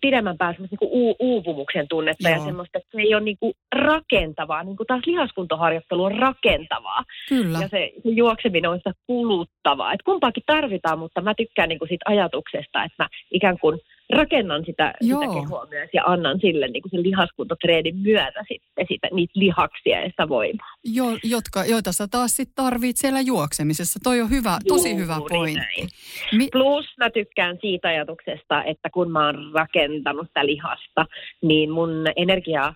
pidemmän 0.00 0.38
päässä 0.38 0.62
niinku 0.62 0.88
u- 0.92 1.16
uupumuksen 1.20 1.88
tunnetta 1.88 2.28
Joo. 2.28 2.38
ja 2.38 2.44
semmoista, 2.44 2.78
että 2.78 2.90
se 2.92 3.02
ei 3.02 3.14
ole 3.14 3.24
niinku 3.24 3.52
rakentavaa, 3.76 4.62
niin 4.64 4.76
kuin 4.76 4.86
taas 4.86 5.02
lihaskuntoharjoittelu 5.06 6.04
on 6.04 6.18
rakentavaa. 6.18 7.04
Kyllä. 7.28 7.58
Ja 7.58 7.68
se, 7.68 7.92
se 8.02 8.08
juokseminen 8.08 8.70
on 8.70 8.76
sitä 8.76 8.92
kuluttavaa. 9.06 9.92
Et 9.92 10.02
kumpaakin 10.02 10.42
tarvitaan, 10.46 10.98
mutta 10.98 11.20
mä 11.20 11.34
tykkään 11.34 11.68
niinku 11.68 11.86
siitä 11.86 12.04
ajatuksesta, 12.08 12.84
että 12.84 13.02
mä 13.02 13.08
ikään 13.30 13.58
kuin– 13.58 13.80
rakennan 14.12 14.64
sitä, 14.66 14.92
sitä 15.02 15.26
kehoa 15.42 15.66
myös 15.70 15.90
ja 15.92 16.02
annan 16.06 16.40
sille 16.40 16.68
niin 16.68 16.82
kuin 16.82 16.90
sen 16.90 17.02
lihaskuntotreenin 17.02 17.96
myötä 17.96 18.44
sitten 18.48 18.86
sitä, 18.88 19.08
niitä 19.12 19.32
lihaksia 19.34 20.00
ja 20.00 20.08
sitä 20.08 20.28
voimaa. 20.28 20.74
Jo, 20.84 21.04
jotka, 21.24 21.64
joita 21.64 21.92
sä 21.92 22.08
taas 22.10 22.36
sitten 22.36 22.54
tarvit 22.64 22.96
siellä 22.96 23.20
juoksemisessa. 23.20 24.00
Toi 24.02 24.20
on 24.20 24.30
hyvä, 24.30 24.58
tosi 24.68 24.88
Juuri 24.90 25.02
hyvä 25.02 25.16
pointti. 25.28 25.86
Mi- 26.32 26.48
Plus 26.52 26.86
mä 26.98 27.10
tykkään 27.10 27.58
siitä 27.60 27.88
ajatuksesta, 27.88 28.64
että 28.64 28.90
kun 28.90 29.10
mä 29.10 29.26
oon 29.26 29.50
rakentanut 29.54 30.26
sitä 30.26 30.46
lihasta, 30.46 31.06
niin 31.42 31.70
mun 31.70 31.90
energiaa 32.16 32.74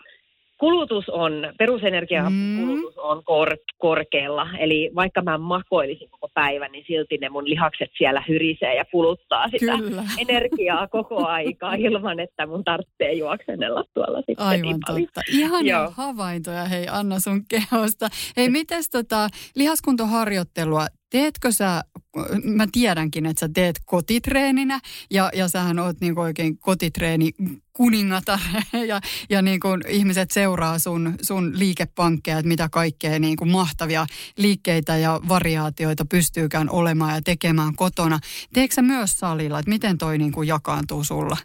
kulutus 0.59 1.09
on, 1.09 1.33
perusenergiakulutus 1.59 2.97
mm. 2.97 3.03
on 3.03 3.25
kor, 3.25 3.57
korkealla. 3.79 4.47
Eli 4.59 4.91
vaikka 4.95 5.23
mä 5.23 5.39
makoilisin 5.39 6.11
koko 6.11 6.29
päivän, 6.35 6.73
niin 6.73 6.85
silti 6.87 7.19
ne 7.19 7.29
mun 7.29 7.49
lihakset 7.49 7.91
siellä 7.99 8.25
hyrisee 8.29 8.75
ja 8.75 8.85
kuluttaa 8.85 9.49
sitä 9.49 9.79
Kyllä. 9.79 10.05
energiaa 10.29 10.89
koko 10.89 11.27
aikaa 11.27 11.75
ilman, 11.75 12.21
että 12.21 12.47
mun 12.47 12.65
tarvitsee 12.65 13.13
juoksenella 13.13 13.85
tuolla 13.95 14.19
sitten 14.19 14.47
Aivan 14.47 14.81
totta. 14.87 15.21
Ihania 15.33 15.91
havaintoja 15.95 16.65
hei 16.65 16.87
Anna 16.91 17.21
sun 17.21 17.43
kehosta. 17.49 18.09
Hei, 18.37 18.49
mites 18.49 18.91
tota 18.91 19.29
lihaskuntoharjoittelua? 19.57 20.87
Teetkö 21.11 21.53
sä, 21.53 21.83
mä 22.45 22.67
tiedänkin, 22.73 23.27
että 23.27 23.41
sä 23.41 23.49
teet 23.55 23.77
kotitreeninä 23.87 24.81
ja, 25.11 25.31
ja 25.35 25.49
sähän 25.49 25.79
oot 25.79 25.97
niin 26.01 26.19
oikein 26.19 26.59
kotitreeni 26.59 27.31
kuningatar 27.73 28.39
ja, 28.89 29.01
ja 29.31 29.43
niin 29.43 29.61
kuin 29.61 29.81
ihmiset 29.89 30.31
seuraa 30.31 30.79
sun, 30.79 31.15
sun 31.23 31.59
liikepankkeja, 31.59 32.39
että 32.39 32.49
mitä 32.49 32.69
kaikkea 32.73 33.19
niin 33.19 33.37
kuin 33.37 33.51
mahtavia 33.51 34.07
liikkeitä 34.39 34.97
ja 34.97 35.21
variaatioita 35.29 36.05
pystyykään 36.11 36.71
olemaan 36.71 37.15
ja 37.15 37.21
tekemään 37.25 37.77
kotona. 37.77 38.19
Teekö 38.55 38.75
sä 38.75 38.83
myös 38.83 39.11
salilla, 39.11 39.59
että 39.59 39.71
miten 39.71 39.99
toi 39.99 40.19
niin 40.19 40.33
kuin 40.33 40.49
jakaantuu 40.49 41.05
sulla? 41.05 41.37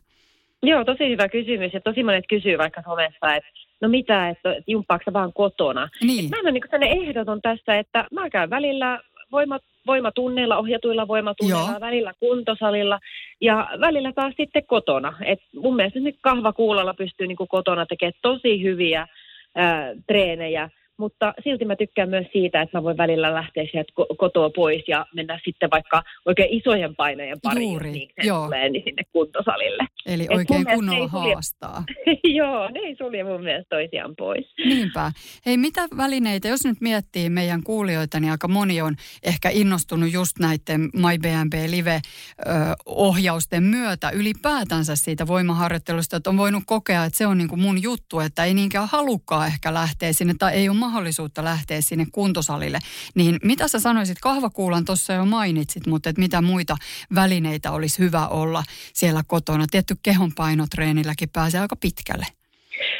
Joo, 0.63 0.85
tosi 0.85 1.09
hyvä 1.09 1.29
kysymys 1.29 1.73
ja 1.73 1.81
tosi 1.81 2.03
monet 2.03 2.25
kysyy 2.29 2.57
vaikka 2.57 2.81
somessa, 2.85 3.35
että 3.35 3.49
no 3.81 3.89
mitä, 3.89 4.29
että 4.29 4.55
jumppaako 4.67 5.13
vaan 5.13 5.33
kotona. 5.33 5.89
Niin. 6.01 6.29
mä 6.29 6.37
en 6.39 6.45
ole 6.45 6.51
niin 6.51 7.07
ehdoton 7.07 7.41
tässä, 7.41 7.79
että 7.79 8.07
mä 8.11 8.29
käyn 8.29 8.49
välillä 8.49 8.99
voimat, 9.33 9.61
voimatunneilla, 9.87 10.57
ohjatuilla 10.57 11.07
voimatunneilla, 11.07 11.71
Joo. 11.71 11.79
välillä 11.79 12.13
kuntosalilla 12.19 12.99
ja 13.41 13.67
välillä 13.79 14.11
taas 14.15 14.33
sitten 14.37 14.65
kotona. 14.65 15.13
Et 15.25 15.39
mun 15.55 15.75
mielestä 15.75 15.99
kahvakuulalla 16.21 16.93
pystyy 16.93 17.27
niin 17.27 17.47
kotona 17.47 17.85
tekemään 17.85 18.19
tosi 18.21 18.63
hyviä 18.63 19.07
ää, 19.55 19.93
treenejä, 20.07 20.69
mutta 20.97 21.33
silti 21.43 21.65
mä 21.65 21.75
tykkään 21.75 22.09
myös 22.09 22.27
siitä, 22.31 22.61
että 22.61 22.77
mä 22.77 22.83
voin 22.83 22.97
välillä 22.97 23.33
lähteä 23.33 23.65
sieltä 23.71 23.93
kotoa 24.17 24.49
pois 24.49 24.83
ja 24.87 25.05
mennä 25.15 25.39
sitten 25.45 25.69
vaikka 25.69 26.03
oikein 26.25 26.49
isojen 26.51 26.95
painojen 26.95 27.37
pariin, 27.43 27.71
Juuri, 27.71 27.91
niin 27.91 28.09
joo. 28.23 28.45
tulee, 28.45 28.69
niin 28.69 28.83
sinne 28.83 29.03
kuntosalille. 29.11 29.83
Eli 30.05 30.23
Et 30.23 30.29
oikein 30.31 30.65
kunnolla 30.75 31.07
haastaa. 31.07 31.83
joo, 32.39 32.69
ne 32.69 32.79
ei 32.79 32.95
sulje 32.95 33.23
mun 33.23 33.43
mielestä 33.43 33.75
toisiaan 33.75 34.15
pois. 34.15 34.53
Niinpä. 34.65 35.11
Hei, 35.45 35.57
mitä 35.57 35.87
välineitä, 35.97 36.47
jos 36.47 36.65
nyt 36.65 36.81
miettii 36.81 37.29
meidän 37.29 37.63
kuulijoita, 37.63 38.19
niin 38.19 38.31
aika 38.31 38.47
moni 38.47 38.81
on 38.81 38.95
ehkä 39.23 39.49
innostunut 39.49 40.13
just 40.13 40.39
näiden 40.39 40.81
MyBNB 40.81 41.53
Live-ohjausten 41.67 43.63
myötä 43.63 44.09
ylipäätänsä 44.09 44.95
siitä 44.95 45.27
voimaharjoittelusta, 45.27 46.17
että 46.17 46.29
on 46.29 46.37
voinut 46.37 46.63
kokea, 46.65 47.05
että 47.05 47.17
se 47.17 47.27
on 47.27 47.37
niin 47.37 47.47
kuin 47.47 47.61
mun 47.61 47.83
juttu, 47.83 48.19
että 48.19 48.45
ei 48.45 48.53
niinkään 48.53 48.87
halukkaa 48.91 49.47
ehkä 49.47 49.73
lähteä 49.73 50.13
sinne 50.13 50.33
tai 50.39 50.53
ei 50.53 50.69
ole 50.69 50.77
mahdollisuutta 50.85 51.43
lähteä 51.43 51.81
sinne 51.81 52.05
kuntosalille. 52.11 52.79
Niin 53.15 53.35
mitä 53.43 53.67
sä 53.67 53.79
sanoisit, 53.79 54.17
kahvakuulan 54.21 54.85
tuossa 54.85 55.13
jo 55.13 55.25
mainitsit, 55.25 55.87
mutta 55.87 56.09
että 56.09 56.21
mitä 56.21 56.41
muita 56.41 56.75
välineitä 57.15 57.71
olisi 57.71 57.99
hyvä 58.03 58.27
olla 58.27 58.63
siellä 58.93 59.21
kotona? 59.27 59.65
Tietty 59.71 59.95
kehonpainotreenilläkin 60.03 61.29
pääsee 61.33 61.61
aika 61.61 61.75
pitkälle. 61.75 62.25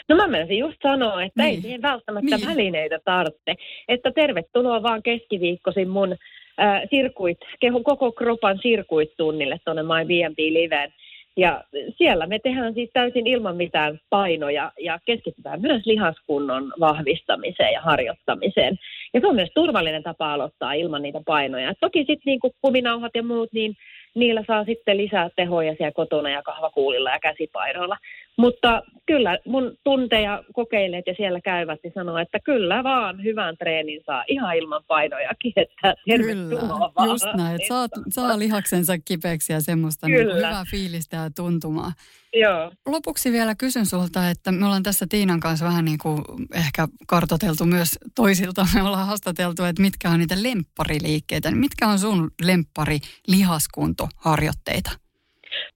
No 0.09 0.15
mä 0.15 0.27
menisin 0.27 0.57
just 0.57 0.77
sanoa, 0.84 1.23
että 1.23 1.43
niin. 1.43 1.55
ei 1.55 1.61
siihen 1.61 1.81
välttämättä 1.81 2.38
niin. 2.38 2.47
välineitä 2.47 2.99
tarvitse. 3.05 3.53
Että 3.88 4.11
tervetuloa 4.11 4.84
vaan 4.84 5.03
keskiviikkoisin 5.03 5.89
mun 5.89 6.11
äh, 6.11 6.81
sirkuit, 6.89 7.38
koko 7.84 8.11
kropan 8.11 8.59
sirkuittunnille 8.61 9.59
tuonne 9.65 9.84
My 9.84 10.05
BNB 10.05 10.39
Liveen. 10.39 10.93
Ja 11.38 11.63
siellä 11.97 12.27
me 12.27 12.39
tehdään 12.39 12.73
siis 12.73 12.89
täysin 12.93 13.27
ilman 13.27 13.55
mitään 13.55 13.99
painoja 14.09 14.71
ja 14.79 14.99
keskitytään 15.05 15.61
myös 15.61 15.86
lihaskunnon 15.86 16.73
vahvistamiseen 16.79 17.73
ja 17.73 17.81
harjoittamiseen. 17.81 18.77
Ja 19.13 19.19
se 19.19 19.27
on 19.27 19.36
myös 19.36 19.49
turvallinen 19.55 20.03
tapa 20.03 20.34
aloittaa 20.34 20.73
ilman 20.73 21.01
niitä 21.01 21.21
painoja. 21.25 21.73
toki 21.79 21.99
sitten 21.99 22.21
niin 22.25 22.39
kuminauhat 22.61 23.11
ja 23.15 23.23
muut, 23.23 23.49
niin 23.53 23.75
niillä 24.15 24.43
saa 24.47 24.65
sitten 24.65 24.97
lisää 24.97 25.29
tehoja 25.36 25.75
siellä 25.75 25.91
kotona 25.91 26.29
ja 26.29 26.41
kahvakuulilla 26.41 27.09
ja 27.09 27.19
käsipainoilla. 27.19 27.97
Mutta 28.38 28.81
kyllä 29.05 29.39
mun 29.45 29.77
tunteja 29.84 30.43
kokeileet 30.53 31.07
ja 31.07 31.13
siellä 31.17 31.41
käyvät, 31.41 31.79
niin 31.84 31.93
sanoo, 31.93 32.17
että 32.17 32.39
kyllä 32.39 32.84
vaan 32.84 33.23
hyvän 33.23 33.57
treenin 33.57 34.01
saa 34.05 34.23
ihan 34.27 34.57
ilman 34.57 34.84
painojakin, 34.88 35.53
että 35.55 35.95
Kyllä, 36.05 36.61
vaan. 36.95 37.09
just 37.09 37.25
näin, 37.36 37.55
että 37.55 37.67
saa, 37.67 37.88
saa 38.09 38.39
lihaksensa 38.39 38.93
kipeäksi 39.05 39.53
ja 39.53 39.61
semmoista 39.61 40.07
niin 40.07 40.36
hyvää 40.36 40.63
fiilistä 40.71 41.17
ja 41.17 41.29
tuntumaa. 41.36 41.91
Joo. 42.34 42.71
Lopuksi 42.86 43.31
vielä 43.31 43.55
kysyn 43.55 43.86
sulta, 43.86 44.29
että 44.29 44.51
me 44.51 44.65
ollaan 44.65 44.84
tässä 44.84 45.05
Tiinan 45.09 45.39
kanssa 45.39 45.65
vähän 45.65 45.86
niin 45.86 45.97
kuin 45.97 46.23
ehkä 46.53 46.88
kartoteltu 47.07 47.65
myös 47.65 47.99
toisilta. 48.15 48.67
Me 48.73 48.81
ollaan 48.81 49.07
haastateltu, 49.07 49.63
että 49.63 49.81
mitkä 49.81 50.09
on 50.09 50.19
niitä 50.19 50.43
lemppariliikkeitä. 50.43 51.51
Mitkä 51.51 51.88
on 51.88 51.99
sun 51.99 52.31
lemppari 52.41 52.99
lihaskuntoharjoitteita? 53.27 55.02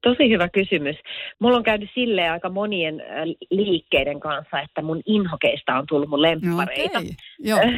Tosi 0.01 0.30
hyvä 0.30 0.49
kysymys. 0.49 0.95
Mulla 1.39 1.57
on 1.57 1.63
käynyt 1.63 1.89
silleen 1.93 2.32
aika 2.32 2.49
monien 2.49 3.01
äh, 3.01 3.07
liikkeiden 3.51 4.19
kanssa, 4.19 4.61
että 4.61 4.82
mun 4.82 5.01
inhokeista 5.05 5.75
on 5.75 5.86
tullut 5.89 6.09
mun 6.09 6.21
lemppareita. 6.21 6.99
Okay. 6.99 7.73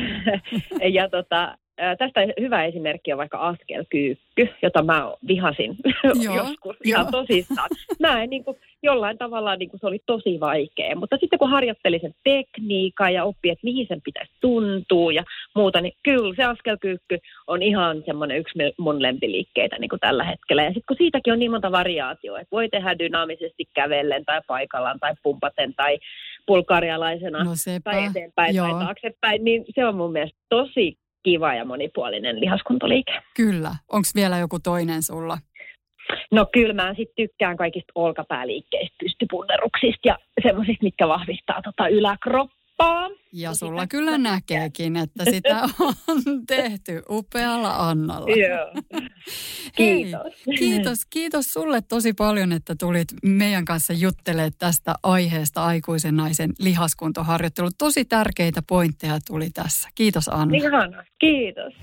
Ja 0.94 1.10
tota, 1.10 1.58
tästä 1.98 2.22
hyvä 2.40 2.66
esimerkki 2.66 3.14
on 3.14 3.18
vaikka 3.18 3.38
askelkyykky, 3.38 4.50
jota 4.62 4.84
mä 4.84 5.12
vihasin 5.28 5.76
Joo, 6.24 6.36
joskus 6.36 6.78
ihan 6.86 7.12
tosissaan. 7.12 7.70
Mä 8.00 8.24
en, 8.24 8.30
niin 8.30 8.44
kuin, 8.44 8.58
jollain 8.84 9.18
tavalla 9.18 9.56
niin 9.56 9.70
kuin, 9.70 9.80
se 9.80 9.88
oli 9.88 10.00
tosi 10.06 10.40
vaikea, 10.40 10.96
mutta 10.96 11.18
sitten 11.20 11.40
kun 11.40 11.50
harjoittelin 11.50 12.02
sen 12.02 12.16
tekniikan 12.24 13.14
ja 13.14 13.24
oppi, 13.24 13.50
että 13.50 13.64
mihin 13.64 13.88
sen 13.88 14.02
pitäisi 14.02 14.32
tuntua 14.42 15.12
ja 15.12 15.24
muuta, 15.56 15.82
niin 15.82 15.94
kyllä 16.04 16.36
se 16.36 16.44
askelkyykky 16.44 17.18
on 17.48 17.62
ihan 17.62 18.04
semmoinen 18.06 18.38
yksi 18.38 18.60
mun 18.78 19.02
lempiliikkeitä 19.02 19.76
niin 19.80 19.90
kuin 19.90 20.00
tällä 20.00 20.24
hetkellä. 20.24 20.64
Ja 20.64 20.70
sitten 20.70 20.84
kun 20.88 20.98
siitäkin 20.98 21.34
on 21.34 21.40
niin 21.40 21.52
monta 21.52 21.72
variaatioa, 21.72 22.40
että 22.40 22.56
voi 22.56 22.70
tehdä 22.70 23.00
dynaamisesti 23.00 23.66
kävellen 23.74 24.26
tai 24.26 24.42
paikallaan 24.48 25.00
tai 25.00 25.14
pumpaten 25.24 25.74
tai 25.76 26.00
pulkarialaisena 26.46 27.44
no 27.44 27.52
tai 27.84 28.06
eteenpäin 28.06 28.56
Joo. 28.56 28.68
tai 28.68 28.86
taaksepäin, 28.86 29.44
niin 29.44 29.66
se 29.76 29.86
on 29.86 29.96
mun 29.96 30.12
mielestä 30.12 30.38
tosi 30.50 30.98
kiva 31.24 31.54
ja 31.54 31.66
monipuolinen 31.66 32.40
lihaskuntoliike. 32.40 33.22
Kyllä. 33.36 33.72
Onko 33.92 34.08
vielä 34.16 34.38
joku 34.38 34.60
toinen 34.60 35.04
sulla? 35.04 35.38
No 36.32 36.46
kyllä 36.54 36.74
mä 36.74 36.94
sitten 36.94 37.16
tykkään 37.16 37.58
kaikista 37.58 37.92
olkapääliikkeistä, 37.96 38.96
pystypunneruksista 39.00 40.08
ja 40.08 40.18
semmoisista, 40.44 40.84
mitkä 40.84 41.08
vahvistaa 41.08 41.62
tota 41.62 41.88
yläkroppaa 41.88 42.59
kauppaa. 42.80 43.10
Ja 43.34 43.54
sulla 43.54 43.88
kyllä 43.88 44.18
näkeekin, 44.18 44.96
että 44.96 45.26
sitä 45.26 45.62
on 46.08 46.46
tehty 46.48 47.02
upealla 47.10 47.90
Annalla. 47.90 48.30
Joo. 48.30 49.02
Kiitos. 49.78 50.34
Hei, 50.48 50.58
kiitos. 50.58 51.06
Kiitos 51.10 51.54
sulle 51.54 51.82
tosi 51.82 52.14
paljon, 52.14 52.52
että 52.52 52.76
tulit 52.80 53.08
meidän 53.24 53.66
kanssa 53.66 53.94
juttelemaan 53.94 54.52
tästä 54.58 54.96
aiheesta 55.04 55.66
aikuisen 55.66 56.16
naisen 56.16 56.54
lihaskuntoharjoittelu. 56.60 57.70
Tosi 57.78 58.06
tärkeitä 58.06 58.62
pointteja 58.70 59.20
tuli 59.28 59.50
tässä. 59.50 59.90
Kiitos 59.96 60.28
Anna. 60.28 60.58
Ihana. 60.58 61.04
Kiitos. 61.20 61.74